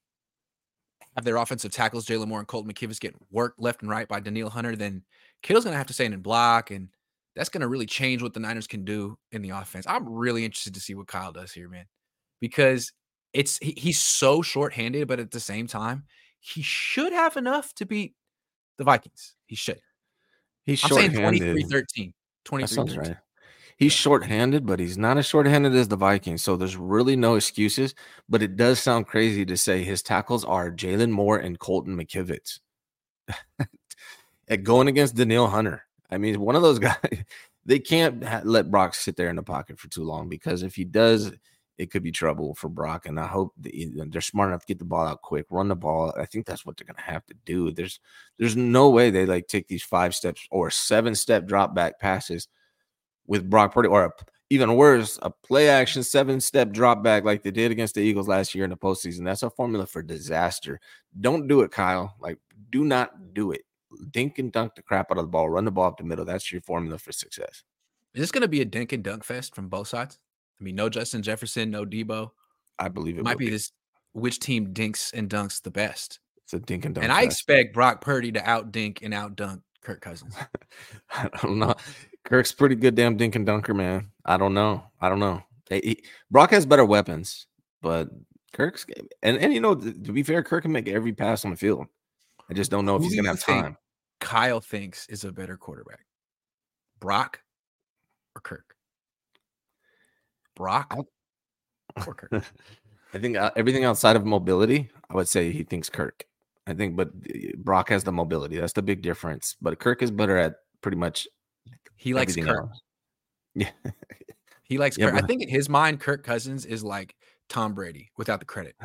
have 1.16 1.24
their 1.24 1.36
offensive 1.36 1.72
tackles, 1.72 2.06
Jaylon 2.06 2.28
Moore 2.28 2.40
and 2.40 2.48
Colton 2.48 2.72
McKivitz 2.72 3.00
getting 3.00 3.20
worked 3.30 3.60
left 3.60 3.82
and 3.82 3.90
right 3.90 4.08
by 4.08 4.20
Danielle 4.20 4.50
Hunter, 4.50 4.76
then 4.76 5.02
Kittle's 5.42 5.64
going 5.64 5.74
to 5.74 5.78
have 5.78 5.86
to 5.86 5.94
stay 5.94 6.04
in 6.04 6.12
and 6.12 6.22
block. 6.22 6.70
And 6.70 6.88
that's 7.36 7.48
going 7.48 7.60
to 7.60 7.68
really 7.68 7.86
change 7.86 8.22
what 8.22 8.34
the 8.34 8.40
Niners 8.40 8.66
can 8.66 8.84
do 8.84 9.16
in 9.32 9.42
the 9.42 9.50
offense. 9.50 9.86
I'm 9.88 10.08
really 10.08 10.44
interested 10.44 10.74
to 10.74 10.80
see 10.80 10.94
what 10.94 11.06
Kyle 11.06 11.32
does 11.32 11.52
here, 11.52 11.68
man, 11.68 11.86
because 12.40 12.92
it's 13.32 13.58
he, 13.58 13.72
he's 13.76 13.98
so 13.98 14.42
short-handed, 14.42 15.06
but 15.06 15.20
at 15.20 15.30
the 15.30 15.40
same 15.40 15.66
time, 15.66 16.04
he 16.40 16.62
should 16.62 17.12
have 17.12 17.36
enough 17.36 17.74
to 17.74 17.86
beat 17.86 18.14
the 18.76 18.84
Vikings. 18.84 19.34
He 19.46 19.56
should. 19.56 19.80
He's 20.64 20.82
I'm 20.84 20.90
saying 20.90 21.12
short-handed. 21.12 21.40
23 21.40 21.62
13. 21.64 22.06
That 22.06 22.48
23 22.48 22.98
right. 22.98 23.16
He's 23.76 23.92
short-handed, 23.92 24.66
but 24.66 24.80
he's 24.80 24.98
not 24.98 25.18
as 25.18 25.26
short-handed 25.26 25.74
as 25.74 25.86
the 25.86 25.96
Vikings. 25.96 26.42
So 26.42 26.56
there's 26.56 26.76
really 26.76 27.14
no 27.14 27.36
excuses. 27.36 27.94
But 28.28 28.42
it 28.42 28.56
does 28.56 28.80
sound 28.80 29.06
crazy 29.06 29.44
to 29.46 29.56
say 29.56 29.84
his 29.84 30.02
tackles 30.02 30.44
are 30.44 30.70
Jaylon 30.70 31.10
Moore 31.10 31.38
and 31.38 31.58
Colton 31.58 31.96
McKivitz. 31.96 32.58
At 34.48 34.64
going 34.64 34.88
against 34.88 35.14
Danielle 35.14 35.46
Hunter. 35.46 35.84
I 36.10 36.18
mean, 36.18 36.40
one 36.40 36.56
of 36.56 36.62
those 36.62 36.78
guys. 36.80 37.24
They 37.64 37.78
can't 37.78 38.24
ha- 38.24 38.40
let 38.44 38.70
Brock 38.70 38.94
sit 38.94 39.16
there 39.16 39.28
in 39.28 39.36
the 39.36 39.42
pocket 39.42 39.78
for 39.78 39.88
too 39.88 40.02
long 40.02 40.28
because 40.28 40.62
if 40.62 40.74
he 40.74 40.84
does, 40.84 41.32
it 41.78 41.90
could 41.92 42.02
be 42.02 42.10
trouble 42.10 42.54
for 42.54 42.68
Brock. 42.68 43.06
And 43.06 43.18
I 43.18 43.26
hope 43.26 43.54
they're 43.56 44.20
smart 44.20 44.50
enough 44.50 44.62
to 44.62 44.66
get 44.66 44.80
the 44.80 44.84
ball 44.84 45.06
out 45.06 45.22
quick, 45.22 45.46
run 45.48 45.68
the 45.68 45.76
ball. 45.76 46.12
I 46.18 46.26
think 46.26 46.44
that's 46.44 46.66
what 46.66 46.76
they're 46.76 46.86
gonna 46.86 47.00
have 47.00 47.24
to 47.26 47.34
do. 47.46 47.70
There's 47.70 48.00
there's 48.38 48.56
no 48.56 48.90
way 48.90 49.10
they 49.10 49.24
like 49.24 49.46
take 49.46 49.68
these 49.68 49.84
five 49.84 50.14
steps 50.14 50.46
or 50.50 50.70
seven 50.70 51.14
step 51.14 51.46
drop 51.46 51.74
back 51.74 52.00
passes 52.00 52.48
with 53.26 53.48
Brock 53.48 53.72
Purdy, 53.72 53.88
or 53.88 54.06
a, 54.06 54.10
even 54.50 54.74
worse, 54.74 55.18
a 55.22 55.30
play 55.30 55.68
action 55.68 56.02
seven 56.02 56.40
step 56.40 56.72
drop 56.72 57.02
back 57.02 57.24
like 57.24 57.42
they 57.42 57.50
did 57.50 57.70
against 57.70 57.94
the 57.94 58.00
Eagles 58.00 58.26
last 58.26 58.54
year 58.54 58.64
in 58.64 58.70
the 58.70 58.76
postseason. 58.76 59.24
That's 59.24 59.42
a 59.44 59.50
formula 59.50 59.86
for 59.86 60.02
disaster. 60.02 60.80
Don't 61.20 61.46
do 61.46 61.60
it, 61.60 61.70
Kyle. 61.70 62.14
Like, 62.18 62.38
do 62.70 62.84
not 62.84 63.34
do 63.34 63.52
it. 63.52 63.62
Dink 64.10 64.38
and 64.38 64.50
dunk 64.50 64.74
the 64.74 64.82
crap 64.82 65.10
out 65.10 65.18
of 65.18 65.24
the 65.24 65.30
ball, 65.30 65.48
run 65.48 65.64
the 65.64 65.70
ball 65.70 65.88
up 65.88 65.98
the 65.98 66.04
middle. 66.04 66.24
That's 66.24 66.50
your 66.50 66.60
formula 66.62 66.98
for 66.98 67.12
success. 67.12 67.62
Is 68.14 68.22
this 68.22 68.32
going 68.32 68.42
to 68.42 68.48
be 68.48 68.60
a 68.62 68.64
dink 68.64 68.92
and 68.92 69.04
dunk 69.04 69.24
fest 69.24 69.54
from 69.54 69.68
both 69.68 69.88
sides? 69.88 70.18
I 70.60 70.64
mean, 70.64 70.74
no 70.74 70.88
Justin 70.88 71.22
Jefferson, 71.22 71.70
no 71.70 71.84
Deebo. 71.84 72.30
I 72.78 72.88
believe 72.88 73.18
it 73.18 73.24
might 73.24 73.34
will 73.36 73.46
be 73.46 73.50
this 73.50 73.72
which 74.12 74.40
team 74.40 74.72
dinks 74.72 75.12
and 75.12 75.28
dunks 75.28 75.62
the 75.62 75.70
best. 75.70 76.20
It's 76.44 76.54
a 76.54 76.58
dink 76.58 76.84
and 76.84 76.94
dunk. 76.94 77.04
and 77.04 77.12
I 77.12 77.22
expect 77.22 77.74
Brock 77.74 78.00
Purdy 78.00 78.32
to 78.32 78.48
out 78.48 78.72
dink 78.72 79.02
and 79.02 79.12
out 79.12 79.36
dunk 79.36 79.62
Kirk 79.82 80.00
Cousins. 80.00 80.34
I 81.10 81.28
don't 81.42 81.58
know. 81.58 81.74
Kirk's 82.24 82.52
pretty 82.52 82.74
good 82.74 82.94
damn 82.94 83.16
dink 83.16 83.36
and 83.36 83.44
dunker, 83.46 83.74
man. 83.74 84.10
I 84.24 84.36
don't 84.36 84.54
know. 84.54 84.82
I 85.00 85.08
don't 85.08 85.18
know. 85.20 85.42
He- 85.70 85.80
he- 85.80 86.04
Brock 86.30 86.50
has 86.50 86.64
better 86.66 86.84
weapons, 86.84 87.46
but 87.82 88.08
Kirk's 88.54 88.86
and 89.22 89.36
and 89.38 89.52
you 89.52 89.60
know 89.60 89.74
th- 89.74 90.02
to 90.04 90.12
be 90.12 90.22
fair, 90.22 90.42
Kirk 90.42 90.62
can 90.62 90.72
make 90.72 90.88
every 90.88 91.12
pass 91.12 91.44
on 91.44 91.50
the 91.50 91.56
field. 91.56 91.86
I 92.50 92.54
just 92.54 92.70
don't 92.70 92.86
know 92.86 92.96
if 92.96 93.02
Who 93.02 93.08
he's 93.08 93.16
gonna 93.16 93.28
have 93.28 93.40
time. 93.44 93.76
Kyle 94.20 94.60
thinks 94.60 95.06
is 95.08 95.24
a 95.24 95.32
better 95.32 95.56
quarterback. 95.56 96.06
Brock 96.98 97.40
or 98.34 98.40
Kirk? 98.40 98.74
Brock 100.58 100.94
or 102.06 102.14
Kirk? 102.14 102.30
I 103.14 103.18
think 103.18 103.38
uh, 103.38 103.50
everything 103.56 103.84
outside 103.84 104.16
of 104.16 104.26
mobility, 104.26 104.90
I 105.08 105.14
would 105.14 105.28
say 105.28 105.50
he 105.50 105.62
thinks 105.62 105.88
Kirk. 105.88 106.24
I 106.66 106.74
think, 106.74 106.94
but 106.96 107.08
uh, 107.08 107.38
Brock 107.56 107.88
has 107.88 108.04
the 108.04 108.12
mobility. 108.12 108.58
That's 108.58 108.74
the 108.74 108.82
big 108.82 109.00
difference. 109.00 109.56
But 109.62 109.78
Kirk 109.78 110.02
is 110.02 110.10
better 110.10 110.36
at 110.36 110.56
pretty 110.82 110.98
much 110.98 111.26
He 111.96 112.12
likes 112.12 112.36
Kirk. 112.36 112.48
else. 112.48 112.80
Yeah, 113.54 113.70
He 114.64 114.76
likes 114.76 114.98
Yeah, 114.98 115.10
Kirk. 115.12 115.22
I 115.24 115.26
think 115.26 115.42
in 115.42 115.48
his 115.48 115.68
mind, 115.70 116.00
Kirk 116.00 116.22
Cousins 116.22 116.66
is 116.66 116.84
like 116.84 117.16
Tom 117.48 117.72
Brady 117.72 118.10
without 118.18 118.40
the 118.40 118.44
credit. 118.46 118.76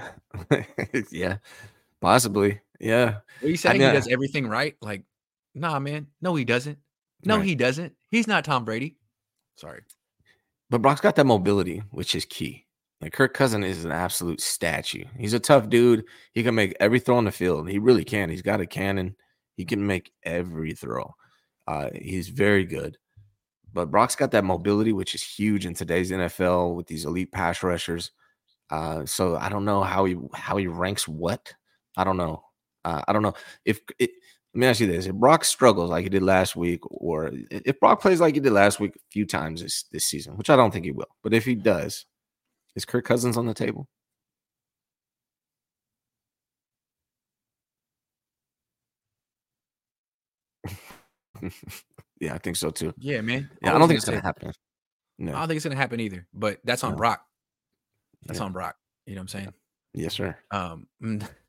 yeah, 1.11 1.37
possibly. 1.99 2.61
Yeah, 2.79 3.17
are 3.41 3.47
you 3.47 3.57
saying? 3.57 3.79
mean, 3.79 3.89
he 3.89 3.93
does 3.93 4.07
everything 4.07 4.47
right? 4.47 4.75
Like, 4.81 5.03
nah, 5.53 5.77
man. 5.79 6.07
No, 6.21 6.35
he 6.35 6.45
doesn't. 6.45 6.77
No, 7.25 7.37
Right. 7.37 7.45
he 7.45 7.55
doesn't. 7.55 7.93
He's 8.09 8.27
not 8.27 8.45
Tom 8.45 8.63
Brady. 8.65 8.97
Sorry. 9.57 9.81
But 10.73 10.81
Brock's 10.81 11.01
got 11.01 11.15
that 11.17 11.27
mobility, 11.27 11.83
which 11.91 12.15
is 12.15 12.25
key. 12.25 12.65
Like 12.99 13.13
Kirk 13.13 13.35
Cousin 13.35 13.63
is 13.63 13.85
an 13.85 13.91
absolute 13.91 14.41
statue. 14.41 15.03
He's 15.19 15.33
a 15.33 15.39
tough 15.39 15.69
dude. 15.69 16.03
He 16.31 16.41
can 16.41 16.55
make 16.55 16.75
every 16.79 16.99
throw 16.99 17.17
on 17.17 17.25
the 17.25 17.31
field. 17.31 17.69
He 17.69 17.77
really 17.77 18.03
can. 18.03 18.31
He's 18.31 18.41
got 18.41 18.59
a 18.59 18.65
cannon. 18.65 19.15
He 19.55 19.65
can 19.65 19.85
make 19.85 20.11
every 20.23 20.73
throw. 20.73 21.13
Uh, 21.67 21.89
he's 21.93 22.29
very 22.29 22.65
good. 22.65 22.97
But 23.71 23.91
Brock's 23.91 24.15
got 24.15 24.31
that 24.31 24.45
mobility, 24.45 24.93
which 24.93 25.13
is 25.13 25.21
huge 25.21 25.67
in 25.67 25.75
today's 25.75 26.09
NFL 26.09 26.75
with 26.75 26.87
these 26.87 27.05
elite 27.05 27.31
pass 27.31 27.61
rushers. 27.61 28.09
Uh, 28.71 29.05
so 29.05 29.35
I 29.35 29.49
don't 29.49 29.65
know 29.65 29.83
how 29.83 30.05
he 30.05 30.17
how 30.33 30.57
he 30.57 30.65
ranks 30.65 31.07
what. 31.07 31.53
I 31.97 32.03
don't 32.03 32.17
know. 32.17 32.45
Uh, 32.83 33.03
I 33.07 33.13
don't 33.13 33.21
know 33.21 33.35
if 33.63 33.79
it, 33.99 34.09
let 34.53 34.59
me 34.59 34.67
ask 34.67 34.79
you 34.79 34.87
this: 34.87 35.05
If 35.07 35.15
Brock 35.15 35.43
struggles 35.45 35.89
like 35.89 36.03
he 36.03 36.09
did 36.09 36.23
last 36.23 36.55
week, 36.55 36.81
or 36.91 37.31
if 37.49 37.79
Brock 37.79 38.01
plays 38.01 38.21
like 38.21 38.35
he 38.35 38.39
did 38.39 38.53
last 38.53 38.79
week 38.79 38.95
a 38.95 38.99
few 39.11 39.25
times 39.25 39.61
this 39.61 39.83
this 39.91 40.05
season, 40.05 40.37
which 40.37 40.49
I 40.49 40.55
don't 40.55 40.71
think 40.71 40.85
he 40.85 40.91
will, 40.91 41.07
but 41.23 41.33
if 41.33 41.45
he 41.45 41.55
does, 41.55 42.05
is 42.75 42.85
Kirk 42.85 43.05
Cousins 43.05 43.37
on 43.37 43.45
the 43.47 43.53
table? 43.53 43.87
yeah, 52.19 52.33
I 52.33 52.37
think 52.37 52.55
so 52.55 52.69
too. 52.69 52.93
Yeah, 52.97 53.21
man. 53.21 53.49
Yeah, 53.61 53.71
I 53.71 53.73
was 53.73 53.79
don't 53.81 53.87
think 53.89 53.97
it's 53.97 54.05
gonna 54.09 54.21
happen. 54.21 54.51
No, 55.17 55.33
I 55.33 55.39
don't 55.39 55.47
think 55.47 55.57
it's 55.57 55.65
gonna 55.65 55.75
happen 55.75 55.99
either. 55.99 56.27
But 56.33 56.59
that's 56.63 56.83
on 56.83 56.91
No. 56.91 56.97
Brock. 56.97 57.25
That's 58.25 58.39
Yeah. 58.39 58.45
on 58.45 58.53
Brock. 58.53 58.75
You 59.05 59.15
know 59.15 59.19
what 59.19 59.23
I'm 59.23 59.27
saying? 59.29 59.53
yes, 59.93 60.13
sir. 60.13 60.37
Um, 60.51 60.87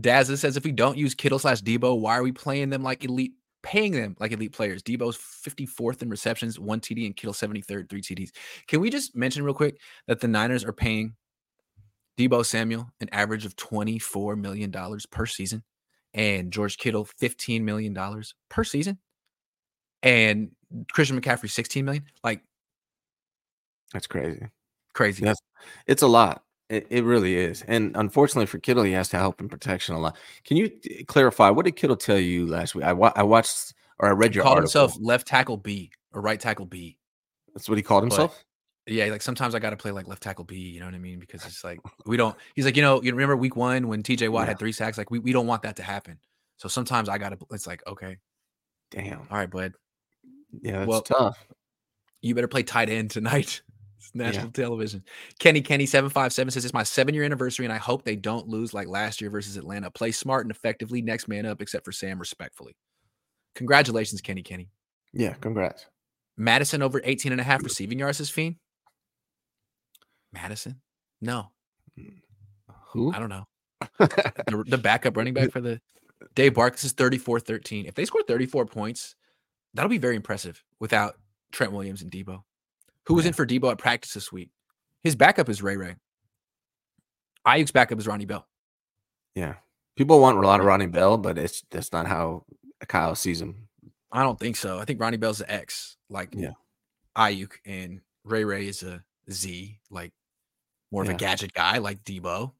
Dazza 0.00 0.38
says 0.38 0.56
if 0.56 0.64
we 0.64 0.72
don't 0.72 0.96
use 0.96 1.14
Kittle 1.14 1.38
slash 1.38 1.62
Deebo, 1.62 1.98
why 2.00 2.16
are 2.16 2.22
we 2.22 2.32
playing 2.32 2.70
them 2.70 2.82
like 2.82 3.04
elite, 3.04 3.32
paying 3.62 3.92
them 3.92 4.16
like 4.18 4.32
elite 4.32 4.52
players? 4.52 4.82
Deebo's 4.82 5.16
54th 5.16 6.02
in 6.02 6.08
receptions, 6.08 6.58
one 6.58 6.80
TD, 6.80 7.06
and 7.06 7.16
Kittle 7.16 7.34
73rd, 7.34 7.88
three 7.88 8.00
TDs. 8.00 8.30
Can 8.66 8.80
we 8.80 8.90
just 8.90 9.14
mention 9.14 9.44
real 9.44 9.54
quick 9.54 9.78
that 10.06 10.20
the 10.20 10.28
Niners 10.28 10.64
are 10.64 10.72
paying 10.72 11.14
Deebo 12.18 12.44
Samuel 12.44 12.90
an 13.00 13.08
average 13.12 13.44
of 13.44 13.56
$24 13.56 14.38
million 14.38 14.72
per 15.10 15.26
season 15.26 15.62
and 16.14 16.52
George 16.52 16.78
Kittle 16.78 17.06
$15 17.20 17.62
million 17.62 17.96
per 18.48 18.64
season 18.64 18.98
and 20.02 20.50
Christian 20.90 21.20
McCaffrey 21.20 21.50
16 21.50 21.84
million? 21.84 22.04
Like 22.24 22.42
That's 23.92 24.06
crazy. 24.06 24.46
crazy. 24.94 25.24
Yes. 25.24 25.36
It's 25.86 26.02
a 26.02 26.08
lot. 26.08 26.42
It, 26.72 26.86
it 26.88 27.04
really 27.04 27.36
is. 27.36 27.62
And 27.68 27.94
unfortunately 27.96 28.46
for 28.46 28.58
Kittle, 28.58 28.82
he 28.84 28.92
has 28.92 29.08
to 29.10 29.18
help 29.18 29.40
in 29.40 29.48
protection 29.48 29.94
a 29.94 30.00
lot. 30.00 30.16
Can 30.44 30.56
you 30.56 30.68
t- 30.68 31.04
clarify 31.04 31.50
what 31.50 31.64
did 31.66 31.76
Kittle 31.76 31.96
tell 31.96 32.18
you 32.18 32.46
last 32.46 32.74
week? 32.74 32.84
I, 32.84 32.92
wa- 32.94 33.12
I 33.14 33.22
watched 33.24 33.74
or 33.98 34.08
I 34.08 34.12
read 34.12 34.30
He 34.32 34.36
your 34.36 34.44
called 34.44 34.58
article. 34.58 34.80
himself 34.82 34.96
left 35.02 35.26
tackle 35.26 35.58
B 35.58 35.90
or 36.12 36.22
right 36.22 36.40
tackle 36.40 36.64
B. 36.66 36.96
That's 37.54 37.68
what 37.68 37.76
he 37.76 37.82
called 37.82 38.02
but- 38.04 38.12
himself. 38.12 38.44
Yeah, 38.86 39.06
like 39.06 39.22
sometimes 39.22 39.54
I 39.54 39.60
got 39.60 39.70
to 39.70 39.76
play 39.76 39.92
like 39.92 40.08
left 40.08 40.22
tackle 40.24 40.44
B. 40.44 40.56
You 40.56 40.80
know 40.80 40.86
what 40.86 40.94
I 40.96 40.98
mean? 40.98 41.20
Because 41.20 41.44
it's 41.46 41.62
like 41.62 41.78
we 42.04 42.16
don't. 42.16 42.34
He's 42.56 42.64
like, 42.64 42.74
you 42.74 42.82
know, 42.82 43.00
you 43.00 43.12
remember 43.12 43.36
week 43.36 43.54
one 43.54 43.86
when 43.86 44.02
T.J. 44.02 44.28
Watt 44.28 44.42
Yeah. 44.42 44.48
had 44.48 44.58
three 44.58 44.72
sacks? 44.72 44.98
Like 44.98 45.08
we, 45.08 45.20
we 45.20 45.32
don't 45.32 45.46
want 45.46 45.62
that 45.62 45.76
to 45.76 45.84
happen. 45.84 46.18
So 46.56 46.68
sometimes 46.68 47.08
I 47.08 47.16
got 47.18 47.28
to. 47.28 47.46
It's 47.52 47.66
like, 47.68 47.80
okay, 47.86 48.16
Damn. 48.90 49.20
all 49.30 49.36
right, 49.38 49.48
bud, 49.48 49.74
Yeah, 50.62 50.78
that's 50.78 50.88
Well, 50.88 51.02
tough. 51.02 51.38
you 52.22 52.34
better 52.34 52.48
play 52.48 52.64
tight 52.64 52.88
end 52.88 53.10
tonight. 53.12 53.62
National 54.14 54.50
television. 54.50 55.02
Kenny 55.38 55.60
Kenny 55.60 55.86
seven 55.86 56.10
five 56.10 56.32
seven 56.32 56.50
says 56.50 56.64
it's 56.64 56.74
my 56.74 56.82
seven 56.82 57.14
year 57.14 57.24
anniversary, 57.24 57.64
and 57.64 57.72
I 57.72 57.78
hope 57.78 58.04
they 58.04 58.16
don't 58.16 58.48
lose 58.48 58.74
like 58.74 58.88
last 58.88 59.20
year 59.20 59.30
versus 59.30 59.56
Atlanta. 59.56 59.90
Play 59.90 60.12
smart 60.12 60.44
and 60.44 60.50
effectively. 60.50 61.00
Next 61.02 61.28
man 61.28 61.46
up, 61.46 61.62
except 61.62 61.84
for 61.84 61.92
Sam, 61.92 62.18
respectfully. 62.18 62.76
Congratulations, 63.54 64.20
Kenny 64.20 64.42
Kenny. 64.42 64.70
Yeah, 65.12 65.34
congrats. 65.34 65.86
Madison 66.36 66.82
over 66.82 67.00
18 67.04 67.32
and 67.32 67.40
a 67.40 67.44
half 67.44 67.62
receiving 67.62 67.98
yards 67.98 68.18
this 68.18 68.30
fiend. 68.30 68.56
Madison? 70.32 70.80
No, 71.20 71.48
mm. 71.98 72.22
Who? 72.92 73.12
I 73.12 73.18
don't 73.18 73.28
know. 73.28 73.44
the, 73.98 74.64
the 74.66 74.78
backup 74.78 75.16
running 75.16 75.34
back 75.34 75.50
for 75.50 75.60
the 75.60 75.80
Dave 76.34 76.54
Barks 76.54 76.84
is 76.84 76.92
34 76.92 77.40
13. 77.40 77.86
If 77.86 77.94
they 77.94 78.04
score 78.04 78.22
34 78.22 78.66
points, 78.66 79.16
that'll 79.74 79.88
be 79.88 79.98
very 79.98 80.16
impressive 80.16 80.62
without 80.80 81.16
Trent 81.50 81.72
Williams 81.72 82.02
and 82.02 82.10
Deebo. 82.10 82.42
Who 83.06 83.14
was 83.14 83.26
in 83.26 83.32
for 83.32 83.46
Deebo 83.46 83.70
at 83.72 83.78
practice 83.78 84.12
this 84.14 84.30
week? 84.32 84.50
His 85.02 85.16
backup 85.16 85.48
is 85.48 85.62
Ray 85.62 85.76
Ray. 85.76 85.96
Aiyuk's 87.46 87.72
backup 87.72 87.98
is 87.98 88.06
Ronnie 88.06 88.24
Bell. 88.26 88.46
yeah. 89.34 89.54
People 89.94 90.20
want 90.20 90.38
a 90.38 90.40
lot 90.40 90.58
of 90.58 90.64
Ronnie 90.64 90.86
Bell, 90.86 91.18
but 91.18 91.36
it's 91.36 91.62
that's 91.70 91.92
not 91.92 92.06
how 92.06 92.46
Kyle 92.88 93.14
sees 93.14 93.42
him. 93.42 93.68
I 94.10 94.22
don't 94.22 94.40
think 94.40 94.56
so. 94.56 94.78
I 94.78 94.86
think 94.86 94.98
Ronnie 94.98 95.18
Bell's 95.18 95.42
an 95.42 95.50
X, 95.50 95.98
like 96.08 96.30
Yeah. 96.32 96.52
Aiyuk, 97.16 97.52
and 97.66 98.00
Ray 98.24 98.44
Ray 98.44 98.68
is 98.68 98.82
a 98.82 99.04
Z, 99.30 99.78
like 99.90 100.12
more 100.90 101.02
of 101.02 101.08
Yeah. 101.08 101.14
a 101.14 101.18
gadget 101.18 101.52
guy 101.52 101.76
like 101.76 102.02
Deebo. 102.04 102.52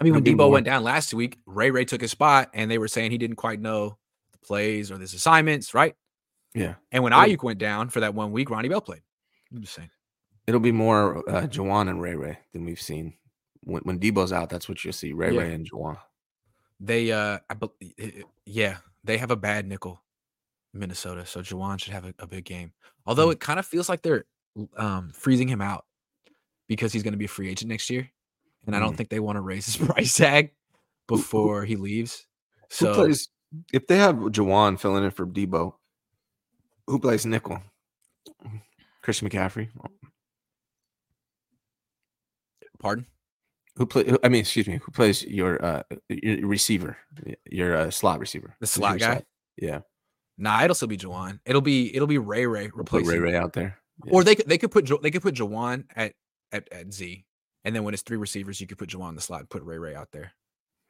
I 0.00 0.04
mean, 0.04 0.14
when 0.14 0.22
Deebo 0.22 0.36
more- 0.36 0.50
went 0.52 0.66
down 0.66 0.84
last 0.84 1.12
week, 1.12 1.38
Ray 1.44 1.72
Ray 1.72 1.84
took 1.84 2.00
his 2.02 2.12
spot, 2.12 2.50
and 2.54 2.70
they 2.70 2.78
were 2.78 2.86
saying 2.88 3.10
he 3.10 3.18
didn't 3.18 3.36
quite 3.36 3.60
know 3.60 3.98
the 4.30 4.38
plays 4.38 4.92
or 4.92 4.98
his 4.98 5.14
assignments, 5.14 5.74
right? 5.74 5.96
Yeah. 6.54 6.76
And 6.92 7.02
when 7.02 7.12
Aiyuk 7.12 7.42
went 7.42 7.58
down 7.58 7.88
for 7.90 7.98
that 8.00 8.14
one 8.14 8.30
week, 8.30 8.48
Ronnie 8.48 8.68
Bell 8.68 8.80
played. 8.80 9.02
I'm 9.54 9.60
just 9.62 9.74
saying. 9.74 9.90
It'll 10.46 10.60
be 10.60 10.72
more 10.72 11.18
uh, 11.28 11.42
Jauan 11.46 11.88
and 11.90 12.00
Ray 12.00 12.14
Ray 12.14 12.38
than 12.52 12.64
we've 12.64 12.80
seen. 12.80 13.14
When, 13.64 13.82
when 13.82 13.98
Deebo's 13.98 14.32
out, 14.32 14.48
that's 14.48 14.68
what 14.68 14.82
you'll 14.84 14.92
see 14.94 15.12
Ray 15.12 15.34
Yeah. 15.34 15.40
Ray 15.42 15.54
and 15.54 15.70
Jauan. 15.70 15.98
They, 16.80 17.12
uh, 17.12 17.38
I, 17.50 17.56
i- 18.00 18.22
yeah, 18.46 18.78
they 19.04 19.18
have 19.18 19.30
a 19.30 19.36
bad 19.36 19.66
nickel, 19.66 20.00
Minnesota. 20.72 21.26
So 21.26 21.40
Jauan 21.42 21.80
should 21.80 21.92
have 21.92 22.04
a, 22.06 22.14
a 22.18 22.26
big 22.26 22.44
game. 22.44 22.72
Although 23.06 23.28
Mm. 23.28 23.32
it 23.32 23.40
kind 23.40 23.58
of 23.58 23.66
feels 23.66 23.88
like 23.88 24.02
they're 24.02 24.24
um, 24.76 25.10
freezing 25.14 25.48
him 25.48 25.60
out 25.60 25.84
because 26.68 26.92
he's 26.92 27.02
going 27.02 27.12
to 27.12 27.18
be 27.18 27.24
a 27.26 27.28
free 27.28 27.48
agent 27.50 27.68
next 27.70 27.90
year, 27.90 28.08
and 28.66 28.74
I 28.76 28.78
don't 28.80 28.94
Mm. 28.94 28.96
think 28.96 29.08
they 29.10 29.20
want 29.20 29.36
to 29.36 29.40
raise 29.42 29.66
his 29.66 29.76
price 29.88 30.16
tag 30.16 30.52
before 31.08 31.64
he 31.64 31.76
leaves. 31.76 32.26
So 32.70 32.94
plays 32.94 33.28
if 33.72 33.86
they 33.86 33.96
have 33.98 34.16
Jauan 34.16 34.78
filling 34.78 35.04
in 35.04 35.10
for 35.10 35.26
Deebo? 35.26 35.74
Who 36.86 36.98
plays 36.98 37.26
nickel? 37.26 37.60
Christian 39.08 39.30
McCaffrey. 39.30 39.68
pardon. 42.78 43.06
Who 43.76 43.86
play? 43.86 44.04
I 44.22 44.28
mean, 44.28 44.40
excuse 44.40 44.66
me. 44.66 44.78
Who 44.84 44.92
plays 44.92 45.22
your 45.24 45.64
uh 45.64 45.82
your 46.10 46.46
receiver? 46.46 46.98
y- 47.24 47.36
Your 47.50 47.74
uh, 47.74 47.90
slot 47.90 48.20
receiver. 48.20 48.54
The 48.60 48.66
slot 48.66 49.00
your 49.00 49.08
guy? 49.08 49.22
Yeah. 49.56 49.80
Nah, 50.36 50.62
it'll 50.62 50.74
still 50.74 50.88
be 50.88 50.98
Jauan. 50.98 51.40
It'll 51.46 51.62
be 51.62 51.94
it'll 51.96 52.06
be 52.06 52.18
Ray 52.18 52.44
Ray 52.44 52.64
We'll 52.64 52.72
replacing, 52.80 53.08
Ray 53.08 53.18
Ray 53.18 53.34
out 53.34 53.54
there. 53.54 53.78
Yeah. 54.04 54.12
or 54.12 54.24
they 54.24 54.34
could 54.34 54.46
they 54.46 54.58
could 54.58 54.70
put 54.70 54.84
Jo- 54.84 55.00
they 55.02 55.10
could 55.10 55.22
put 55.22 55.36
Jauan 55.36 55.84
at, 55.96 56.12
at 56.52 56.70
at 56.70 56.92
Z, 56.92 57.24
and 57.64 57.74
then 57.74 57.82
when 57.84 57.94
it's 57.94 58.02
three 58.02 58.18
receivers, 58.18 58.60
you 58.60 58.66
could 58.66 58.76
put 58.76 58.90
Jauan 58.90 59.08
in 59.08 59.14
the 59.14 59.22
slot, 59.22 59.40
and 59.40 59.48
put 59.48 59.62
Ray 59.62 59.78
Ray 59.78 59.94
out 59.94 60.08
there. 60.12 60.32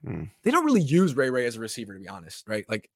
Hmm. 0.05 0.25
They 0.43 0.51
don't 0.51 0.65
really 0.65 0.83
use 0.83 1.15
Ray 1.15 1.31
Ray 1.31 1.47
as 1.47 1.55
a 1.55 1.61
receiver, 1.61 1.93
to 1.95 2.01
be 2.01 2.09
honest, 2.09 2.49
right? 2.49 2.65
Like, 2.69 2.91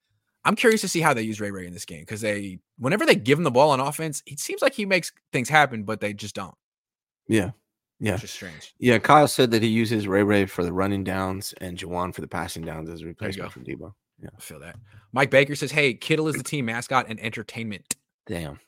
I'm 0.44 0.56
curious 0.56 0.80
to 0.80 0.88
see 0.88 1.00
how 1.00 1.14
they 1.14 1.22
use 1.22 1.40
Ray 1.40 1.50
Ray 1.50 1.66
in 1.66 1.72
this 1.72 1.84
game 1.84 2.00
because 2.00 2.20
they 2.20 2.58
whenever 2.78 3.06
they 3.06 3.14
give 3.14 3.38
him 3.38 3.44
the 3.44 3.50
ball 3.50 3.70
on 3.70 3.80
offense, 3.80 4.22
it 4.26 4.40
seems 4.40 4.60
like 4.62 4.74
he 4.74 4.84
makes 4.84 5.12
things 5.32 5.48
happen, 5.48 5.84
but 5.84 6.00
they 6.00 6.12
just 6.12 6.34
don't, 6.34 6.54
Yeah. 7.28 7.50
Yeah. 8.00 8.14
which 8.14 8.24
is 8.24 8.30
strange. 8.32 8.74
Yeah. 8.78 8.98
Kyle 8.98 9.28
said 9.28 9.52
that 9.52 9.62
he 9.62 9.68
uses 9.68 10.08
Ray 10.08 10.24
Ray 10.24 10.46
for 10.46 10.64
the 10.64 10.72
running 10.72 11.04
downs 11.04 11.54
and 11.60 11.78
Jauan 11.78 12.12
for 12.12 12.20
the 12.20 12.26
passing 12.28 12.64
downs 12.64 12.90
as 12.90 13.02
a 13.02 13.06
replacement 13.06 13.52
for 13.52 13.60
Deebo. 13.60 13.92
I 14.24 14.40
feel 14.40 14.60
that. 14.60 14.76
Mike 15.12 15.30
Baker 15.30 15.54
says, 15.56 15.70
"Hey, 15.72 15.94
Kittle 15.94 16.28
is 16.28 16.36
the 16.36 16.44
team 16.44 16.64
mascot 16.66 17.06
and 17.08 17.18
entertainment. 17.20 17.96
Damn. 18.26 18.60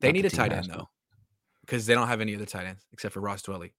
They 0.00 0.08
Not 0.08 0.12
need 0.14 0.22
the 0.22 0.26
a 0.28 0.30
tight 0.30 0.52
end 0.52 0.66
though, 0.70 0.88
because 1.62 1.86
they 1.86 1.94
don't 1.94 2.08
have 2.08 2.20
any 2.20 2.34
other 2.34 2.46
tight 2.46 2.66
ends 2.66 2.84
except 2.92 3.14
for 3.14 3.20
Ross 3.20 3.42
Dwelley. 3.42 3.72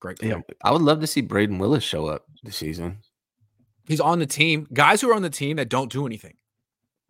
Great 0.00 0.18
player. 0.18 0.36
Yeah. 0.48 0.54
I 0.64 0.70
would 0.72 0.82
love 0.82 1.00
to 1.00 1.06
see 1.06 1.22
Brayden 1.22 1.58
Willis 1.58 1.84
show 1.84 2.06
up 2.06 2.24
this 2.42 2.56
season. 2.56 2.98
He's 3.86 4.00
on 4.00 4.18
the 4.20 4.26
team. 4.26 4.66
Guys 4.72 5.00
who 5.00 5.10
are 5.10 5.14
on 5.14 5.22
the 5.22 5.30
team 5.30 5.56
that 5.56 5.68
don't 5.68 5.90
do 5.92 6.06
anything 6.06 6.36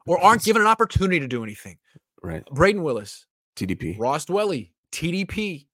or 0.07 0.19
aren't 0.23 0.43
given 0.43 0.63
an 0.63 0.69
opportunity 0.69 1.21
to 1.21 1.29
do 1.29 1.43
anything. 1.43 1.79
Right. 2.23 2.45
Brayden 2.47 2.83
Willis, 2.83 3.27
TDP. 3.57 3.99
Ross 3.99 4.27
Dwelley, 4.27 4.73
TDP. 4.93 5.67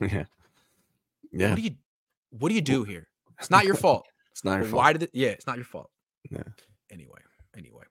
yeah. 0.00 0.24
Yeah. 1.36 1.48
What 1.50 1.56
do 1.56 1.62
you 1.62 1.70
what 2.30 2.48
do 2.50 2.54
you 2.54 2.60
do 2.60 2.84
here? 2.84 3.08
It's 3.40 3.50
not 3.50 3.64
your 3.64 3.74
fault. 3.74 4.06
It's 4.30 4.44
not 4.44 4.58
your 4.60 4.64
fault. 4.68 4.82
Why 4.82 4.92
did 4.92 5.02
it? 5.04 5.10
Yeah, 5.12 5.28
it's 5.30 5.46
not 5.48 5.56
your 5.56 5.64
fault. 5.64 5.90
Yeah. 6.30 6.42
Anyway, 6.90 7.18
anyway, 7.56 7.84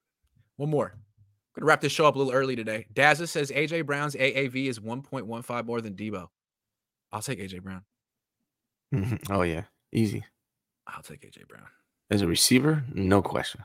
one 0.57 0.69
more. 0.69 0.91
I'm 0.93 0.99
Gonna 1.55 1.67
wrap 1.67 1.79
this 1.81 1.91
show 1.93 2.05
up 2.05 2.15
a 2.15 2.17
little 2.17 2.33
early 2.33 2.55
today. 2.57 2.85
Dazza 2.93 3.27
says 3.29 3.49
AJ 3.51 3.85
Brown's 3.85 4.15
AAV 4.15 4.67
is 4.67 4.79
1.15 4.79 5.65
more 5.65 5.79
than 5.81 5.93
Deebo. 5.93 6.27
I'll 7.13 7.21
take 7.21 7.39
AJ 7.39 7.61
Brown. 7.63 7.83
Oh 9.29 9.41
yeah. 9.43 9.63
Easy. 9.93 10.23
I'll 10.87 11.01
take 11.03 11.21
AJ 11.21 11.47
Brown. 11.47 11.67
As 12.11 12.21
a 12.21 12.27
receiver, 12.27 12.83
no 12.93 13.21
question. 13.21 13.63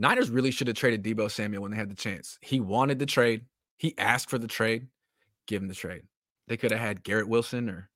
Niners 0.00 0.30
really 0.30 0.50
should 0.50 0.66
have 0.66 0.76
traded 0.76 1.04
Deebo 1.04 1.30
Samuel 1.30 1.62
when 1.62 1.70
they 1.70 1.76
had 1.76 1.90
the 1.90 1.94
chance. 1.94 2.38
He 2.40 2.58
wanted 2.58 2.98
the 2.98 3.06
trade. 3.06 3.44
He 3.76 3.94
asked 3.98 4.30
for 4.30 4.38
the 4.38 4.48
trade. 4.48 4.88
Give 5.46 5.60
him 5.62 5.68
the 5.68 5.74
trade. 5.74 6.02
They 6.48 6.56
could 6.56 6.70
have 6.72 6.80
had 6.80 7.04
Garrett 7.04 7.28
Wilson 7.28 7.68
or 7.70 7.88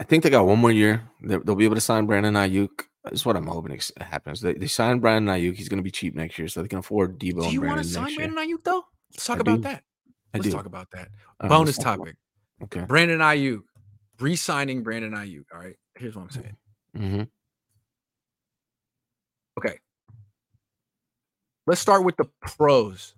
I 0.00 0.04
think 0.04 0.22
they 0.24 0.30
got 0.30 0.46
one 0.46 0.58
more 0.58 0.70
year. 0.70 1.02
They- 1.22 1.38
They'll 1.38 1.54
be 1.56 1.64
able 1.64 1.74
to 1.76 1.80
sign 1.80 2.06
Brandon 2.06 2.34
Aiyuk. 2.34 2.68
That's 3.02 3.24
what 3.24 3.36
I'm 3.36 3.46
hoping 3.46 3.80
happens. 4.00 4.40
They, 4.42 4.54
they 4.54 4.66
sign 4.66 4.98
Brandon 5.00 5.34
Aiyuk. 5.34 5.56
He's 5.56 5.68
going 5.68 5.78
to 5.78 5.82
be 5.82 5.90
cheap 5.90 6.14
next 6.14 6.38
year, 6.38 6.48
so 6.48 6.60
they 6.62 6.68
can 6.68 6.80
afford 6.80 7.18
Deebo. 7.18 7.42
Do 7.44 7.50
you 7.50 7.62
want 7.62 7.78
to 7.82 7.88
sign. 7.88 8.14
Brandon 8.14 8.38
Aiyuk 8.38 8.62
though? 8.64 8.84
Let's 9.12 9.24
talk 9.26 9.38
I 9.38 9.40
about 9.40 9.56
do. 9.56 9.62
that. 9.62 9.82
I 10.34 10.38
Let's 10.38 10.46
do. 10.46 10.52
talk 10.52 10.66
about 10.66 10.90
that. 10.92 11.08
All 11.40 11.48
Bonus 11.48 11.68
let's 11.68 11.78
talk 11.78 11.96
about- 11.96 12.04
topic. 12.06 12.16
Okay. 12.64 12.84
Brandon 12.86 13.20
Aiyuk. 13.20 13.60
Re-signing 14.20 14.82
Brandon 14.82 15.12
Aiyuk. 15.12 15.44
All 15.54 15.60
right. 15.60 15.76
Here's 15.96 16.14
what 16.16 16.22
I'm 16.22 16.30
saying. 16.30 16.56
hmm 16.96 17.22
Okay. 19.56 19.78
Let's 21.68 21.82
start 21.82 22.02
with 22.02 22.16
the 22.16 22.24
pros. 22.40 23.14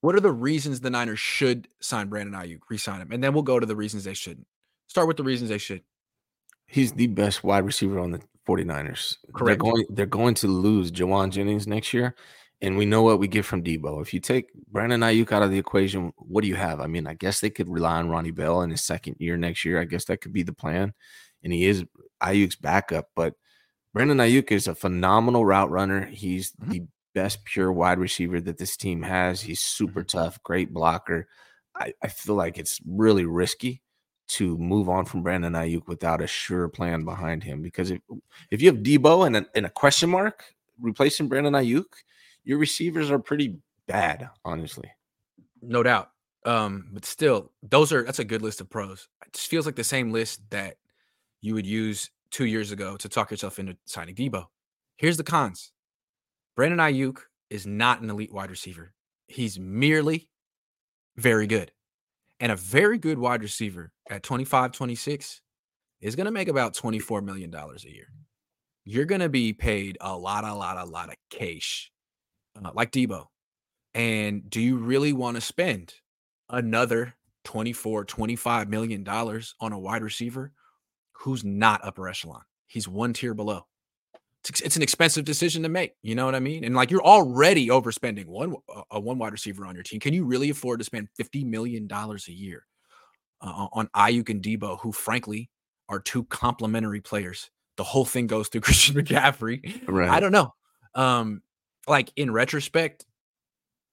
What 0.00 0.16
are 0.16 0.20
the 0.20 0.32
reasons 0.32 0.80
the 0.80 0.90
Niners 0.90 1.20
should 1.20 1.68
sign 1.80 2.08
Brandon 2.08 2.34
Aiyuk, 2.34 2.58
re-sign 2.68 3.00
him, 3.00 3.12
and 3.12 3.22
then 3.22 3.32
we'll 3.32 3.44
go 3.44 3.60
to 3.60 3.66
the 3.66 3.76
reasons 3.76 4.02
they 4.02 4.14
shouldn't. 4.14 4.48
Start 4.88 5.06
with 5.06 5.16
the 5.16 5.22
reasons 5.22 5.48
they 5.48 5.58
should. 5.58 5.82
He's 6.66 6.92
the 6.92 7.06
best 7.06 7.44
wide 7.44 7.64
receiver 7.64 8.00
on 8.00 8.10
the 8.10 8.20
49ers. 8.48 9.18
They're 9.22 9.32
Correct. 9.32 9.60
going, 9.60 9.86
they're 9.90 10.06
going 10.06 10.34
to 10.34 10.48
lose 10.48 10.90
Jauan 10.90 11.30
Jennings 11.30 11.68
next 11.68 11.94
year. 11.94 12.16
And 12.60 12.76
we 12.76 12.84
know 12.84 13.02
what 13.02 13.18
we 13.18 13.28
get 13.28 13.44
from 13.44 13.62
Deebo. 13.62 14.02
If 14.02 14.12
you 14.12 14.18
take 14.20 14.52
Brandon 14.72 15.00
Aiyuk 15.00 15.30
out 15.30 15.42
of 15.42 15.50
the 15.52 15.58
equation, 15.58 16.12
what 16.16 16.42
do 16.42 16.48
you 16.48 16.56
have? 16.56 16.80
I 16.80 16.88
mean, 16.88 17.06
I 17.06 17.14
guess 17.14 17.40
they 17.40 17.50
could 17.50 17.68
rely 17.68 17.98
on 17.98 18.08
Ronnie 18.08 18.30
Bell 18.32 18.62
in 18.62 18.70
his 18.70 18.82
second 18.82 19.16
year 19.20 19.36
next 19.36 19.64
year. 19.64 19.80
I 19.80 19.84
guess 19.84 20.06
that 20.06 20.20
could 20.20 20.32
be 20.32 20.42
the 20.42 20.52
plan. 20.52 20.94
And 21.44 21.52
he 21.52 21.64
is 21.66 21.84
Aiyuk's 22.22 22.56
backup. 22.56 23.10
But 23.14 23.34
Brandon 23.92 24.18
Aiyuk 24.18 24.50
is 24.50 24.66
a 24.66 24.74
phenomenal 24.74 25.44
route 25.46 25.70
runner. 25.70 26.06
He's 26.06 26.52
Mhm. 26.52 26.70
the 26.70 26.86
best 27.14 27.44
pure 27.44 27.72
wide 27.72 27.98
receiver 27.98 28.40
that 28.40 28.58
this 28.58 28.76
team 28.76 29.02
has. 29.02 29.40
He's 29.40 29.60
super 29.60 30.02
tough, 30.02 30.42
great 30.42 30.72
blocker. 30.72 31.28
I, 31.76 31.92
I 32.02 32.08
feel 32.08 32.34
like 32.34 32.58
it's 32.58 32.80
really 32.86 33.24
risky 33.24 33.82
to 34.26 34.56
move 34.58 34.88
on 34.88 35.04
from 35.04 35.22
Brandon 35.22 35.52
Aiyuk 35.52 35.86
without 35.86 36.22
a 36.22 36.26
sure 36.26 36.68
plan 36.68 37.04
behind 37.04 37.44
him. 37.44 37.62
Because 37.62 37.90
if 37.90 38.00
if 38.50 38.62
you 38.62 38.72
have 38.72 38.82
Deebo 38.82 39.26
and 39.26 39.36
a, 39.36 39.46
and 39.54 39.66
a 39.66 39.70
question 39.70 40.10
mark 40.10 40.44
replacing 40.80 41.28
Brandon 41.28 41.54
Aiyuk, 41.54 41.84
your 42.44 42.58
receivers 42.58 43.10
are 43.10 43.18
pretty 43.18 43.58
bad, 43.86 44.28
honestly. 44.44 44.90
No 45.62 45.82
doubt. 45.82 46.10
Um, 46.46 46.90
but 46.92 47.04
still, 47.04 47.52
those 47.62 47.92
are 47.92 48.02
that's 48.02 48.18
a 48.18 48.24
good 48.24 48.42
list 48.42 48.60
of 48.60 48.68
pros. 48.68 49.08
It 49.26 49.32
just 49.32 49.48
feels 49.48 49.66
like 49.66 49.76
the 49.76 49.84
same 49.84 50.12
list 50.12 50.40
that 50.50 50.76
you 51.40 51.54
would 51.54 51.66
use 51.66 52.10
two 52.30 52.46
years 52.46 52.70
ago 52.70 52.96
to 52.96 53.08
talk 53.08 53.30
yourself 53.30 53.58
into 53.58 53.76
signing 53.86 54.14
Deebo. 54.14 54.46
Here's 54.96 55.16
the 55.16 55.24
cons. 55.24 55.72
Brandon 56.56 56.78
Aiyuk 56.78 57.18
is 57.50 57.66
not 57.66 58.00
an 58.00 58.10
elite 58.10 58.32
wide 58.32 58.50
receiver. 58.50 58.92
He's 59.26 59.58
merely 59.58 60.28
very 61.16 61.46
good. 61.46 61.72
And 62.40 62.52
a 62.52 62.56
very 62.56 62.98
good 62.98 63.18
wide 63.18 63.42
receiver 63.42 63.92
at 64.10 64.22
25, 64.22 64.72
26 64.72 65.40
is 66.00 66.16
going 66.16 66.26
to 66.26 66.30
make 66.30 66.48
about 66.48 66.74
$24 66.74 67.24
million 67.24 67.52
a 67.54 67.88
year. 67.88 68.08
You're 68.84 69.06
going 69.06 69.20
to 69.20 69.28
be 69.28 69.52
paid 69.52 69.96
a 70.00 70.16
lot, 70.16 70.44
a 70.44 70.52
lot, 70.54 70.76
a 70.76 70.84
lot 70.84 71.08
of 71.08 71.16
cash, 71.30 71.90
uh, 72.62 72.70
like 72.74 72.92
Deebo. 72.92 73.26
And 73.94 74.48
do 74.50 74.60
you 74.60 74.76
really 74.76 75.12
want 75.12 75.36
to 75.36 75.40
spend 75.40 75.94
another 76.50 77.14
24, 77.44 78.04
25 78.04 78.68
million 78.68 79.04
dollars 79.04 79.54
on 79.60 79.72
a 79.72 79.78
wide 79.78 80.02
receiver 80.02 80.52
who's 81.12 81.44
not 81.44 81.84
upper 81.84 82.08
echelon? 82.08 82.42
He's 82.66 82.88
one 82.88 83.12
tier 83.12 83.34
below. 83.34 83.66
It's, 84.48 84.60
it's 84.60 84.76
an 84.76 84.82
expensive 84.82 85.24
decision 85.24 85.62
to 85.62 85.68
make. 85.68 85.92
You 86.02 86.14
know 86.14 86.26
what 86.26 86.34
I 86.34 86.40
mean? 86.40 86.64
And 86.64 86.74
like 86.74 86.90
you're 86.90 87.04
already 87.04 87.68
overspending 87.68 88.26
one 88.26 88.54
a- 88.90 89.00
one 89.00 89.18
wide 89.18 89.32
receiver 89.32 89.64
on 89.64 89.74
your 89.74 89.84
team. 89.84 90.00
Can 90.00 90.12
you 90.14 90.24
really 90.24 90.50
afford 90.50 90.80
to 90.80 90.84
spend 90.84 91.08
50 91.16 91.44
million 91.44 91.86
dollars 91.86 92.28
a 92.28 92.32
year 92.32 92.66
uh, 93.40 93.68
on 93.72 93.88
Aiyuk 93.96 94.28
and 94.28 94.42
Deebo, 94.42 94.80
who 94.80 94.92
frankly 94.92 95.50
are 95.88 96.00
two 96.00 96.24
complementary 96.24 97.00
players? 97.00 97.50
The 97.76 97.84
whole 97.84 98.04
thing 98.04 98.26
goes 98.26 98.48
through 98.48 98.60
Christian 98.62 98.96
McCaffrey. 98.96 99.82
Right. 99.88 100.10
I 100.10 100.20
don't 100.20 100.32
know. 100.32 100.52
Um, 100.94 101.42
like 101.88 102.12
in 102.16 102.30
retrospect, 102.30 103.04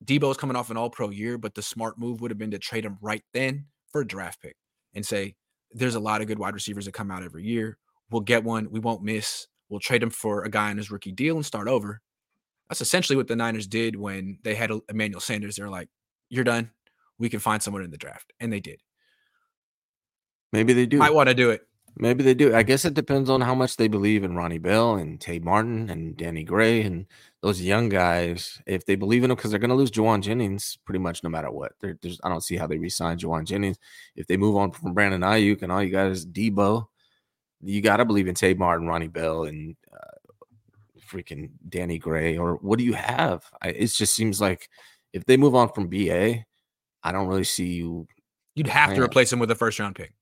Deebo's 0.04 0.38
coming 0.38 0.56
off 0.56 0.70
an 0.70 0.78
all 0.78 0.89
pro 0.89 1.10
year, 1.10 1.38
but 1.38 1.56
the 1.56 1.62
smart 1.62 1.97
move 1.99 2.22
would 2.22 2.32
have 2.32 2.38
been 2.38 2.52
to 2.52 2.60
trade 2.60 2.86
him 2.86 2.97
right 3.02 3.24
then 3.34 3.66
for 3.91 4.02
a 4.02 4.08
draft 4.08 4.41
pick 4.41 4.56
and 4.93 5.06
say, 5.06 5.36
there's 5.74 5.95
a 5.95 5.99
lot 5.99 6.22
of 6.22 6.28
good 6.28 6.39
wide 6.39 6.54
receivers 6.54 6.86
that 6.86 6.93
come 6.93 7.12
out 7.12 7.24
every 7.24 7.43
year. 7.43 7.78
We'll 8.10 8.22
get 8.22 8.43
one. 8.43 8.70
We 8.72 8.80
won't 8.80 9.04
miss. 9.04 9.47
We'll 9.72 9.80
trade 9.80 10.03
him 10.03 10.09
for 10.09 10.43
a 10.43 10.49
guy 10.49 10.69
on 10.69 10.76
his 10.76 10.91
rookie 10.91 11.13
deal 11.13 11.38
and 11.38 11.45
start 11.45 11.69
over. 11.69 12.01
That's 12.69 12.82
essentially 12.82 13.15
what 13.15 13.30
the 13.30 13.38
Niners 13.38 13.67
did 13.67 13.95
when 13.95 14.38
they 14.43 14.53
had 14.53 14.69
Emmanuel 14.89 15.22
Sanders. 15.22 15.55
They're 15.55 15.69
like, 15.69 15.88
you're 16.30 16.43
done. 16.43 16.72
We 17.17 17.30
can 17.30 17.39
find 17.39 17.63
someone 17.63 17.82
in 17.82 17.89
the 17.89 17.97
draft. 17.97 18.34
And 18.41 18.51
they 18.51 18.59
did. 18.59 18.82
Maybe 20.51 20.74
they 20.74 20.86
do. 20.86 20.97
Might 20.97 21.13
want 21.13 21.30
to 21.30 21.36
do 21.36 21.51
it. 21.51 21.61
Maybe 21.97 22.22
they 22.22 22.34
do. 22.34 22.53
I 22.53 22.63
guess 22.63 22.84
it 22.84 22.93
depends 22.93 23.30
on 23.30 23.39
how 23.39 23.55
much 23.55 23.78
they 23.78 23.88
believe 23.88 24.26
in 24.26 24.36
Ronnie 24.36 24.57
Bell 24.57 24.95
and 24.95 25.19
Tay 25.22 25.39
Martin 25.39 25.89
and 25.89 26.17
Danny 26.17 26.43
Gray 26.43 26.82
and 26.82 27.05
those 27.41 27.61
young 27.61 27.88
guys. 27.88 28.61
If 28.65 28.86
they 28.86 28.95
believe 28.95 29.24
in 29.24 29.30
them, 29.30 29.38
because 29.38 29.51
they're 29.51 29.59
going 29.59 29.69
to 29.69 29.76
lose 29.76 29.91
Jauan 29.91 30.22
Jennings 30.22 30.78
pretty 30.86 30.99
much 30.99 31.24
no 31.24 31.30
matter 31.30 31.51
what. 31.51 31.74
There's, 31.80 32.19
I 32.26 32.30
don't 32.30 32.43
see 32.43 32.57
how 32.57 32.67
they 32.67 32.78
resign 32.78 33.19
Jauan 33.19 33.45
Jennings. 33.45 33.78
If 34.17 34.28
they 34.28 34.36
move 34.36 34.57
on 34.57 34.72
from 34.72 34.93
Brandon 34.93 35.22
Aiyuk 35.22 35.61
and 35.61 35.72
all 35.72 35.82
you 35.82 35.91
got 35.91 36.07
is 36.07 36.26
Deebo, 36.26 36.88
you 37.64 37.82
got 37.82 37.97
to 37.97 38.05
believe 38.05 38.28
in 38.28 38.36
Tay 38.36 38.53
Martin, 38.53 38.88
Ronnie 38.88 39.07
Bell, 39.07 39.43
and 39.43 39.76
uh, 39.91 40.34
freaking 41.09 41.49
Danny 41.68 41.97
Gray. 41.97 42.38
Or 42.38 42.55
what 42.55 42.80
do 42.80 42.86
you 42.86 42.93
have? 42.93 43.45
I, 43.62 43.70
it 43.70 43.88
just 43.88 44.16
seems 44.16 44.41
like 44.41 44.70
if 45.14 45.26
they 45.26 45.38
move 45.38 45.55
on 45.55 45.70
from 45.70 45.88
BA, 45.88 46.45
I 47.03 47.12
don't 47.12 47.28
really 47.28 47.43
see 47.43 47.74
you. 47.74 48.07
You'd 48.55 48.68
have 48.68 48.95
to 48.95 49.01
replace 49.01 49.32
him 49.32 49.39
with 49.39 49.51
a 49.51 49.55
first 49.55 49.80
round 49.80 49.95
pick. 49.95 50.14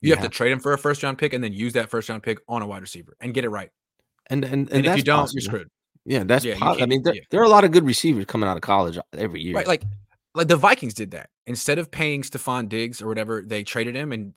You 0.00 0.10
yeah. 0.10 0.16
have 0.16 0.24
to 0.24 0.30
trade 0.30 0.52
him 0.52 0.60
for 0.60 0.72
a 0.72 0.78
first 0.78 1.02
round 1.02 1.18
pick 1.18 1.32
and 1.32 1.42
then 1.42 1.52
use 1.52 1.72
that 1.74 1.88
first 1.88 2.08
round 2.08 2.22
pick 2.22 2.38
on 2.48 2.62
a 2.62 2.66
wide 2.66 2.82
receiver 2.82 3.16
and 3.20 3.32
get 3.32 3.44
it 3.44 3.48
right. 3.48 3.70
And 4.28 4.44
and, 4.44 4.68
and, 4.68 4.72
and 4.72 4.86
if 4.86 4.96
you 4.96 5.02
don't, 5.02 5.20
possible. 5.20 5.40
you're 5.40 5.50
screwed. 5.50 5.70
Yeah, 6.04 6.24
that's. 6.24 6.44
Yeah, 6.44 6.56
po- 6.58 6.78
I 6.80 6.86
mean, 6.86 7.02
there, 7.02 7.14
yeah. 7.14 7.22
there, 7.30 7.40
are 7.40 7.44
a 7.44 7.48
lot 7.48 7.64
of 7.64 7.72
good 7.72 7.84
receivers 7.84 8.26
coming 8.26 8.48
out 8.48 8.56
of 8.56 8.62
college 8.62 8.98
every 9.12 9.40
year. 9.40 9.54
Right, 9.54 9.66
like 9.66 9.82
like 10.34 10.48
the 10.48 10.56
Vikings 10.56 10.94
did 10.94 11.12
that. 11.12 11.30
Instead 11.46 11.78
of 11.78 11.90
paying 11.90 12.22
Stefon 12.22 12.68
Diggs 12.68 13.00
or 13.00 13.08
whatever, 13.08 13.42
they 13.42 13.64
traded 13.64 13.96
him 13.96 14.12
and 14.12 14.34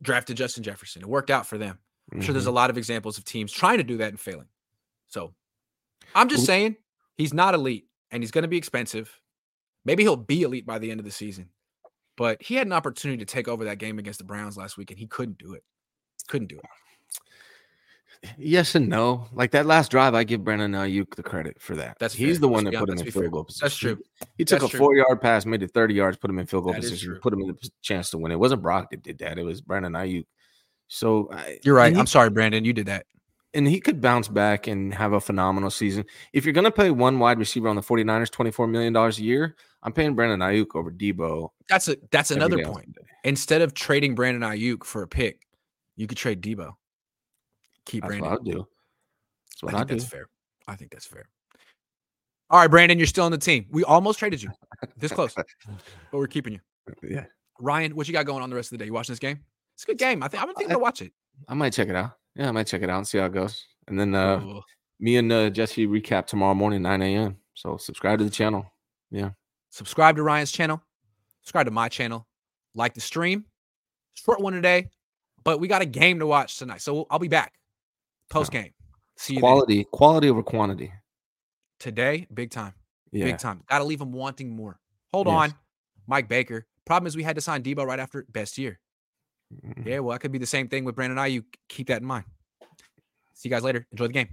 drafted 0.00 0.36
Justin 0.36 0.62
Jefferson. 0.62 1.02
It 1.02 1.08
worked 1.08 1.30
out 1.30 1.46
for 1.46 1.58
them. 1.58 1.78
I'm 2.12 2.18
mm-hmm. 2.18 2.26
sure 2.26 2.32
there's 2.32 2.46
a 2.46 2.48
mm-hmm. 2.48 2.56
lot 2.56 2.70
of 2.70 2.78
examples 2.78 3.18
of 3.18 3.24
teams 3.24 3.52
trying 3.52 3.78
to 3.78 3.84
do 3.84 3.96
that 3.98 4.08
and 4.08 4.20
failing. 4.20 4.48
So 5.08 5.34
I'm 6.14 6.28
just 6.28 6.46
saying 6.46 6.76
he's 7.16 7.32
not 7.32 7.54
elite 7.54 7.86
and 8.10 8.22
he's 8.22 8.30
going 8.30 8.42
to 8.42 8.48
be 8.48 8.56
expensive. 8.56 9.20
Maybe 9.84 10.02
he'll 10.02 10.16
be 10.16 10.42
elite 10.42 10.66
by 10.66 10.78
the 10.78 10.90
end 10.90 11.00
of 11.00 11.04
the 11.04 11.12
season. 11.12 11.48
But 12.16 12.42
he 12.42 12.54
had 12.54 12.66
an 12.66 12.72
opportunity 12.72 13.24
to 13.24 13.24
take 13.24 13.48
over 13.48 13.64
that 13.64 13.78
game 13.78 13.98
against 13.98 14.18
the 14.18 14.24
Browns 14.24 14.56
last 14.56 14.76
week, 14.76 14.90
and 14.90 14.98
he 14.98 15.06
couldn't 15.06 15.38
do 15.38 15.54
it. 15.54 15.64
Couldn't 16.28 16.48
do 16.48 16.56
it. 16.56 16.64
Yes 18.38 18.74
and 18.74 18.88
no. 18.88 19.26
Like 19.32 19.50
that 19.50 19.66
last 19.66 19.90
drive, 19.90 20.14
I 20.14 20.24
give 20.24 20.44
Brandon 20.44 20.72
Aiyuk 20.72 21.14
the 21.14 21.22
credit 21.22 21.60
for 21.60 21.74
that. 21.76 21.98
That's 21.98 22.14
he's 22.14 22.36
fair. 22.36 22.40
the 22.42 22.48
one 22.48 22.64
that 22.64 22.74
put 22.74 22.88
him 22.88 22.98
in 22.98 23.10
field 23.10 23.30
goal 23.30 23.44
position. 23.44 23.64
That's 23.64 23.76
true. 23.76 23.98
He, 24.38 24.44
took 24.44 24.60
that's 24.60 24.72
a 24.72 24.78
four 24.78 24.96
yard 24.96 25.20
pass, 25.20 25.44
made 25.44 25.62
it 25.62 25.72
30 25.72 25.94
yards, 25.94 26.16
put 26.16 26.30
him 26.30 26.38
in 26.38 26.46
field 26.46 26.64
goal 26.64 26.72
that 26.72 26.80
position, 26.80 27.18
put 27.20 27.32
him 27.32 27.40
in 27.40 27.48
the 27.48 27.70
chance 27.82 28.10
to 28.10 28.18
win. 28.18 28.32
It 28.32 28.38
wasn't 28.38 28.62
Brock 28.62 28.90
that 28.90 29.02
did 29.02 29.18
that. 29.18 29.38
It 29.38 29.44
was 29.44 29.60
Brandon 29.60 29.92
Aiyuk. 29.92 30.24
So 30.88 31.30
you're 31.62 31.74
right. 31.74 31.92
He, 31.92 31.98
I'm 31.98 32.06
sorry, 32.06 32.30
Brandon. 32.30 32.64
You 32.64 32.72
did 32.72 32.86
that. 32.86 33.06
And 33.54 33.68
he 33.68 33.80
could 33.80 34.00
bounce 34.00 34.26
back 34.26 34.66
and 34.66 34.92
have 34.92 35.12
a 35.12 35.20
phenomenal 35.20 35.70
season. 35.70 36.04
If 36.32 36.44
you're 36.44 36.52
going 36.52 36.64
to 36.64 36.72
pay 36.72 36.90
one 36.90 37.20
wide 37.20 37.38
receiver 37.38 37.68
on 37.68 37.76
the 37.76 37.82
49ers 37.82 38.28
$24 38.30 38.68
million 38.68 38.96
a 38.96 39.10
year, 39.12 39.54
I'm 39.84 39.92
paying 39.92 40.14
Brandon 40.14 40.40
Aiyuk 40.40 40.74
over 40.74 40.90
Deebo. 40.90 41.50
That's 41.68 41.88
a 41.88 41.96
that's 42.10 42.30
another 42.30 42.64
point. 42.64 42.96
Instead 43.22 43.62
of 43.62 43.74
trading 43.74 44.14
Brandon 44.14 44.42
Aiyuk 44.42 44.84
for 44.84 45.02
a 45.02 45.08
pick, 45.08 45.46
you 45.96 46.06
could 46.06 46.18
trade 46.18 46.42
Deebo. 46.42 46.72
Keep 47.86 48.02
that's 48.02 48.08
Brandon. 48.08 48.30
What 48.30 48.38
I'll 48.38 48.44
do. 48.44 48.66
That's 49.50 49.62
what 49.62 49.74
I 49.74 49.76
I 49.76 49.84
think 49.84 50.00
that's 50.00 50.10
fair. 50.10 50.28
I 50.66 50.76
think 50.76 50.90
that's 50.90 51.06
fair. 51.06 51.28
All 52.50 52.60
right, 52.60 52.70
Brandon, 52.70 52.98
you're 52.98 53.06
still 53.06 53.24
on 53.24 53.32
the 53.32 53.38
team. 53.38 53.66
We 53.70 53.84
almost 53.84 54.18
traded 54.18 54.42
you 54.42 54.50
this 54.96 55.12
close, 55.12 55.34
but 55.34 55.46
we're 56.12 56.26
keeping 56.26 56.54
you. 56.54 56.60
Yeah. 57.02 57.24
Ryan, 57.60 57.94
what 57.94 58.06
you 58.06 58.12
got 58.12 58.26
going 58.26 58.42
on 58.42 58.50
the 58.50 58.56
rest 58.56 58.72
of 58.72 58.78
the 58.78 58.84
day? 58.84 58.86
You 58.86 58.92
watching 58.92 59.12
this 59.12 59.18
game? 59.18 59.40
It's 59.74 59.84
a 59.84 59.86
good 59.86 59.98
game. 59.98 60.22
I 60.22 60.28
think 60.28 60.42
I'm 60.42 60.54
thinking 60.54 60.74
to 60.74 60.78
watch 60.78 61.02
it. 61.02 61.12
I 61.48 61.54
might 61.54 61.72
check 61.72 61.88
it 61.88 61.96
out. 61.96 62.12
Yeah, 62.36 62.48
I 62.48 62.52
might 62.52 62.66
check 62.66 62.82
it 62.82 62.90
out 62.90 62.98
and 62.98 63.06
see 63.06 63.18
how 63.18 63.26
it 63.26 63.32
goes. 63.32 63.66
And 63.88 63.98
then 63.98 64.14
uh, 64.14 64.60
me 65.00 65.16
and 65.16 65.30
uh, 65.32 65.50
Jesse 65.50 65.86
recap 65.86 66.26
tomorrow 66.26 66.54
morning, 66.54 66.82
9 66.82 67.02
a.m. 67.02 67.36
So 67.54 67.76
subscribe 67.76 68.18
to 68.18 68.24
the 68.24 68.30
channel. 68.30 68.66
Yeah 69.10 69.30
subscribe 69.74 70.14
to 70.16 70.22
Ryan's 70.22 70.52
channel, 70.52 70.80
subscribe 71.42 71.66
to 71.66 71.72
my 71.72 71.88
channel, 71.88 72.26
like 72.74 72.94
the 72.94 73.00
stream. 73.00 73.44
Short 74.14 74.40
one 74.40 74.52
today, 74.52 74.90
but 75.42 75.58
we 75.58 75.66
got 75.66 75.82
a 75.82 75.86
game 75.86 76.20
to 76.20 76.26
watch 76.26 76.56
tonight. 76.56 76.80
So 76.80 77.06
I'll 77.10 77.18
be 77.18 77.28
back 77.28 77.54
post 78.30 78.52
game. 78.52 78.70
See 79.16 79.34
you 79.34 79.40
quality, 79.40 79.84
quality 79.84 80.30
over 80.30 80.42
quantity. 80.42 80.92
Today, 81.80 82.28
big 82.32 82.50
time. 82.50 82.74
Yeah. 83.10 83.24
Big 83.26 83.38
time. 83.38 83.62
Got 83.68 83.78
to 83.78 83.84
leave 83.84 83.98
them 83.98 84.12
wanting 84.12 84.54
more. 84.54 84.78
Hold 85.12 85.26
yes. 85.26 85.34
on. 85.34 85.54
Mike 86.06 86.28
Baker. 86.28 86.66
Problem 86.84 87.06
is 87.06 87.16
we 87.16 87.22
had 87.22 87.34
to 87.34 87.42
sign 87.42 87.62
Deebo 87.62 87.84
right 87.86 87.98
after 87.98 88.24
best 88.30 88.58
year. 88.58 88.78
Mm-hmm. 89.52 89.88
Yeah, 89.88 89.98
well, 90.00 90.14
that 90.14 90.20
could 90.20 90.32
be 90.32 90.38
the 90.38 90.46
same 90.46 90.68
thing 90.68 90.84
with 90.84 90.94
Brandon 90.94 91.18
Aiyuk. 91.18 91.44
Keep 91.68 91.88
that 91.88 92.02
in 92.02 92.06
mind. 92.06 92.24
See 93.34 93.48
you 93.48 93.54
guys 93.54 93.62
later. 93.62 93.86
Enjoy 93.92 94.06
the 94.06 94.12
game. 94.12 94.28